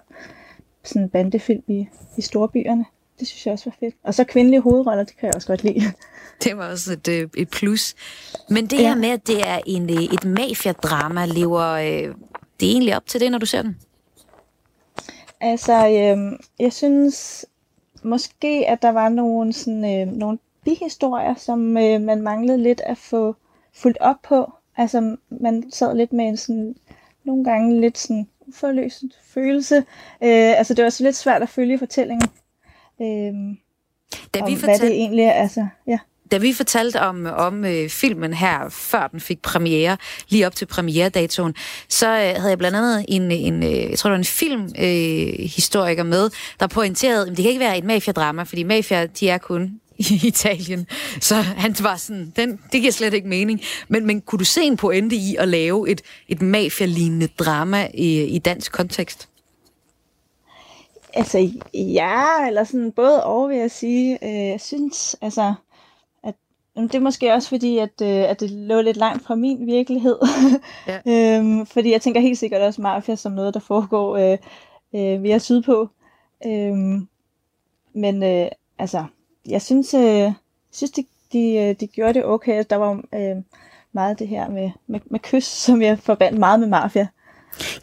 sådan 0.83 1.09
bandefilm 1.09 1.63
i, 1.67 1.87
i 2.17 2.21
storbyerne. 2.21 2.85
Det 3.19 3.27
synes 3.27 3.45
jeg 3.45 3.51
også 3.53 3.65
var 3.69 3.75
fedt. 3.79 3.95
Og 4.03 4.13
så 4.13 4.23
kvindelige 4.23 4.61
hovedroller, 4.61 5.03
det 5.03 5.17
kan 5.17 5.27
jeg 5.27 5.35
også 5.35 5.47
godt 5.47 5.63
lide. 5.63 5.81
Det 6.43 6.57
var 6.57 6.71
også 6.71 6.93
et, 6.93 7.07
øh, 7.07 7.29
et 7.37 7.49
plus. 7.49 7.95
Men 8.49 8.65
det 8.65 8.77
Ja. 8.79 8.87
her 8.87 8.95
med, 8.95 9.09
at 9.09 9.27
det 9.27 9.47
er 9.47 9.59
en, 9.65 9.89
øh, 9.89 10.03
et 10.03 10.25
mafiadrama, 10.25 11.25
lever 11.25 11.67
øh, 11.71 12.15
det 12.59 12.71
egentlig 12.71 12.95
op 12.95 13.05
til 13.05 13.21
det, 13.21 13.31
når 13.31 13.37
du 13.37 13.45
ser 13.45 13.61
den? 13.61 13.77
Altså, 15.41 15.87
øhm, 15.87 16.39
jeg 16.59 16.73
synes 16.73 17.45
måske, 18.03 18.65
at 18.67 18.81
der 18.81 18.89
var 18.91 19.09
nogle, 19.09 19.53
sådan, 19.53 20.07
øh, 20.07 20.13
nogle 20.13 20.37
bihistorier, 20.65 21.35
som 21.35 21.77
øh, 21.77 22.01
man 22.01 22.21
manglede 22.21 22.63
lidt 22.63 22.81
at 22.85 22.97
få 22.97 23.35
fuldt 23.73 23.97
op 23.99 24.15
på. 24.23 24.53
Altså, 24.77 25.15
man 25.29 25.71
sad 25.71 25.95
lidt 25.97 26.13
med 26.13 26.25
en 26.25 26.37
sådan, 26.37 26.75
nogle 27.23 27.43
gange 27.43 27.81
lidt 27.81 27.97
sådan 27.97 28.27
uforløst 28.51 29.03
følelse. 29.33 29.77
Øh, 30.23 30.57
altså, 30.57 30.73
det 30.73 30.83
var 30.83 30.89
så 30.89 31.03
lidt 31.03 31.15
svært 31.15 31.41
at 31.41 31.49
følge 31.49 31.77
fortællingen. 31.77 32.29
Øh, 33.01 33.33
Da 34.33 34.39
om, 34.39 34.47
vi 34.47 34.53
hvad 34.53 34.53
det 34.53 34.59
fortalte, 34.59 34.93
egentlig 34.93 35.25
er. 35.25 35.31
Altså, 35.31 35.67
ja. 35.87 35.97
da 36.31 36.37
vi 36.37 36.53
fortalte 36.53 37.01
om, 37.01 37.25
om 37.25 37.65
øh, 37.65 37.89
filmen 37.89 38.33
her, 38.33 38.69
før 38.69 39.07
den 39.07 39.19
fik 39.19 39.41
premiere, 39.41 39.97
lige 40.29 40.47
op 40.47 40.55
til 40.55 40.65
premieredatoen, 40.65 41.55
så 41.89 42.07
øh, 42.07 42.13
havde 42.13 42.49
jeg 42.49 42.57
blandt 42.57 42.77
andet 42.77 43.05
en, 43.07 43.31
en 43.31 43.63
øh, 43.63 43.89
jeg 43.89 43.97
tror 43.97 44.09
det 44.09 44.11
var 44.11 44.17
en 44.17 44.25
filmhistoriker 44.25 46.03
øh, 46.03 46.09
med, 46.09 46.29
der 46.59 46.67
pointerede, 46.67 47.21
at 47.21 47.27
det 47.27 47.37
kan 47.37 47.45
ikke 47.45 47.59
være 47.59 47.77
et 47.77 47.83
mafiadrama, 47.83 48.43
fordi 48.43 48.63
mafia, 48.63 49.05
de 49.05 49.29
er 49.29 49.37
kun 49.37 49.79
i 50.09 50.19
Italien. 50.27 50.87
Så 51.21 51.35
han 51.35 51.75
var 51.79 51.95
sådan, 51.95 52.33
den, 52.35 52.59
det 52.71 52.81
giver 52.81 52.91
slet 52.91 53.13
ikke 53.13 53.27
mening. 53.27 53.61
Men, 53.87 54.05
men 54.05 54.21
kunne 54.21 54.39
du 54.39 54.45
se 54.45 54.61
en 54.61 54.77
pointe 54.77 55.15
i 55.15 55.35
at 55.39 55.47
lave 55.47 55.89
et, 55.89 56.01
et 56.27 56.41
mafia-lignende 56.41 57.27
drama 57.27 57.87
i, 57.93 58.23
i 58.23 58.39
dansk 58.39 58.71
kontekst? 58.71 59.29
Altså, 61.13 61.51
ja, 61.73 62.47
eller 62.47 62.63
sådan 62.63 62.91
både 62.91 63.23
og, 63.23 63.49
vil 63.49 63.57
jeg 63.57 63.71
sige. 63.71 64.25
Øh, 64.25 64.47
jeg 64.47 64.61
synes, 64.61 65.15
altså, 65.21 65.53
at 66.23 66.35
jamen, 66.75 66.87
det 66.87 66.95
er 66.95 66.99
måske 66.99 67.33
også 67.33 67.49
fordi, 67.49 67.77
at, 67.77 68.01
øh, 68.01 68.29
at 68.29 68.39
det 68.39 68.51
lå 68.51 68.81
lidt 68.81 68.97
langt 68.97 69.23
fra 69.23 69.35
min 69.35 69.67
virkelighed. 69.67 70.17
Ja. 70.87 70.99
øhm, 71.37 71.65
fordi 71.65 71.91
jeg 71.91 72.01
tænker 72.01 72.21
helt 72.21 72.37
sikkert 72.37 72.61
også 72.61 72.81
mafia 72.81 73.15
som 73.15 73.31
noget, 73.31 73.53
der 73.53 73.59
foregår 73.59 74.17
øh, 74.17 74.37
øh, 74.95 75.21
mere 75.21 75.39
sydpå. 75.39 75.89
Øhm, 76.45 77.07
men 77.93 78.23
øh, 78.23 78.47
altså, 78.79 79.05
jeg 79.47 79.61
synes, 79.61 79.93
øh, 79.93 80.31
synes 80.71 80.91
de, 80.91 81.05
de, 81.33 81.55
øh, 81.55 81.75
de 81.79 81.87
gjorde 81.87 82.13
det 82.13 82.25
okay. 82.25 82.63
Der 82.69 82.75
var 82.75 83.01
øh, 83.15 83.43
meget 83.91 84.19
det 84.19 84.27
her 84.27 84.49
med, 84.49 84.71
med, 84.87 84.99
med 85.05 85.19
kys, 85.19 85.45
som 85.65 85.81
jeg 85.81 85.99
forbandt 85.99 86.39
meget 86.39 86.59
med 86.59 86.67
mafia. 86.67 87.07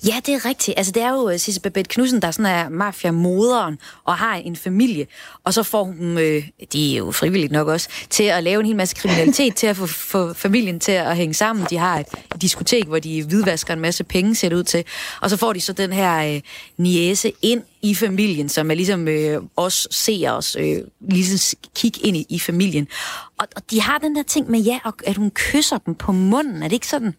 Ja, 0.07 0.21
det 0.27 0.35
er 0.35 0.45
rigtigt. 0.45 0.79
Altså, 0.79 0.93
det 0.93 1.03
er 1.03 1.11
jo 1.11 1.31
øh, 1.31 1.39
Sisse 1.39 1.61
Babette 1.61 1.89
Knudsen, 1.89 2.23
der 2.23 2.31
sådan 2.31 2.47
er 2.47 2.69
mafia-moderen 2.69 3.79
og 4.05 4.17
har 4.17 4.35
en 4.35 4.57
familie. 4.57 5.07
Og 5.45 5.55
så 5.55 5.63
får 5.63 5.85
hun, 5.85 6.19
øh, 6.19 6.49
de 6.73 6.95
er 6.95 6.99
jo 6.99 7.11
frivilligt 7.13 7.53
nok 7.53 7.69
også, 7.69 7.89
til 8.11 8.23
at 8.23 8.43
lave 8.43 8.61
en 8.61 8.67
hel 8.67 8.77
masse 8.77 8.97
kriminalitet, 8.97 9.55
til 9.55 9.67
at 9.67 9.77
få, 9.77 9.87
få 9.87 10.33
familien 10.33 10.81
til 10.81 10.93
at 10.93 11.17
hænge 11.17 11.35
sammen. 11.35 11.67
De 11.71 11.77
har 11.77 11.99
et 11.99 12.07
diskotek, 12.43 12.87
hvor 12.87 12.99
de 12.99 13.23
hvidvasker 13.23 13.75
en 13.75 13.81
masse 13.81 14.05
penge, 14.05 14.35
ser 14.35 14.49
det 14.49 14.57
ud 14.57 14.65
til. 14.65 14.85
Og 15.21 15.31
så 15.31 15.37
får 15.37 15.53
de 15.53 15.61
så 15.61 15.73
den 15.73 15.93
her 15.93 16.35
øh, 16.35 16.41
niese 16.77 17.33
ind 17.43 17.63
i 17.83 17.95
familien, 17.95 18.49
som 18.49 18.71
er 18.71 18.75
ligesom 18.75 19.09
øh, 19.09 19.43
os 19.57 19.89
ser 19.91 20.31
os, 20.31 20.57
øh, 20.61 20.79
ligesom 21.01 21.59
kig 21.75 22.07
ind 22.07 22.17
i, 22.17 22.27
i 22.29 22.39
familien. 22.39 22.89
Og, 23.39 23.47
og 23.57 23.63
de 23.71 23.81
har 23.81 23.99
den 23.99 24.17
der 24.17 24.23
ting 24.23 24.51
med, 24.51 24.61
ja, 24.61 24.79
at 25.07 25.17
hun 25.17 25.31
kysser 25.31 25.79
dem 25.79 25.95
på 25.95 26.13
munden. 26.13 26.63
Er 26.63 26.69
det 26.69 26.73
ikke 26.73 26.87
sådan? 26.87 27.15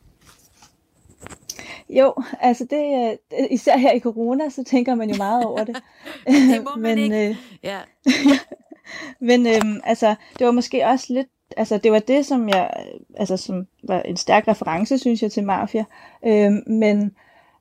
Jo, 1.90 2.14
altså 2.40 2.66
det, 2.70 3.18
øh, 3.40 3.48
især 3.50 3.78
her 3.78 3.92
i 3.92 4.00
corona, 4.00 4.50
så 4.50 4.64
tænker 4.64 4.96
man 4.96 5.10
jo 5.10 5.16
meget 5.18 5.46
over 5.46 5.64
det. 5.64 5.76
det 6.54 6.64
må 6.64 6.72
man 6.78 6.82
Men, 6.82 6.98
ikke. 6.98 7.30
Øh, 7.30 7.36
ja. 7.64 7.78
Men 9.28 9.48
øhm, 9.48 9.80
altså, 9.84 10.16
det 10.40 10.46
var 10.46 10.52
måske 10.52 10.86
også 10.86 11.06
lidt, 11.10 11.28
altså 11.58 11.78
det 11.78 11.92
var 11.92 12.00
det, 12.00 12.26
som 12.26 12.50
jeg, 12.50 12.70
altså 13.18 13.38
som 13.38 13.68
var 13.84 14.02
en 14.02 14.18
stærk 14.18 14.48
reference, 14.48 14.98
synes 14.98 15.22
jeg, 15.22 15.32
til 15.32 15.44
Mafia. 15.44 15.86
Øhm, 16.26 16.64
men 16.68 17.12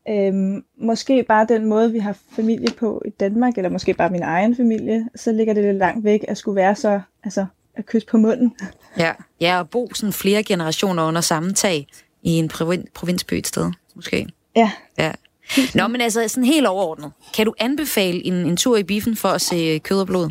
øhm, 0.08 0.64
måske 0.76 1.22
bare 1.22 1.46
den 1.48 1.64
måde, 1.64 1.92
vi 1.92 1.98
har 1.98 2.18
familie 2.36 2.68
på 2.78 3.02
i 3.06 3.10
Danmark, 3.10 3.56
eller 3.56 3.70
måske 3.70 3.94
bare 3.94 4.10
min 4.10 4.22
egen 4.22 4.56
familie, 4.56 5.08
så 5.14 5.32
ligger 5.32 5.54
det 5.54 5.64
lidt 5.64 5.76
langt 5.76 6.04
væk 6.04 6.24
at 6.28 6.38
skulle 6.38 6.56
være 6.56 6.74
så, 6.74 7.00
altså 7.24 7.46
at 7.74 7.86
kysse 7.86 8.08
på 8.08 8.16
munden. 8.16 8.54
Ja, 8.98 9.12
ja 9.40 9.58
og 9.58 9.70
bo 9.70 9.88
sådan 9.94 10.12
flere 10.12 10.42
generationer 10.42 11.04
under 11.04 11.20
samme 11.20 11.52
tag 11.52 11.86
i 12.22 12.30
en 12.30 12.48
provin- 12.48 12.86
provinsby 12.94 13.34
et 13.34 13.46
sted 13.46 13.72
måske. 13.98 14.26
Ja. 14.56 14.70
ja. 14.98 15.12
Nå, 15.74 15.88
men 15.88 16.00
altså 16.00 16.28
sådan 16.28 16.44
helt 16.44 16.66
overordnet. 16.66 17.12
Kan 17.34 17.46
du 17.46 17.54
anbefale 17.58 18.26
en, 18.26 18.34
en 18.34 18.56
tur 18.56 18.76
i 18.76 18.82
biffen 18.82 19.16
for 19.16 19.28
at 19.28 19.40
se 19.40 19.78
kød 19.78 20.00
og 20.00 20.06
blod? 20.06 20.30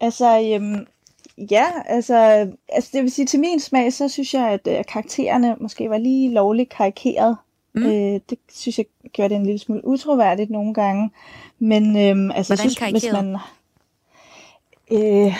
Altså, 0.00 0.54
øhm, 0.54 0.86
ja, 1.50 1.66
altså, 1.86 2.16
altså 2.68 2.90
det 2.92 3.02
vil 3.02 3.10
sige, 3.10 3.26
til 3.26 3.40
min 3.40 3.60
smag, 3.60 3.92
så 3.92 4.08
synes 4.08 4.34
jeg, 4.34 4.48
at 4.48 4.68
øh, 4.78 4.84
karaktererne 4.88 5.56
måske 5.60 5.90
var 5.90 5.98
lige 5.98 6.32
lovligt 6.32 6.68
karikeret. 6.68 7.36
Mm. 7.72 7.86
Øh, 7.86 8.20
det 8.30 8.38
synes 8.52 8.78
jeg 8.78 8.86
gjorde 9.12 9.28
det 9.28 9.36
en 9.36 9.46
lille 9.46 9.58
smule 9.58 9.84
utroværdigt 9.84 10.50
nogle 10.50 10.74
gange. 10.74 11.10
Men 11.58 11.96
øhm, 11.96 12.30
altså, 12.30 12.54
Hvordan 12.54 12.64
jeg 12.64 12.70
synes, 12.70 13.02
hvis 13.02 13.12
man... 13.12 13.36
Øh, 14.90 15.34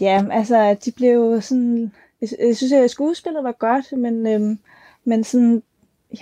ja, 0.00 0.24
altså, 0.30 0.76
de 0.84 0.92
blev 0.92 1.42
sådan... 1.42 1.92
Jeg, 2.20 2.28
jeg 2.46 2.56
synes, 2.56 2.72
at 2.72 2.90
skuespillet 2.90 3.44
var 3.44 3.52
godt, 3.52 3.98
men 3.98 4.26
øhm, 4.26 4.58
men 5.08 5.24
sådan, 5.24 5.62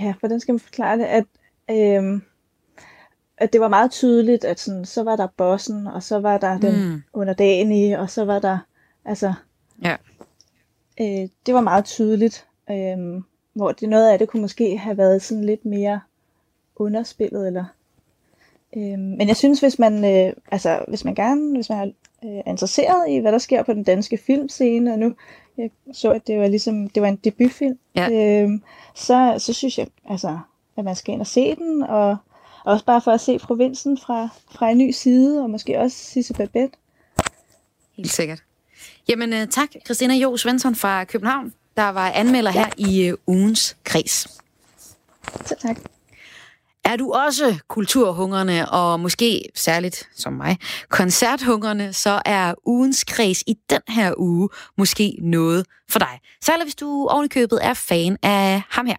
ja, 0.01 0.15
hvordan 0.21 0.41
skal 0.41 0.53
man 0.53 0.61
forklare 0.61 0.99
det, 0.99 1.05
at, 1.05 1.25
øhm, 1.71 2.23
at 3.39 3.53
det 3.53 3.61
var 3.61 3.69
meget 3.69 3.91
tydeligt, 3.91 4.45
at 4.45 4.61
sådan, 4.61 4.85
så 4.85 5.03
var 5.03 5.17
der 5.17 5.27
bossen, 5.37 5.87
og 5.87 6.03
så 6.03 6.19
var 6.19 6.39
der 6.39 6.59
den 6.59 6.91
mm. 6.91 7.03
underdanige, 7.13 7.99
og 7.99 8.11
så 8.11 8.25
var 8.25 8.39
der, 8.39 8.59
altså, 9.05 9.35
ja. 9.83 9.97
øh, 11.01 11.29
det 11.47 11.55
var 11.55 11.61
meget 11.61 11.85
tydeligt, 11.85 12.47
øh, 12.71 13.23
hvor 13.53 13.73
det 13.73 13.89
noget 13.89 14.11
af 14.11 14.19
det 14.19 14.29
kunne 14.29 14.43
måske 14.43 14.79
have 14.79 14.99
været 14.99 15.23
sådan 15.23 15.45
lidt 15.45 15.65
mere 15.65 16.01
underspillet, 16.77 17.47
eller 17.47 17.65
øh, 18.77 18.99
men 18.99 19.29
jeg 19.29 19.37
synes, 19.37 19.61
hvis 19.61 19.79
man, 19.79 20.05
øh, 20.05 20.33
altså, 20.51 20.85
hvis 20.89 21.05
man 21.05 21.15
gerne, 21.15 21.55
hvis 21.55 21.69
man 21.69 21.79
er 21.79 21.93
øh, 22.25 22.43
interesseret 22.47 23.09
i, 23.09 23.19
hvad 23.19 23.33
der 23.33 23.39
sker 23.39 23.63
på 23.63 23.73
den 23.73 23.83
danske 23.83 24.17
filmscene, 24.17 24.93
og 24.93 24.99
nu 24.99 25.15
jeg 25.59 25.71
så, 25.93 26.11
at 26.11 26.27
det 26.27 26.39
var 26.39 26.47
ligesom, 26.49 26.89
det 26.89 27.03
var 27.03 27.09
en 27.09 27.17
debutfilm, 27.17 27.79
ja. 27.95 28.43
øhm, 28.43 28.63
så, 28.95 29.35
så 29.39 29.53
synes 29.53 29.79
jeg, 29.79 29.87
altså, 30.11 30.39
at 30.77 30.85
man 30.85 30.97
skal 30.97 31.13
ind 31.13 31.21
og 31.21 31.27
se 31.27 31.55
den, 31.55 31.83
og 31.83 32.17
også 32.65 32.85
bare 32.85 33.01
for 33.01 33.11
at 33.11 33.21
se 33.21 33.39
provinsen 33.39 33.99
fra, 33.99 34.29
fra 34.51 34.71
en 34.71 34.79
ny 34.79 34.91
side, 34.91 35.43
og 35.43 35.51
måske 35.51 35.79
også 35.79 35.97
Sisse 35.97 36.35
Babette. 36.35 36.79
Helt 37.97 38.11
sikkert. 38.11 38.43
Jamen 39.09 39.33
uh, 39.33 39.49
tak, 39.51 39.69
Christina 39.85 40.15
Jo 40.15 40.37
Svensson 40.37 40.75
fra 40.75 41.05
København, 41.05 41.53
der 41.77 41.89
var 41.89 42.11
anmelder 42.11 42.51
her 42.51 42.67
i 42.77 43.13
uh, 43.13 43.19
ugens 43.27 43.77
kreds. 43.85 44.41
Så 45.45 45.55
tak. 45.61 45.77
Er 46.87 46.97
du 46.97 47.13
også 47.13 47.59
kulturhungerne 47.69 48.71
og 48.71 49.01
måske 49.01 49.43
særligt 49.55 50.09
som 50.17 50.33
mig 50.33 50.59
koncerthungerne, 50.89 51.93
så 51.93 52.23
er 52.25 52.55
ugens 52.67 53.05
kreds 53.05 53.43
i 53.47 53.55
den 53.71 53.81
her 53.89 54.15
uge 54.19 54.49
måske 54.79 55.19
noget 55.23 55.67
for 55.91 55.99
dig. 55.99 56.21
Særligt 56.45 56.65
hvis 56.65 56.75
du 56.75 57.07
ovenikøbet 57.11 57.59
er 57.63 57.75
fan 57.75 58.17
af 58.23 58.63
ham 58.71 58.87
her. 58.87 58.97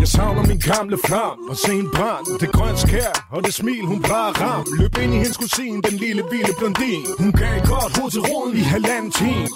Jeg 0.00 0.08
savner 0.08 0.46
min 0.46 0.58
gamle 0.58 0.98
flam 1.04 1.38
og 1.50 1.56
se 1.56 1.72
en 1.72 1.90
brand 1.94 2.26
Det 2.40 2.52
grøn 2.52 2.76
skær 2.76 3.28
og 3.30 3.44
det 3.44 3.54
smil 3.54 3.84
hun 3.84 4.02
plejer 4.02 4.32
ram 4.42 4.66
Løb 4.78 4.98
ind 5.02 5.14
i 5.14 5.16
hendes 5.16 5.36
kusin, 5.36 5.80
den 5.80 5.96
lille 6.04 6.22
vilde 6.30 6.52
blondin 6.58 7.06
Hun 7.18 7.32
gav 7.32 7.54
godt 7.66 7.98
hoved 7.98 8.10
til 8.10 8.20
roden 8.20 8.56
i 8.56 8.60
halvanden 8.60 9.12
time 9.12 9.48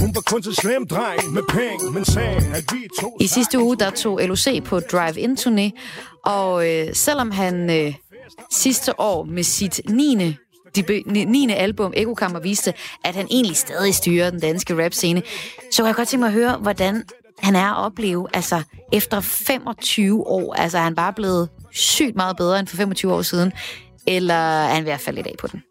hun 0.00 0.14
var 0.14 0.20
kun 0.20 0.42
til 0.42 0.54
slem 0.54 0.86
dreng 0.86 1.32
med 1.32 1.42
penge, 1.48 1.90
men 1.92 2.04
sagde, 2.04 2.36
at 2.36 2.64
vi 2.72 2.88
to... 3.00 3.16
I 3.20 3.26
sidste 3.26 3.58
uge, 3.58 3.76
der 3.76 3.90
tog 3.90 4.20
LOC 4.22 4.62
på 4.64 4.80
Drive-In-turné, 4.80 5.70
og 6.24 6.68
øh, 6.70 6.94
selvom 6.94 7.30
han 7.30 7.70
øh, 7.70 7.94
sidste 8.50 9.00
år 9.00 9.24
med 9.24 9.42
sit 9.42 9.80
9. 9.88 10.36
9. 11.26 11.50
album, 11.50 11.94
Kammer, 12.18 12.40
viste, 12.40 12.74
at 13.04 13.14
han 13.14 13.26
egentlig 13.30 13.56
stadig 13.56 13.94
styrer 13.94 14.30
den 14.30 14.40
danske 14.40 14.84
rap-scene, 14.84 15.22
så 15.72 15.82
kan 15.82 15.86
jeg 15.86 15.94
godt 15.94 16.08
tænke 16.08 16.20
mig 16.20 16.26
at 16.26 16.32
høre, 16.32 16.56
hvordan 16.56 17.04
han 17.38 17.56
er 17.56 17.72
at 17.72 17.84
opleve, 17.84 18.28
altså 18.34 18.62
efter 18.92 19.20
25 19.20 20.26
år, 20.26 20.54
altså 20.54 20.78
er 20.78 20.82
han 20.82 20.94
bare 20.94 21.12
blevet 21.12 21.48
sygt 21.72 22.16
meget 22.16 22.36
bedre 22.36 22.58
end 22.58 22.66
for 22.66 22.76
25 22.76 23.14
år 23.14 23.22
siden, 23.22 23.52
eller 24.06 24.34
er 24.34 24.74
han 24.74 24.82
i 24.82 24.88
hvert 24.88 25.00
fald 25.00 25.18
i 25.18 25.22
dag 25.22 25.34
på 25.40 25.46
den? 25.46 25.62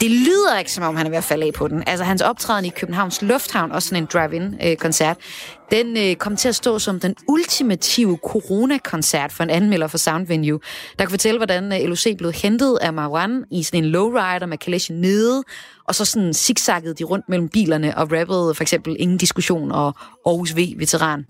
Det 0.00 0.10
lyder 0.10 0.58
ikke, 0.58 0.72
som 0.72 0.84
om 0.84 0.96
han 0.96 1.06
er 1.06 1.10
ved 1.10 1.18
at 1.18 1.24
falde 1.24 1.46
af 1.46 1.52
på 1.52 1.68
den. 1.68 1.82
Altså, 1.86 2.04
hans 2.04 2.22
optræden 2.22 2.64
i 2.64 2.68
Københavns 2.68 3.22
Lufthavn, 3.22 3.72
også 3.72 3.88
sådan 3.88 4.02
en 4.02 4.08
drive-in-koncert, 4.12 5.16
øh, 5.16 5.78
den 5.78 5.96
øh, 5.96 6.16
kom 6.16 6.36
til 6.36 6.48
at 6.48 6.54
stå 6.54 6.78
som 6.78 7.00
den 7.00 7.14
ultimative 7.28 8.18
corona-koncert 8.22 9.32
for 9.32 9.44
en 9.44 9.50
anmelder 9.50 9.86
for 9.86 9.98
Sound 9.98 10.26
Venue, 10.26 10.60
der 10.98 11.04
kan 11.04 11.10
fortælle, 11.10 11.38
hvordan 11.38 11.72
øh, 11.72 11.88
LOC 11.88 12.06
blev 12.18 12.32
hentet 12.32 12.78
af 12.80 12.92
Marwan 12.92 13.44
i 13.50 13.62
sådan 13.62 13.84
en 13.84 13.90
lowrider 13.90 14.46
med 14.46 14.58
kalechen 14.58 15.00
nede, 15.00 15.44
og 15.84 15.94
så 15.94 16.04
sådan 16.04 16.34
zigzaggede 16.34 16.94
de 16.94 17.04
rundt 17.04 17.28
mellem 17.28 17.48
bilerne 17.48 17.96
og 17.96 18.12
rappede 18.12 18.54
for 18.54 18.62
eksempel 18.62 18.96
Ingen 18.98 19.18
Diskussion 19.18 19.72
og 19.72 19.94
Aarhus 20.26 20.56
V-veteran. 20.56 21.26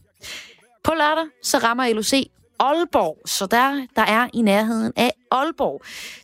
På 0.84 0.92
lørdag 0.98 1.24
så 1.42 1.58
rammer 1.58 1.92
LOC 1.92 2.12
Aalborg, 2.58 3.18
så 3.26 3.46
der, 3.46 3.86
der 3.96 4.02
er 4.02 4.28
i 4.34 4.42
nærheden 4.42 4.92
af 4.96 5.12
Aalborg. 5.30 5.82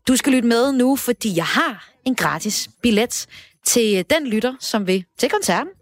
Du 0.09 0.17
skal 0.17 0.33
lytte 0.33 0.49
med 0.49 0.73
nu, 0.73 0.97
fordi 0.97 1.37
jeg 1.37 1.45
har 1.45 1.89
en 2.05 2.15
gratis 2.15 2.71
billet 2.83 3.27
til 3.67 4.05
den 4.11 4.27
lytter, 4.27 4.55
som 4.61 4.87
vil 4.87 5.05
til 5.19 5.31
koncerten. 5.31 5.73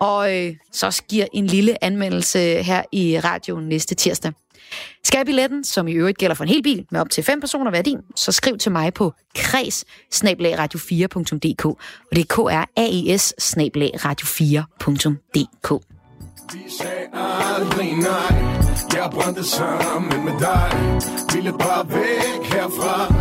Og 0.00 0.36
øh, 0.36 0.56
så 0.72 1.02
giver 1.08 1.26
en 1.32 1.46
lille 1.46 1.84
anmeldelse 1.84 2.38
her 2.38 2.82
i 2.92 3.20
radioen 3.20 3.68
næste 3.68 3.94
tirsdag. 3.94 4.32
Skal 5.04 5.26
billetten, 5.26 5.64
som 5.64 5.88
i 5.88 5.92
øvrigt 5.92 6.18
gælder 6.18 6.34
for 6.34 6.44
en 6.44 6.50
hel 6.50 6.62
bil 6.62 6.86
med 6.90 7.00
op 7.00 7.10
til 7.10 7.24
fem 7.24 7.40
personer 7.40 7.70
hver 7.70 7.82
din, 7.82 7.98
så 8.16 8.32
skriv 8.32 8.58
til 8.58 8.72
mig 8.72 8.94
på 8.94 9.12
kreds 9.34 9.84
radio4.dk. 10.14 11.64
Og 11.64 11.78
det 12.12 12.20
er 12.20 12.24
k 12.24 12.38
r 12.38 12.64
a 12.76 12.86
e 13.14 13.18
s 13.18 13.34
radio4.dk. 14.06 15.97
Vi 16.52 16.64
sagde 16.78 17.06
aldrig 17.12 17.92
nej. 17.94 18.36
Jeg 18.92 19.10
brændte 19.12 19.44
sammen 19.44 20.24
med 20.24 20.32
dig. 20.40 20.70
Ville 21.34 21.52
bare 21.52 21.88
væk 21.88 22.52
herfra. 22.52 23.14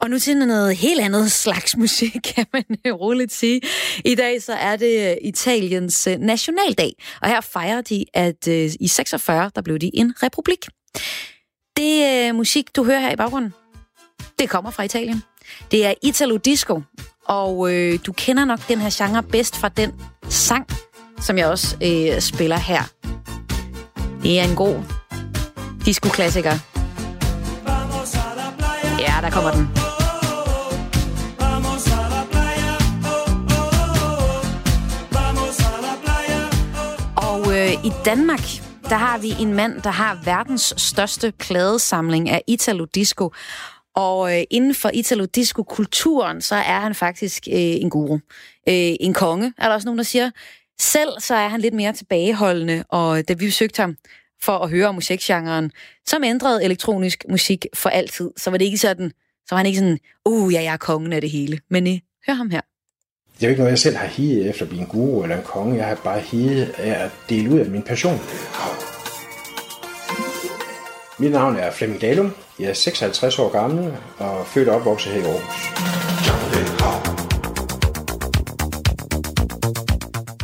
og 0.01 0.09
nu 0.09 0.19
til 0.19 0.37
noget 0.37 0.75
helt 0.75 1.01
andet 1.01 1.31
slags 1.31 1.77
musik, 1.77 2.11
kan 2.35 2.45
man 2.53 2.63
øh, 2.85 2.93
roligt 2.93 3.33
sige. 3.33 3.61
I 4.05 4.15
dag 4.15 4.41
så 4.41 4.53
er 4.53 4.75
det 4.75 5.11
øh, 5.11 5.17
Italiens 5.21 6.07
øh, 6.07 6.17
nationaldag, 6.17 6.93
og 7.21 7.29
her 7.29 7.41
fejrer 7.41 7.81
de, 7.81 8.05
at 8.13 8.47
i 8.79 8.87
46, 8.87 9.51
der 9.55 9.61
blev 9.61 9.79
de 9.79 9.91
en 9.93 10.13
republik. 10.23 10.65
Det 11.77 12.27
øh, 12.29 12.35
musik, 12.35 12.75
du 12.75 12.83
hører 12.83 12.99
her 12.99 13.11
i 13.11 13.15
baggrunden, 13.15 13.53
det 14.39 14.49
kommer 14.49 14.71
fra 14.71 14.83
Italien. 14.83 15.23
Det 15.71 15.85
er 15.85 15.93
Italo 16.03 16.37
Disco, 16.37 16.81
og 17.25 17.73
øh, 17.73 17.99
du 18.05 18.11
kender 18.13 18.45
nok 18.45 18.59
den 18.67 18.79
her 18.79 18.89
genre 18.93 19.23
bedst 19.23 19.55
fra 19.55 19.69
den 19.69 19.93
sang, 20.29 20.67
som 21.19 21.37
jeg 21.37 21.47
også 21.47 21.77
øh, 21.83 22.21
spiller 22.21 22.57
her. 22.57 22.83
Det 24.23 24.39
er 24.39 24.43
en 24.43 24.55
god 24.55 24.75
disco-klassiker. 25.85 26.53
Ja, 28.99 29.13
der 29.21 29.29
kommer 29.29 29.51
den. 29.51 29.69
Og 37.15 37.57
øh, 37.57 37.85
i 37.85 37.91
Danmark, 38.05 38.64
der 38.89 38.95
har 38.95 39.17
vi 39.17 39.27
en 39.39 39.53
mand, 39.53 39.81
der 39.81 39.89
har 39.89 40.21
verdens 40.25 40.73
største 40.77 41.31
pladesamling 41.31 42.29
af 42.29 42.41
Italo 42.47 42.85
Disco. 42.85 43.31
Og 43.95 44.37
øh, 44.37 44.43
inden 44.49 44.75
for 44.75 44.91
Italo 44.93 45.25
Disco-kulturen, 45.25 46.41
så 46.41 46.55
er 46.55 46.79
han 46.79 46.95
faktisk 46.95 47.47
øh, 47.47 47.55
en 47.55 47.89
guru. 47.89 48.15
Øh, 48.69 48.95
en 48.99 49.13
konge, 49.13 49.53
er 49.57 49.67
der 49.67 49.73
også 49.73 49.85
nogen, 49.85 49.97
der 49.97 50.03
siger. 50.03 50.31
Selv 50.79 51.09
så 51.19 51.35
er 51.35 51.47
han 51.47 51.61
lidt 51.61 51.73
mere 51.73 51.93
tilbageholdende, 51.93 52.83
og 52.89 53.27
da 53.27 53.33
vi 53.33 53.45
besøgte 53.45 53.81
ham 53.81 53.95
for 54.41 54.57
at 54.57 54.69
høre 54.69 54.87
om 54.87 54.95
musikgenren, 54.95 55.71
som 56.05 56.23
ændrede 56.23 56.63
elektronisk 56.63 57.25
musik 57.29 57.65
for 57.73 57.89
altid, 57.89 58.31
så 58.37 58.49
var 58.49 58.57
det 58.57 58.65
ikke 58.65 58.77
sådan, 58.77 59.11
så 59.45 59.55
var 59.55 59.57
han 59.57 59.65
ikke 59.65 59.79
sådan, 59.79 59.99
uh, 60.25 60.53
ja, 60.53 60.63
jeg 60.63 60.73
er 60.73 60.77
kongen 60.77 61.13
af 61.13 61.21
det 61.21 61.29
hele. 61.29 61.59
Men 61.69 61.87
øh, 61.87 61.99
hør 62.27 62.33
ham 62.33 62.49
her. 62.49 62.61
Det 63.35 63.43
er 63.43 63.47
jo 63.47 63.49
ikke 63.49 63.61
noget, 63.61 63.71
jeg 63.71 63.79
selv 63.79 63.95
har 63.95 64.07
higet 64.07 64.49
efter 64.49 64.63
at 64.63 64.69
blive 64.69 64.81
en 64.81 64.87
guru 64.87 65.23
eller 65.23 65.37
en 65.37 65.43
konge. 65.43 65.77
Jeg 65.77 65.85
har 65.85 65.95
bare 66.03 66.19
higet 66.19 66.73
af 66.77 67.03
at 67.05 67.11
dele 67.29 67.49
ud 67.49 67.59
af 67.59 67.65
min 67.65 67.81
passion. 67.81 68.19
Mit 71.19 71.31
navn 71.31 71.55
er 71.55 71.71
Flemming 71.71 72.01
Dalum. 72.01 72.31
Jeg 72.59 72.69
er 72.69 72.73
56 72.73 73.39
år 73.39 73.49
gammel 73.49 73.93
og 74.17 74.47
født 74.47 74.69
og 74.69 74.75
opvokset 74.75 75.11
her 75.11 75.21
i 75.21 75.23
Aarhus. 75.23 75.65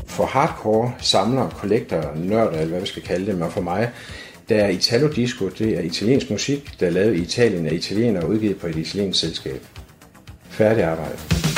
For 0.07 0.25
hardcore 0.25 0.93
samler, 0.99 1.49
kollektor, 1.49 2.11
nørder, 2.15 2.51
eller 2.51 2.65
hvad 2.65 2.79
vi 2.79 2.87
skal 2.87 3.01
kalde 3.03 3.31
det, 3.31 3.41
og 3.41 3.51
for 3.51 3.61
mig, 3.61 3.89
der 4.49 4.55
er 4.55 4.69
Italo 4.69 5.07
Disco, 5.07 5.49
det 5.49 5.77
er 5.77 5.81
italiensk 5.81 6.29
musik, 6.29 6.79
der 6.79 6.87
er 6.87 6.91
lavet 6.91 7.15
i 7.15 7.21
Italien 7.21 7.67
af 7.67 7.73
italienere 7.73 8.23
og 8.23 8.29
udgivet 8.29 8.59
på 8.59 8.67
et 8.67 8.75
italiensk 8.75 9.19
selskab. 9.19 9.61
Færdig 10.49 10.83
arbejde. 10.83 11.51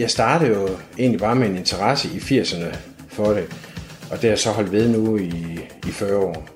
Jeg 0.00 0.10
startede 0.10 0.50
jo 0.50 0.68
egentlig 0.98 1.20
bare 1.20 1.34
med 1.34 1.48
en 1.48 1.56
interesse 1.56 2.08
i 2.08 2.18
80'erne 2.18 2.76
for 3.08 3.32
det, 3.32 3.44
og 4.10 4.16
det 4.16 4.20
har 4.22 4.28
jeg 4.28 4.38
så 4.38 4.50
holdt 4.50 4.72
ved 4.72 4.88
nu 4.88 5.16
i, 5.18 5.58
i 5.86 5.90
40 5.90 6.16
år. 6.16 6.48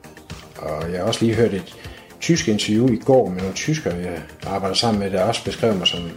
Og 0.56 0.92
jeg 0.92 0.98
har 1.00 1.06
også 1.06 1.24
lige 1.24 1.36
hørt 1.36 1.54
et 1.54 1.76
tysk 2.20 2.48
interview 2.48 2.88
i 2.92 2.96
går 2.96 3.28
med 3.28 3.40
nogle 3.40 3.54
tyskere, 3.54 3.94
jeg 3.94 4.22
arbejder 4.46 4.74
sammen 4.74 5.00
med, 5.00 5.10
der 5.10 5.22
også 5.22 5.44
beskrev 5.44 5.74
mig 5.74 5.86
som 5.86 6.10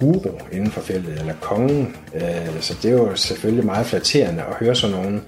guru 0.00 0.30
inden 0.52 0.70
for 0.70 0.80
feltet, 0.80 1.18
eller 1.18 1.34
kongen. 1.40 1.96
Øh, 2.14 2.60
Så 2.60 2.74
det 2.82 2.90
er 2.90 2.94
jo 2.94 3.16
selvfølgelig 3.16 3.66
meget 3.66 3.86
flatterende 3.86 4.42
at 4.42 4.54
høre 4.54 4.74
sådan 4.74 4.96
nogen. 4.96 5.22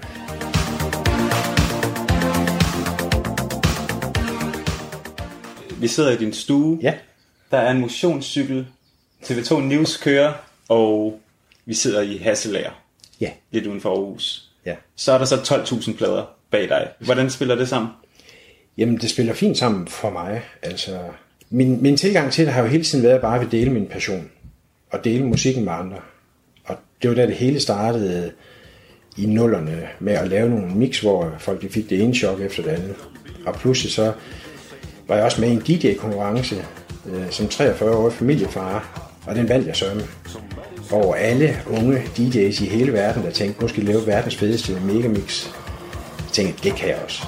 Vi 5.79 5.87
sidder 5.87 6.11
i 6.11 6.17
din 6.17 6.33
stue. 6.33 6.79
Ja. 6.81 6.93
Der 7.51 7.57
er 7.57 7.71
en 7.71 7.79
motionscykel. 7.79 8.67
TV2 9.23 9.59
News 9.59 9.97
kører, 9.97 10.33
og 10.71 11.19
vi 11.65 11.73
sidder 11.73 12.01
i 12.01 12.17
Hasselager. 12.17 12.71
Ja. 13.21 13.31
Lidt 13.51 13.67
uden 13.67 13.81
for 13.81 13.89
Aarhus. 13.89 14.49
Ja. 14.65 14.75
Så 14.95 15.11
er 15.11 15.17
der 15.17 15.25
så 15.25 15.35
12.000 15.35 15.97
plader 15.97 16.23
bag 16.51 16.69
dig. 16.69 16.87
Hvordan 16.99 17.29
spiller 17.29 17.55
det 17.55 17.69
sammen? 17.69 17.91
Jamen, 18.77 18.97
det 18.97 19.09
spiller 19.09 19.33
fint 19.33 19.57
sammen 19.57 19.87
for 19.87 20.09
mig. 20.09 20.41
Altså, 20.61 20.99
min, 21.49 21.81
min 21.81 21.97
tilgang 21.97 22.31
til 22.31 22.45
det 22.45 22.53
har 22.53 22.61
jo 22.61 22.67
hele 22.67 22.83
tiden 22.83 23.03
været 23.03 23.15
at 23.15 23.21
bare 23.21 23.41
at 23.41 23.51
dele 23.51 23.71
min 23.71 23.87
passion. 23.87 24.31
Og 24.91 25.03
dele 25.03 25.25
musikken 25.25 25.65
med 25.65 25.73
andre. 25.73 25.97
Og 26.63 26.75
det 27.01 27.09
var 27.09 27.15
da 27.15 27.27
det 27.27 27.35
hele 27.35 27.59
startede 27.59 28.31
i 29.17 29.25
nullerne 29.25 29.87
med 29.99 30.13
at 30.13 30.27
lave 30.27 30.49
nogle 30.49 30.75
mix, 30.75 30.99
hvor 30.99 31.35
folk 31.39 31.61
de 31.61 31.69
fik 31.69 31.89
det 31.89 32.01
ene 32.01 32.15
chok 32.15 32.41
efter 32.41 32.63
det 32.63 32.69
andet. 32.69 32.95
Og 33.45 33.55
pludselig 33.55 33.91
så 33.91 34.13
var 35.07 35.15
jeg 35.15 35.25
også 35.25 35.41
med 35.41 35.49
i 35.49 35.53
en 35.53 35.59
DJ-konkurrence 35.59 36.55
øh, 37.05 37.31
som 37.31 37.45
43-årig 37.45 38.13
familiefar, 38.13 39.11
og 39.27 39.35
den 39.35 39.49
vandt 39.49 39.67
jeg 39.67 39.75
så 39.75 39.85
med. 40.91 41.03
Over 41.03 41.15
alle 41.15 41.57
unge 41.67 41.97
DJ's 41.97 42.63
i 42.63 42.67
hele 42.67 42.93
verden, 42.93 43.23
der 43.23 43.31
tænkte, 43.31 43.61
nu 43.61 43.67
skal 43.67 43.83
lave 43.83 44.07
verdens 44.07 44.35
fedeste 44.35 44.77
megamix. 44.85 45.47
Jeg 46.19 46.31
tænkte, 46.31 46.63
det 46.63 46.75
kan 46.75 46.89
jeg 46.89 46.97
også. 47.05 47.23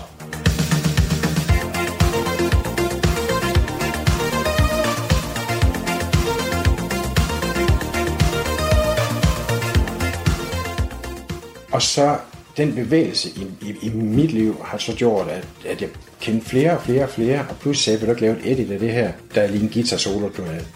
Og 11.71 11.81
så 11.81 12.17
den 12.57 12.75
bevægelse 12.75 13.29
i, 13.29 13.67
i, 13.67 13.75
i 13.81 13.89
mit 13.89 14.31
liv 14.31 14.55
har 14.63 14.77
så 14.77 14.93
gjort, 14.93 15.27
at, 15.27 15.47
at 15.65 15.81
jeg 15.81 15.89
kendte 16.21 16.49
flere 16.49 16.71
og 16.77 16.81
flere 16.83 17.03
og 17.03 17.09
flere, 17.09 17.45
og 17.49 17.55
pludselig 17.61 17.83
sagde, 17.83 17.99
vil 17.99 18.07
du 18.07 18.11
ikke 18.11 18.21
lave 18.21 18.39
et 18.39 18.51
edit 18.51 18.71
af 18.71 18.79
det 18.79 18.91
her? 18.91 19.11
Der 19.35 19.41
er 19.41 19.47
lige 19.47 19.63
en 19.63 19.69
guitar 19.69 19.97
solo, 19.97 20.29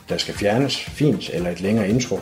der 0.10 0.18
skal 0.18 0.34
fjernes 0.34 0.80
fint, 0.80 1.30
eller 1.34 1.50
et 1.50 1.62
længere 1.62 1.90
intro. 1.90 2.20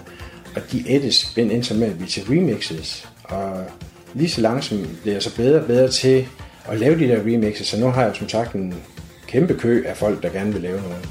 Og 0.56 0.62
de 0.72 0.95
edits 0.95 1.32
blev 1.34 1.45
endte 1.45 1.68
så 1.68 1.74
med 1.74 1.88
at 1.88 1.95
blive 1.95 2.08
til 2.08 2.24
remixes. 2.24 3.08
Og 3.24 3.66
lige 4.14 4.30
så 4.30 4.41
langsomt 4.41 5.01
blev 5.01 5.14
jeg 5.14 5.24
så 5.24 5.36
bedre 5.36 5.60
og 5.60 5.68
bedre 5.68 5.88
til 5.91 6.28
at 6.66 6.80
lave 6.80 6.99
de 6.99 7.08
der 7.08 7.20
remixes, 7.20 7.68
så 7.68 7.80
nu 7.80 7.88
har 7.88 8.03
jeg 8.03 8.16
som 8.16 8.30
sagt 8.30 8.56
en 8.56 8.74
kæmpe 9.28 9.53
kø 9.53 9.84
af 9.86 9.97
folk, 9.97 10.24
der 10.24 10.30
gerne 10.30 10.53
vil 10.53 10.62
lave 10.62 10.82
noget. 10.82 11.10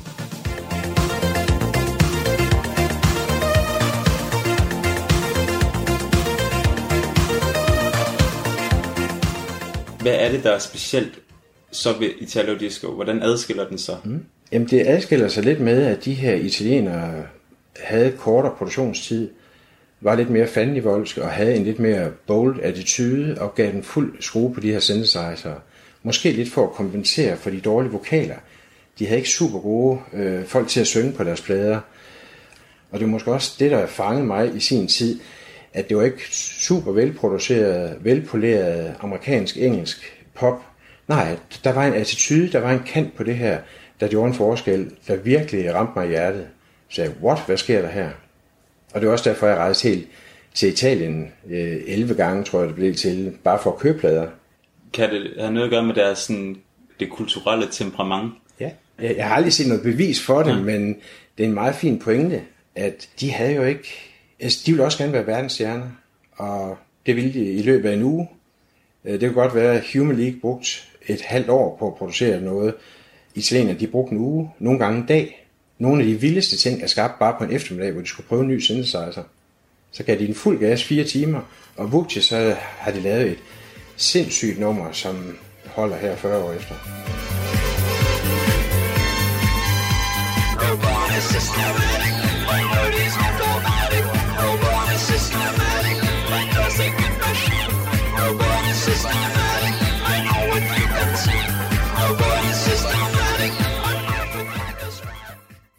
Hvad 10.01 10.15
er 10.15 10.31
det, 10.31 10.45
der 10.45 10.51
er 10.51 10.59
specielt 10.59 11.19
så 11.73 11.99
ved 11.99 12.09
Italo 12.19 12.55
Disco? 12.59 12.91
Hvordan 12.91 13.23
adskiller 13.23 13.69
den 13.69 13.79
sig? 13.79 13.97
Mm. 14.05 14.25
Jamen 14.53 14.69
det 14.69 14.87
adskiller 14.87 15.29
sig 15.29 15.45
lidt 15.45 15.61
med, 15.61 15.83
at 15.83 16.05
de 16.05 16.15
her 16.15 16.35
italienere 16.35 17.25
havde 17.81 18.13
kortere 18.19 18.55
produktionstid, 18.59 19.31
var 20.01 20.15
lidt 20.15 20.31
mere 20.31 20.47
fandenivoldske 20.47 21.23
og 21.23 21.31
havde 21.31 21.57
en 21.57 21.65
lidt 21.65 21.79
mere 21.79 22.11
bold 22.27 22.61
attitude 22.63 23.37
og 23.41 23.55
gav 23.55 23.73
den 23.73 23.83
fuld 23.83 24.23
skrue 24.23 24.55
på 24.55 24.61
de 24.61 24.73
her 24.73 24.81
synthesizer. 24.81 25.55
Måske 26.03 26.33
lidt 26.33 26.53
for 26.53 26.67
at 26.67 26.73
kompensere 26.73 27.37
for 27.37 27.51
de 27.51 27.61
dårlige 27.61 27.93
vokaler. 27.93 28.37
De 28.99 29.07
havde 29.07 29.19
ikke 29.19 29.31
super 29.31 29.59
gode 29.59 30.01
øh, 30.13 30.45
folk 30.45 30.69
til 30.69 30.81
at 30.81 30.87
synge 30.87 31.13
på 31.13 31.25
deres 31.25 31.41
plader. 31.41 31.81
Og 32.91 32.99
det 32.99 33.07
var 33.07 33.13
måske 33.13 33.33
også 33.33 33.57
det, 33.59 33.71
der 33.71 33.87
fangede 33.87 34.27
mig 34.27 34.57
i 34.57 34.61
sin 34.61 34.89
tid, 34.89 35.21
at 35.73 35.89
det 35.89 35.97
var 35.97 36.03
ikke 36.03 36.29
super 36.31 36.93
velproduceret, 36.93 37.97
velpoleret 38.01 38.95
amerikansk-engelsk 39.01 40.25
pop. 40.35 40.63
Nej, 41.09 41.37
der 41.65 41.73
var 41.73 41.87
en 41.87 41.95
attitude, 41.95 42.53
der 42.53 42.59
var 42.59 42.73
en 42.73 42.83
kant 42.87 43.17
på 43.17 43.23
det 43.23 43.37
her, 43.37 43.59
der 44.01 44.09
gjorde 44.09 44.29
en 44.29 44.35
forskel, 44.35 44.91
der 45.09 45.17
virkelig 45.17 45.75
ramte 45.75 45.93
mig 45.97 46.07
i 46.07 46.09
hjertet. 46.09 46.47
Så 46.95 47.03
jeg, 47.03 47.13
what, 47.23 47.39
hvad 47.47 47.57
sker 47.57 47.83
der 47.83 47.89
her? 47.89 48.11
Og 48.93 49.01
det 49.01 49.07
var 49.07 49.13
også 49.13 49.31
derfor, 49.31 49.47
jeg 49.47 49.57
rejste 49.57 49.89
helt 49.89 50.09
til 50.55 50.69
Italien 50.69 51.33
øh, 51.51 51.81
11 51.87 52.15
gange, 52.15 52.45
tror 52.45 52.59
jeg, 52.59 52.69
det 52.69 52.77
blev 52.77 52.95
til, 52.95 53.33
bare 53.45 53.59
for 53.63 53.73
at 53.73 53.79
købe 53.79 53.99
plader. 53.99 54.27
Kan 54.93 55.11
det 55.11 55.31
have 55.39 55.53
noget 55.53 55.65
at 55.67 55.71
gøre 55.71 55.83
med 55.83 55.95
deres, 55.95 56.19
sådan, 56.19 56.57
det 57.01 57.11
kulturelle 57.11 57.67
temperament? 57.71 58.33
Ja, 58.61 58.71
jeg, 59.01 59.17
jeg 59.17 59.29
har 59.29 59.35
aldrig 59.35 59.53
set 59.53 59.69
noget 59.69 59.83
bevis 59.83 60.23
for 60.23 60.43
det, 60.43 60.51
ja. 60.51 60.63
men 60.63 60.97
det 61.39 61.45
er 61.45 61.49
en 61.49 61.55
meget 61.55 61.75
fin 61.75 61.99
pointe, 61.99 62.43
at 62.75 63.09
de 63.21 63.33
havde 63.33 63.55
jo 63.55 63.63
ikke... 63.63 63.89
Altså, 64.41 64.63
de 64.67 64.73
ville 64.73 64.85
også 64.85 64.99
gerne 64.99 65.13
være 65.13 65.27
verdensstjerner, 65.27 65.87
og 66.37 66.79
det 67.07 67.17
ville 67.17 67.33
de 67.33 67.53
i 67.53 67.63
løbet 67.63 67.89
af 67.89 67.95
en 67.95 68.03
uge. 68.03 68.29
Øh, 69.05 69.13
Det 69.13 69.21
kunne 69.21 69.43
godt 69.43 69.55
være, 69.55 69.75
at 69.75 69.85
Human 69.93 70.17
League 70.17 70.41
brugt 70.41 70.89
et 71.07 71.21
halvt 71.21 71.49
år 71.49 71.77
på 71.79 71.87
at 71.87 71.95
producere 71.95 72.41
noget. 72.41 72.75
Italienerne, 73.35 73.81
de 73.81 73.87
brugte 73.87 74.13
en 74.13 74.19
uge, 74.21 74.51
nogle 74.59 74.79
gange 74.79 75.01
en 75.01 75.07
dag. 75.07 75.44
Nogle 75.85 76.03
af 76.03 76.07
de 76.07 76.21
vildeste 76.21 76.57
ting 76.57 76.83
er 76.83 76.87
skabt 76.87 77.19
bare 77.19 77.35
på 77.39 77.45
en 77.45 77.53
eftermiddag, 77.53 77.93
hvor 77.93 78.01
de 78.01 78.07
skulle 78.07 78.29
prøve 78.29 78.43
en 78.43 78.49
ny 78.49 78.61
synthesizer. 78.61 79.07
Altså. 79.07 79.23
Så 79.93 80.03
gav 80.03 80.19
de 80.19 80.29
en 80.29 80.35
fuld 80.35 80.59
gas 80.59 80.85
fire 80.85 81.05
timer, 81.05 81.41
og 81.77 81.93
vupti, 81.93 82.21
så 82.21 82.57
har 82.59 82.93
de 82.93 83.01
lavet 83.01 83.31
et 83.31 83.39
sindssygt 83.97 84.61
nummer, 84.61 84.93
som 84.93 85.37
holder 85.67 85.97
her 85.97 86.17
40 86.17 86.45
år 86.45 86.53
efter. 86.53 86.75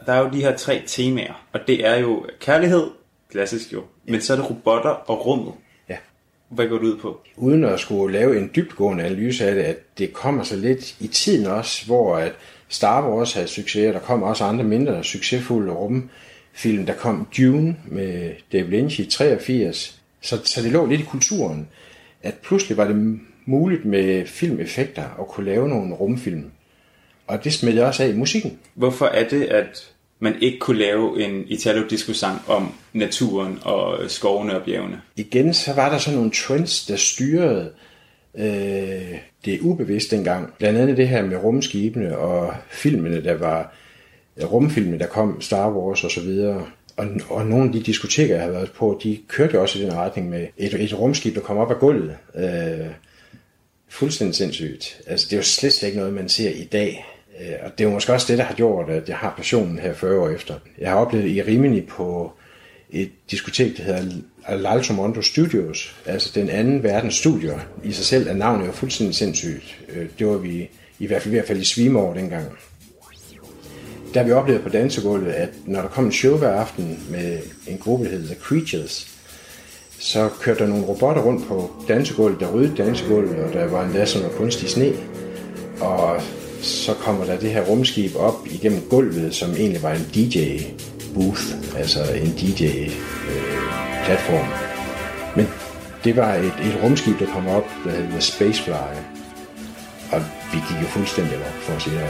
Der 0.05 0.13
er 0.13 0.19
jo 0.19 0.29
de 0.29 0.41
her 0.41 0.57
tre 0.57 0.83
temaer, 0.87 1.45
og 1.53 1.59
det 1.67 1.87
er 1.87 1.95
jo 1.95 2.25
kærlighed, 2.39 2.87
klassisk 3.31 3.73
jo, 3.73 3.83
men 4.07 4.21
så 4.21 4.33
er 4.33 4.37
det 4.37 4.49
robotter 4.49 4.89
og 4.89 5.25
rummet. 5.25 5.53
Ja. 5.89 5.97
Hvad 6.49 6.67
går 6.67 6.77
det 6.77 6.85
ud 6.85 6.97
på? 6.97 7.21
Uden 7.35 7.63
at 7.63 7.79
skulle 7.79 8.19
lave 8.19 8.37
en 8.37 8.51
dybtgående 8.55 9.03
analyse 9.03 9.45
af 9.45 9.55
det, 9.55 9.63
at 9.63 9.77
det 9.97 10.13
kommer 10.13 10.43
så 10.43 10.55
lidt 10.55 10.95
i 10.99 11.07
tiden 11.07 11.47
også, 11.47 11.85
hvor 11.85 12.17
at 12.17 12.33
Star 12.69 13.09
Wars 13.09 13.33
havde 13.33 13.47
succes, 13.47 13.87
og 13.87 13.93
der 13.93 13.99
kom 13.99 14.23
også 14.23 14.43
andre 14.43 14.63
mindre 14.63 15.03
succesfulde 15.03 15.71
rumfilm. 15.71 16.85
Der 16.85 16.93
kom 16.93 17.27
Dune 17.37 17.77
med 17.85 18.31
David 18.51 18.69
Lynch 18.69 18.99
i 18.99 19.05
83, 19.05 20.01
så, 20.21 20.41
så 20.43 20.61
det 20.61 20.71
lå 20.71 20.85
lidt 20.85 21.01
i 21.01 21.05
kulturen, 21.05 21.67
at 22.23 22.33
pludselig 22.33 22.77
var 22.77 22.87
det 22.87 23.19
muligt 23.45 23.85
med 23.85 24.25
filmeffekter 24.25 25.03
at 25.19 25.27
kunne 25.27 25.45
lave 25.45 25.69
nogle 25.69 25.95
rumfilm. 25.95 26.51
Og 27.27 27.43
det 27.43 27.53
smed 27.53 27.79
også 27.79 28.03
af 28.03 28.07
i 28.07 28.13
musikken. 28.13 28.59
Hvorfor 28.73 29.05
er 29.05 29.29
det, 29.29 29.43
at 29.43 29.94
man 30.19 30.35
ikke 30.41 30.59
kunne 30.59 30.79
lave 30.79 31.23
en 31.23 31.43
Italo-disco-sang 31.47 32.41
om 32.47 32.73
naturen 32.93 33.59
og 33.61 34.11
skovene 34.11 34.59
og 34.59 34.65
bjergene? 34.65 35.01
Igen, 35.15 35.53
så 35.53 35.73
var 35.73 35.89
der 35.89 35.97
sådan 35.97 36.17
nogle 36.17 36.31
trends, 36.31 36.85
der 36.85 36.95
styrede 36.95 37.71
øh, 38.37 39.19
det 39.45 39.53
er 39.53 39.59
ubevidst 39.61 40.11
dengang. 40.11 40.53
Blandt 40.57 40.79
andet 40.79 40.97
det 40.97 41.07
her 41.07 41.25
med 41.25 41.37
rumskibene 41.37 42.17
og 42.17 42.53
filmene, 42.69 43.23
der 43.23 43.33
var 43.33 43.75
øh, 44.37 44.51
rumfilmene, 44.51 44.99
der 44.99 45.07
kom, 45.07 45.41
Star 45.41 45.71
Wars 45.71 46.03
og 46.03 46.11
så 46.11 46.21
videre. 46.21 46.65
Og, 46.97 47.07
og 47.29 47.45
nogle 47.45 47.65
af 47.65 47.71
de 47.71 47.83
diskoteker, 47.83 48.35
jeg 48.35 48.43
har 48.43 48.51
været 48.51 48.71
på, 48.71 48.99
de 49.03 49.19
kørte 49.27 49.59
også 49.59 49.79
i 49.79 49.81
den 49.81 49.93
retning 49.93 50.29
med 50.29 50.47
et, 50.57 50.73
et 50.73 50.99
rumskib, 50.99 51.35
der 51.35 51.41
kom 51.41 51.57
op 51.57 51.71
af 51.71 51.79
gulvet. 51.79 52.17
Øh, 52.35 52.87
fuldstændig 53.89 54.35
sindssygt. 54.35 55.01
Altså, 55.07 55.27
det 55.29 55.33
er 55.33 55.37
jo 55.37 55.43
slet 55.43 55.83
ikke 55.83 55.97
noget, 55.97 56.13
man 56.13 56.29
ser 56.29 56.49
i 56.49 56.63
dag. 56.63 57.05
Øh, 57.41 57.55
og 57.63 57.71
det 57.71 57.83
er 57.83 57.87
jo 57.87 57.93
måske 57.93 58.13
også 58.13 58.27
det, 58.29 58.37
der 58.37 58.43
har 58.43 58.53
gjort, 58.53 58.89
at 58.89 59.09
jeg 59.09 59.17
har 59.17 59.33
passionen 59.37 59.79
her 59.79 59.93
40 59.93 60.19
år 60.19 60.29
efter. 60.29 60.53
Jeg 60.77 60.89
har 60.89 60.97
oplevet 60.97 61.29
i 61.29 61.41
Rimini 61.41 61.81
på 61.81 62.31
et 62.89 63.11
diskotek, 63.31 63.77
der 63.77 63.83
hedder 63.83 64.01
L'Alto 64.47 64.93
Mondo 64.93 65.21
Studios, 65.21 65.95
altså 66.05 66.31
den 66.35 66.49
anden 66.49 66.83
verdens 66.83 67.15
studier. 67.15 67.59
I 67.83 67.91
sig 67.91 68.05
selv 68.05 68.27
er 68.27 68.33
navnet 68.33 68.67
jo 68.67 68.71
fuldstændig 68.71 69.15
sindssygt. 69.15 69.79
Øh, 69.89 70.07
det 70.19 70.27
var 70.27 70.37
vi 70.37 70.69
i 70.99 71.07
hvert 71.07 71.21
fald 71.21 71.33
i 71.33 71.37
hvert 71.37 71.47
fald 71.47 71.61
i 71.61 71.65
svime 71.65 71.99
over 71.99 72.13
dengang. 72.13 72.45
Der 74.13 74.19
har 74.19 74.27
vi 74.27 74.31
oplevet 74.31 74.61
på 74.61 74.69
dansegulvet, 74.69 75.31
at 75.31 75.49
når 75.65 75.81
der 75.81 75.87
kom 75.87 76.05
en 76.05 76.11
show 76.11 76.37
hver 76.37 76.51
aften 76.51 76.99
med 77.09 77.39
en 77.67 77.77
gruppe, 77.77 78.05
der 78.05 78.11
hedder 78.11 78.27
The 78.27 78.43
Creatures, 78.43 79.07
så 79.99 80.29
kørte 80.41 80.59
der 80.59 80.67
nogle 80.67 80.85
robotter 80.85 81.21
rundt 81.21 81.47
på 81.47 81.71
dansegulvet, 81.87 82.39
der 82.39 82.51
ryddede 82.53 82.83
dansegulvet, 82.83 83.35
og 83.35 83.53
der 83.53 83.65
var 83.65 83.85
en 83.85 84.07
sådan 84.07 84.25
noget 84.25 84.37
kunstig 84.37 84.69
sne. 84.69 84.93
Og 85.81 86.21
så 86.65 86.93
kommer 86.93 87.25
der 87.25 87.37
det 87.37 87.51
her 87.51 87.61
rumskib 87.61 88.15
op 88.15 88.47
igennem 88.51 88.81
gulvet, 88.89 89.35
som 89.35 89.51
egentlig 89.51 89.83
var 89.83 89.91
en 89.91 90.07
DJ-booth, 90.15 91.77
altså 91.77 91.99
en 92.13 92.33
DJ-platform. 92.39 94.47
Øh, 94.47 94.53
Men 95.35 95.47
det 96.03 96.15
var 96.15 96.33
et, 96.33 96.45
et 96.45 96.79
rumskib, 96.83 97.19
der 97.19 97.25
kom 97.25 97.47
op, 97.47 97.65
der 97.83 97.91
hed 97.91 98.21
Spacefly. 98.21 98.71
Og 100.11 100.21
vi 100.53 100.57
gik 100.67 100.81
jo 100.81 100.87
fuldstændig 100.87 101.37
op, 101.37 101.53
for 101.61 101.73
at 101.73 101.81
sige 101.81 101.95
det 101.95 102.03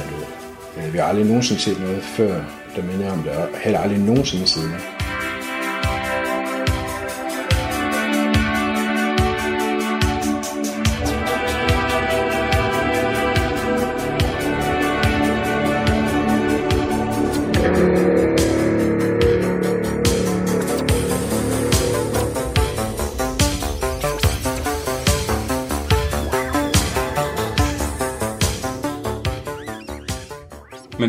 øh, 0.77 0.93
Vi 0.93 0.97
har 0.97 1.05
aldrig 1.05 1.25
nogensinde 1.25 1.61
set 1.61 1.79
noget 1.79 2.03
før, 2.03 2.43
der 2.75 2.83
minder 2.83 3.11
om 3.11 3.23
det, 3.23 3.31
og 3.31 3.47
heller 3.63 3.79
aldrig 3.79 3.99
nogensinde 3.99 4.47
siden. 4.47 4.94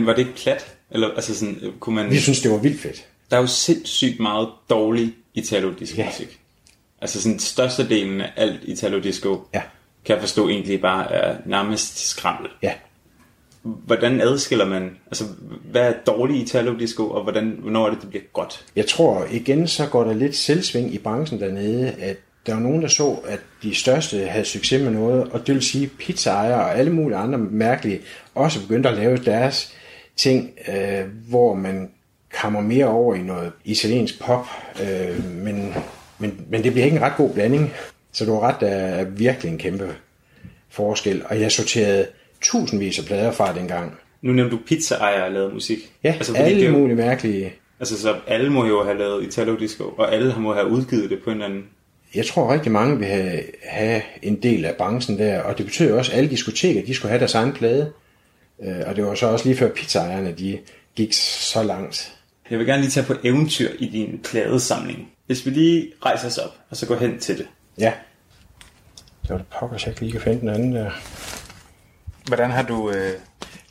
Men 0.06 0.08
var 0.08 0.14
det 0.14 0.26
ikke 0.28 0.38
plat? 0.38 0.76
Eller, 0.90 1.08
altså 1.08 1.34
sådan, 1.38 1.60
kunne 1.80 1.94
man... 1.94 2.10
Vi 2.10 2.18
synes, 2.18 2.40
det 2.40 2.50
var 2.50 2.56
vildt 2.56 2.80
fedt. 2.80 3.06
Der 3.30 3.36
er 3.36 3.40
jo 3.40 3.46
sindssygt 3.46 4.20
meget 4.20 4.48
dårlig 4.70 5.14
Italo-disco 5.34 5.96
Ja. 5.96 6.06
musik. 6.06 6.40
Altså 7.00 7.22
sådan 7.22 7.38
størstedelen 7.38 8.20
af 8.20 8.32
alt 8.36 8.60
Italo-disco, 8.62 9.40
ja. 9.54 9.62
kan 10.04 10.14
jeg 10.14 10.20
forstå 10.20 10.48
egentlig 10.48 10.80
bare 10.80 11.12
er 11.12 11.36
nærmest 11.46 12.08
skrammel. 12.08 12.50
Ja. 12.62 12.72
Hvordan 13.62 14.20
adskiller 14.20 14.64
man, 14.64 14.90
altså 15.06 15.24
hvad 15.70 15.82
er 15.82 15.92
dårlig 16.06 16.42
Italo-disco, 16.42 17.10
og 17.10 17.22
hvordan, 17.22 17.56
hvornår 17.60 17.86
er 17.86 17.90
det, 17.90 18.00
det 18.00 18.08
bliver 18.08 18.24
godt? 18.32 18.64
Jeg 18.76 18.86
tror 18.86 19.26
igen, 19.30 19.68
så 19.68 19.86
går 19.86 20.04
der 20.04 20.14
lidt 20.14 20.36
selvsving 20.36 20.94
i 20.94 20.98
branchen 20.98 21.40
dernede, 21.40 21.90
at 21.90 22.16
der 22.46 22.54
var 22.54 22.60
nogen, 22.60 22.82
der 22.82 22.88
så, 22.88 23.18
at 23.28 23.40
de 23.62 23.74
største 23.74 24.18
havde 24.18 24.44
succes 24.44 24.82
med 24.82 24.90
noget, 24.90 25.24
og 25.32 25.46
det 25.46 25.54
vil 25.54 25.62
sige 25.62 25.86
pizzaejere 25.86 26.60
og 26.60 26.78
alle 26.78 26.92
mulige 26.92 27.18
andre 27.18 27.38
mærkelige 27.38 28.00
også 28.34 28.60
begyndte 28.60 28.88
at 28.88 28.96
lave 28.96 29.16
deres 29.16 29.75
ting, 30.16 30.50
øh, 30.68 31.04
hvor 31.28 31.54
man 31.54 31.90
kommer 32.40 32.60
mere 32.60 32.86
over 32.86 33.14
i 33.14 33.22
noget 33.22 33.52
italiensk 33.64 34.20
pop, 34.20 34.46
øh, 34.82 35.24
men, 35.24 35.74
men, 36.18 36.40
men 36.50 36.62
det 36.64 36.72
bliver 36.72 36.84
ikke 36.84 36.96
en 36.96 37.02
ret 37.02 37.16
god 37.16 37.30
blanding. 37.34 37.72
Så 38.12 38.24
du 38.24 38.32
har 38.32 38.40
ret, 38.40 38.60
der 38.60 38.66
er 38.68 39.04
virkelig 39.04 39.52
en 39.52 39.58
kæmpe 39.58 39.94
forskel, 40.70 41.22
og 41.30 41.40
jeg 41.40 41.52
sorterede 41.52 42.06
tusindvis 42.40 42.98
af 42.98 43.04
plader 43.04 43.32
fra 43.32 43.54
dengang. 43.54 43.92
Nu 44.22 44.32
nævnte 44.32 44.56
du 44.56 44.60
pizzaejere 44.66 45.24
og 45.24 45.32
lavet 45.32 45.54
musik. 45.54 45.78
Ja, 46.04 46.12
altså, 46.12 46.34
alle 46.34 46.60
det 46.60 46.66
jo- 46.66 46.72
mulige 46.78 46.96
mærkelige. 46.96 47.54
Altså 47.80 48.00
så 48.00 48.14
alle 48.26 48.50
må 48.50 48.66
jo 48.66 48.84
have 48.84 48.98
lavet 48.98 49.24
Italo-disco, 49.24 49.84
og 49.84 50.14
alle 50.14 50.34
må 50.38 50.54
have 50.54 50.66
udgivet 50.66 51.10
det 51.10 51.18
på 51.24 51.30
en 51.30 51.36
eller 51.36 51.46
anden... 51.46 51.64
Jeg 52.14 52.26
tror 52.26 52.52
rigtig 52.52 52.72
mange 52.72 52.98
vil 52.98 53.06
have, 53.06 53.42
have 53.62 54.02
en 54.22 54.36
del 54.36 54.64
af 54.64 54.74
branchen 54.74 55.18
der, 55.18 55.40
og 55.40 55.58
det 55.58 55.66
betyder 55.66 55.94
også, 55.98 56.12
at 56.12 56.18
alle 56.18 56.30
diskoteker, 56.30 56.82
de 56.86 56.94
skulle 56.94 57.10
have 57.10 57.18
deres 57.18 57.34
egen 57.34 57.52
plade. 57.52 57.92
Øh, 58.62 58.82
Og 58.86 58.96
det 58.96 59.04
var 59.06 59.14
så 59.14 59.26
også 59.26 59.44
lige 59.44 59.56
før 59.56 59.68
pizzaejerne, 59.68 60.32
de 60.32 60.58
gik 60.96 61.12
så 61.12 61.62
langt. 61.62 62.12
Jeg 62.50 62.58
vil 62.58 62.66
gerne 62.66 62.82
lige 62.82 62.90
tage 62.90 63.06
på 63.06 63.14
eventyr 63.24 63.68
i 63.78 63.88
din 63.88 64.20
pladesamling. 64.24 65.08
Hvis 65.26 65.46
vi 65.46 65.50
lige 65.50 65.92
rejser 66.04 66.26
os 66.28 66.38
op, 66.38 66.50
og 66.70 66.76
så 66.76 66.86
går 66.86 66.96
hen 66.96 67.18
til 67.18 67.38
det. 67.38 67.46
Ja. 67.78 67.92
Det 69.22 69.30
var 69.30 69.36
det 69.36 69.46
pokker, 69.60 69.76
så 69.78 69.86
jeg 69.86 69.92
ikke 69.92 70.00
lige 70.00 70.12
kan 70.12 70.20
finde 70.20 70.40
den 70.40 70.48
anden 70.48 70.72
der. 70.74 70.90
Hvordan 72.26 72.50
har 72.50 72.62
du... 72.62 72.90
Øh, 72.90 73.12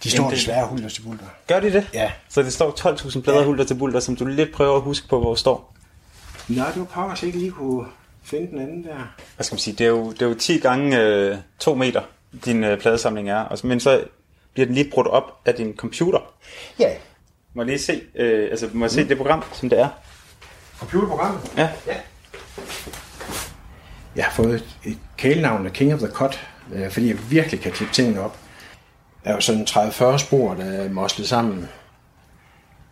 De 0.03 0.09
står 0.09 0.29
desværre 0.29 0.67
hulter 0.67 0.89
til 0.89 1.01
bulter. 1.01 1.25
Gør 1.47 1.59
de 1.59 1.73
det? 1.73 1.88
Ja. 1.93 2.11
Så 2.29 2.41
det 2.43 2.53
står 2.53 2.71
12.000 2.95 3.21
plader 3.21 3.39
ja. 3.39 3.45
hulter 3.45 3.63
til 3.63 3.75
bulter, 3.75 3.99
som 3.99 4.15
du 4.15 4.25
lidt 4.25 4.51
prøver 4.53 4.75
at 4.75 4.81
huske 4.81 5.07
på, 5.07 5.19
hvor 5.19 5.36
står. 5.36 5.75
Nej, 6.47 6.67
det 6.71 6.79
var 6.79 6.86
pokker, 6.86 7.15
så 7.15 7.25
jeg 7.25 7.27
ikke 7.27 7.39
lige 7.39 7.51
kunne 7.51 7.86
finde 8.23 8.47
den 8.51 8.59
anden 8.59 8.83
der. 8.83 9.15
Hvad 9.36 9.43
skal 9.43 9.53
man 9.55 9.59
sige? 9.59 9.75
Det 9.75 9.86
er 9.86 9.89
jo, 9.89 10.11
det 10.11 10.21
er 10.21 10.25
jo 10.25 10.33
10 10.33 10.57
gange 10.57 11.01
øh, 11.01 11.38
2 11.59 11.75
meter, 11.75 12.01
din 12.45 12.63
øh, 12.63 12.79
pladesamling 12.79 13.29
er. 13.29 13.39
Og, 13.39 13.57
men 13.63 13.79
så 13.79 14.03
bliver 14.56 14.66
den 14.66 14.76
lige 14.76 14.89
brudt 14.89 15.08
op 15.08 15.41
af 15.45 15.53
din 15.56 15.76
computer. 15.76 16.20
Ja. 16.80 16.89
Må 17.53 17.62
jeg 17.62 17.68
lige 17.68 17.80
se, 17.80 18.01
øh, 18.16 18.47
altså, 18.51 18.70
må 18.74 18.86
jeg 18.86 18.91
se 18.91 19.08
det 19.10 19.18
program, 19.18 19.43
som 19.53 19.70
det 19.70 19.80
er? 19.80 19.89
Computerprogrammet? 20.80 21.51
Ja. 21.58 21.70
ja. 21.88 21.95
Jeg 24.16 24.26
har 24.26 24.32
fået 24.32 24.66
et, 24.86 24.97
kælenavn 25.18 25.66
af 25.66 25.74
King 25.74 25.93
of 25.93 25.99
the 25.99 26.08
Cut, 26.08 26.47
øh, 26.74 26.91
fordi 26.91 27.08
jeg 27.08 27.18
virkelig 27.32 27.62
kan 27.62 27.72
klippe 27.72 27.93
tingene 27.93 28.22
op. 28.22 28.38
Der 29.24 29.30
er 29.30 29.36
jo 29.36 29.41
sådan 29.41 29.64
30-40 29.64 30.18
spor, 30.18 30.53
der 30.53 30.66
er 30.66 30.89
moslet 30.89 31.28
sammen. 31.28 31.60
Jeg 31.60 31.68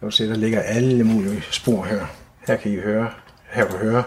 kan 0.01 0.11
se, 0.11 0.29
der 0.29 0.35
ligger 0.35 0.61
alle 0.61 1.03
mulige 1.03 1.43
spor 1.51 1.83
her. 1.83 2.05
Her 2.47 2.55
kan 2.55 2.71
I 2.71 2.75
høre. 2.75 3.09
Her 3.49 3.65
kan 3.65 3.75
I 3.75 3.79
høre. 3.79 4.03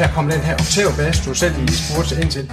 Her 0.00 0.14
kommer 0.14 0.32
den 0.32 0.40
her 0.40 0.54
oktavbas, 0.54 1.20
du 1.26 1.34
selv 1.34 1.56
lige 1.56 1.72
spurgte 1.72 2.20
ind 2.20 2.30
til. 2.30 2.52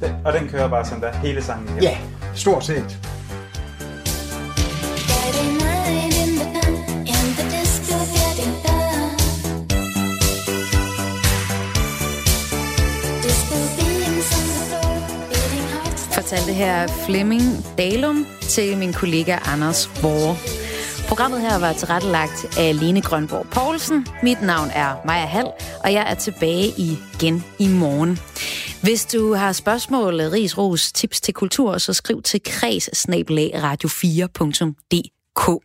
Den, 0.00 0.12
og 0.24 0.32
den 0.32 0.48
kører 0.48 0.68
bare 0.68 0.84
sådan 0.84 1.02
der, 1.02 1.12
hele 1.12 1.42
sangen 1.42 1.66
igennem. 1.66 1.82
Ja, 1.82 1.96
stort 2.34 2.64
set. 2.64 2.98
fortalte 16.12 16.52
her 16.52 16.86
Flemming 17.06 17.42
Dalum 17.78 18.26
til 18.40 18.76
min 18.76 18.92
kollega 18.92 19.38
Anders 19.44 20.02
Vore. 20.02 20.36
Programmet 21.08 21.40
her 21.40 21.58
var 21.58 21.72
tilrettelagt 21.72 22.58
af 22.58 22.80
Lene 22.80 23.02
Grønborg 23.02 23.46
Poulsen. 23.50 24.06
Mit 24.22 24.42
navn 24.42 24.68
er 24.74 25.06
Maja 25.06 25.26
Hall, 25.26 25.48
og 25.84 25.92
jeg 25.92 26.10
er 26.10 26.14
tilbage 26.14 26.72
igen 26.78 27.44
i 27.58 27.68
morgen. 27.68 28.18
Hvis 28.82 29.06
du 29.06 29.34
har 29.34 29.52
spørgsmål, 29.52 30.20
ris, 30.20 30.58
ros, 30.58 30.92
tips 30.92 31.20
til 31.20 31.34
kultur, 31.34 31.78
så 31.78 31.92
skriv 31.92 32.22
til 32.22 32.40
kreds 32.44 32.88
radio4.dk. 33.54 35.62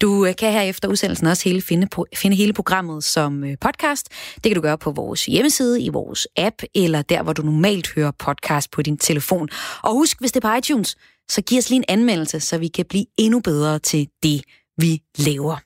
Du 0.00 0.26
øh, 0.26 0.36
kan 0.36 0.36
kan 0.36 0.52
herefter 0.52 0.88
udsendelsen 0.88 1.26
også 1.26 1.44
hele 1.44 1.62
finde, 1.62 1.86
på, 1.86 2.06
finde 2.14 2.36
hele 2.36 2.52
programmet 2.52 3.04
som 3.04 3.44
øh, 3.44 3.56
podcast. 3.60 4.08
Det 4.34 4.42
kan 4.42 4.54
du 4.54 4.60
gøre 4.60 4.78
på 4.78 4.90
vores 4.90 5.26
hjemmeside, 5.26 5.82
i 5.82 5.88
vores 5.88 6.26
app, 6.36 6.62
eller 6.74 7.02
der, 7.02 7.22
hvor 7.22 7.32
du 7.32 7.42
normalt 7.42 7.94
hører 7.94 8.10
podcast 8.18 8.70
på 8.70 8.82
din 8.82 8.98
telefon. 8.98 9.48
Og 9.82 9.92
husk, 9.92 10.20
hvis 10.20 10.32
det 10.32 10.44
er 10.44 10.48
på 10.48 10.56
iTunes, 10.56 10.96
så 11.30 11.42
giv 11.42 11.58
os 11.58 11.70
lige 11.70 11.76
en 11.76 11.84
anmeldelse, 11.88 12.40
så 12.40 12.58
vi 12.58 12.68
kan 12.68 12.84
blive 12.88 13.06
endnu 13.18 13.40
bedre 13.40 13.78
til 13.78 14.08
det, 14.22 14.42
vi 14.80 15.02
laver. 15.18 15.56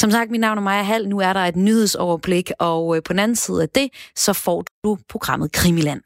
Som 0.00 0.10
sagt, 0.10 0.30
mit 0.30 0.40
navn 0.40 0.58
er 0.58 0.62
Maja 0.62 0.82
Hall. 0.82 1.08
Nu 1.08 1.18
er 1.18 1.32
der 1.32 1.40
et 1.40 1.56
nyhedsoverblik, 1.56 2.50
og 2.58 2.96
øh, 2.96 3.02
på 3.02 3.12
den 3.12 3.18
anden 3.18 3.36
side 3.36 3.62
af 3.62 3.68
det, 3.68 3.88
så 4.16 4.32
får 4.32 4.64
du 4.84 4.98
programmet 5.08 5.52
Krimiland. 5.52 6.00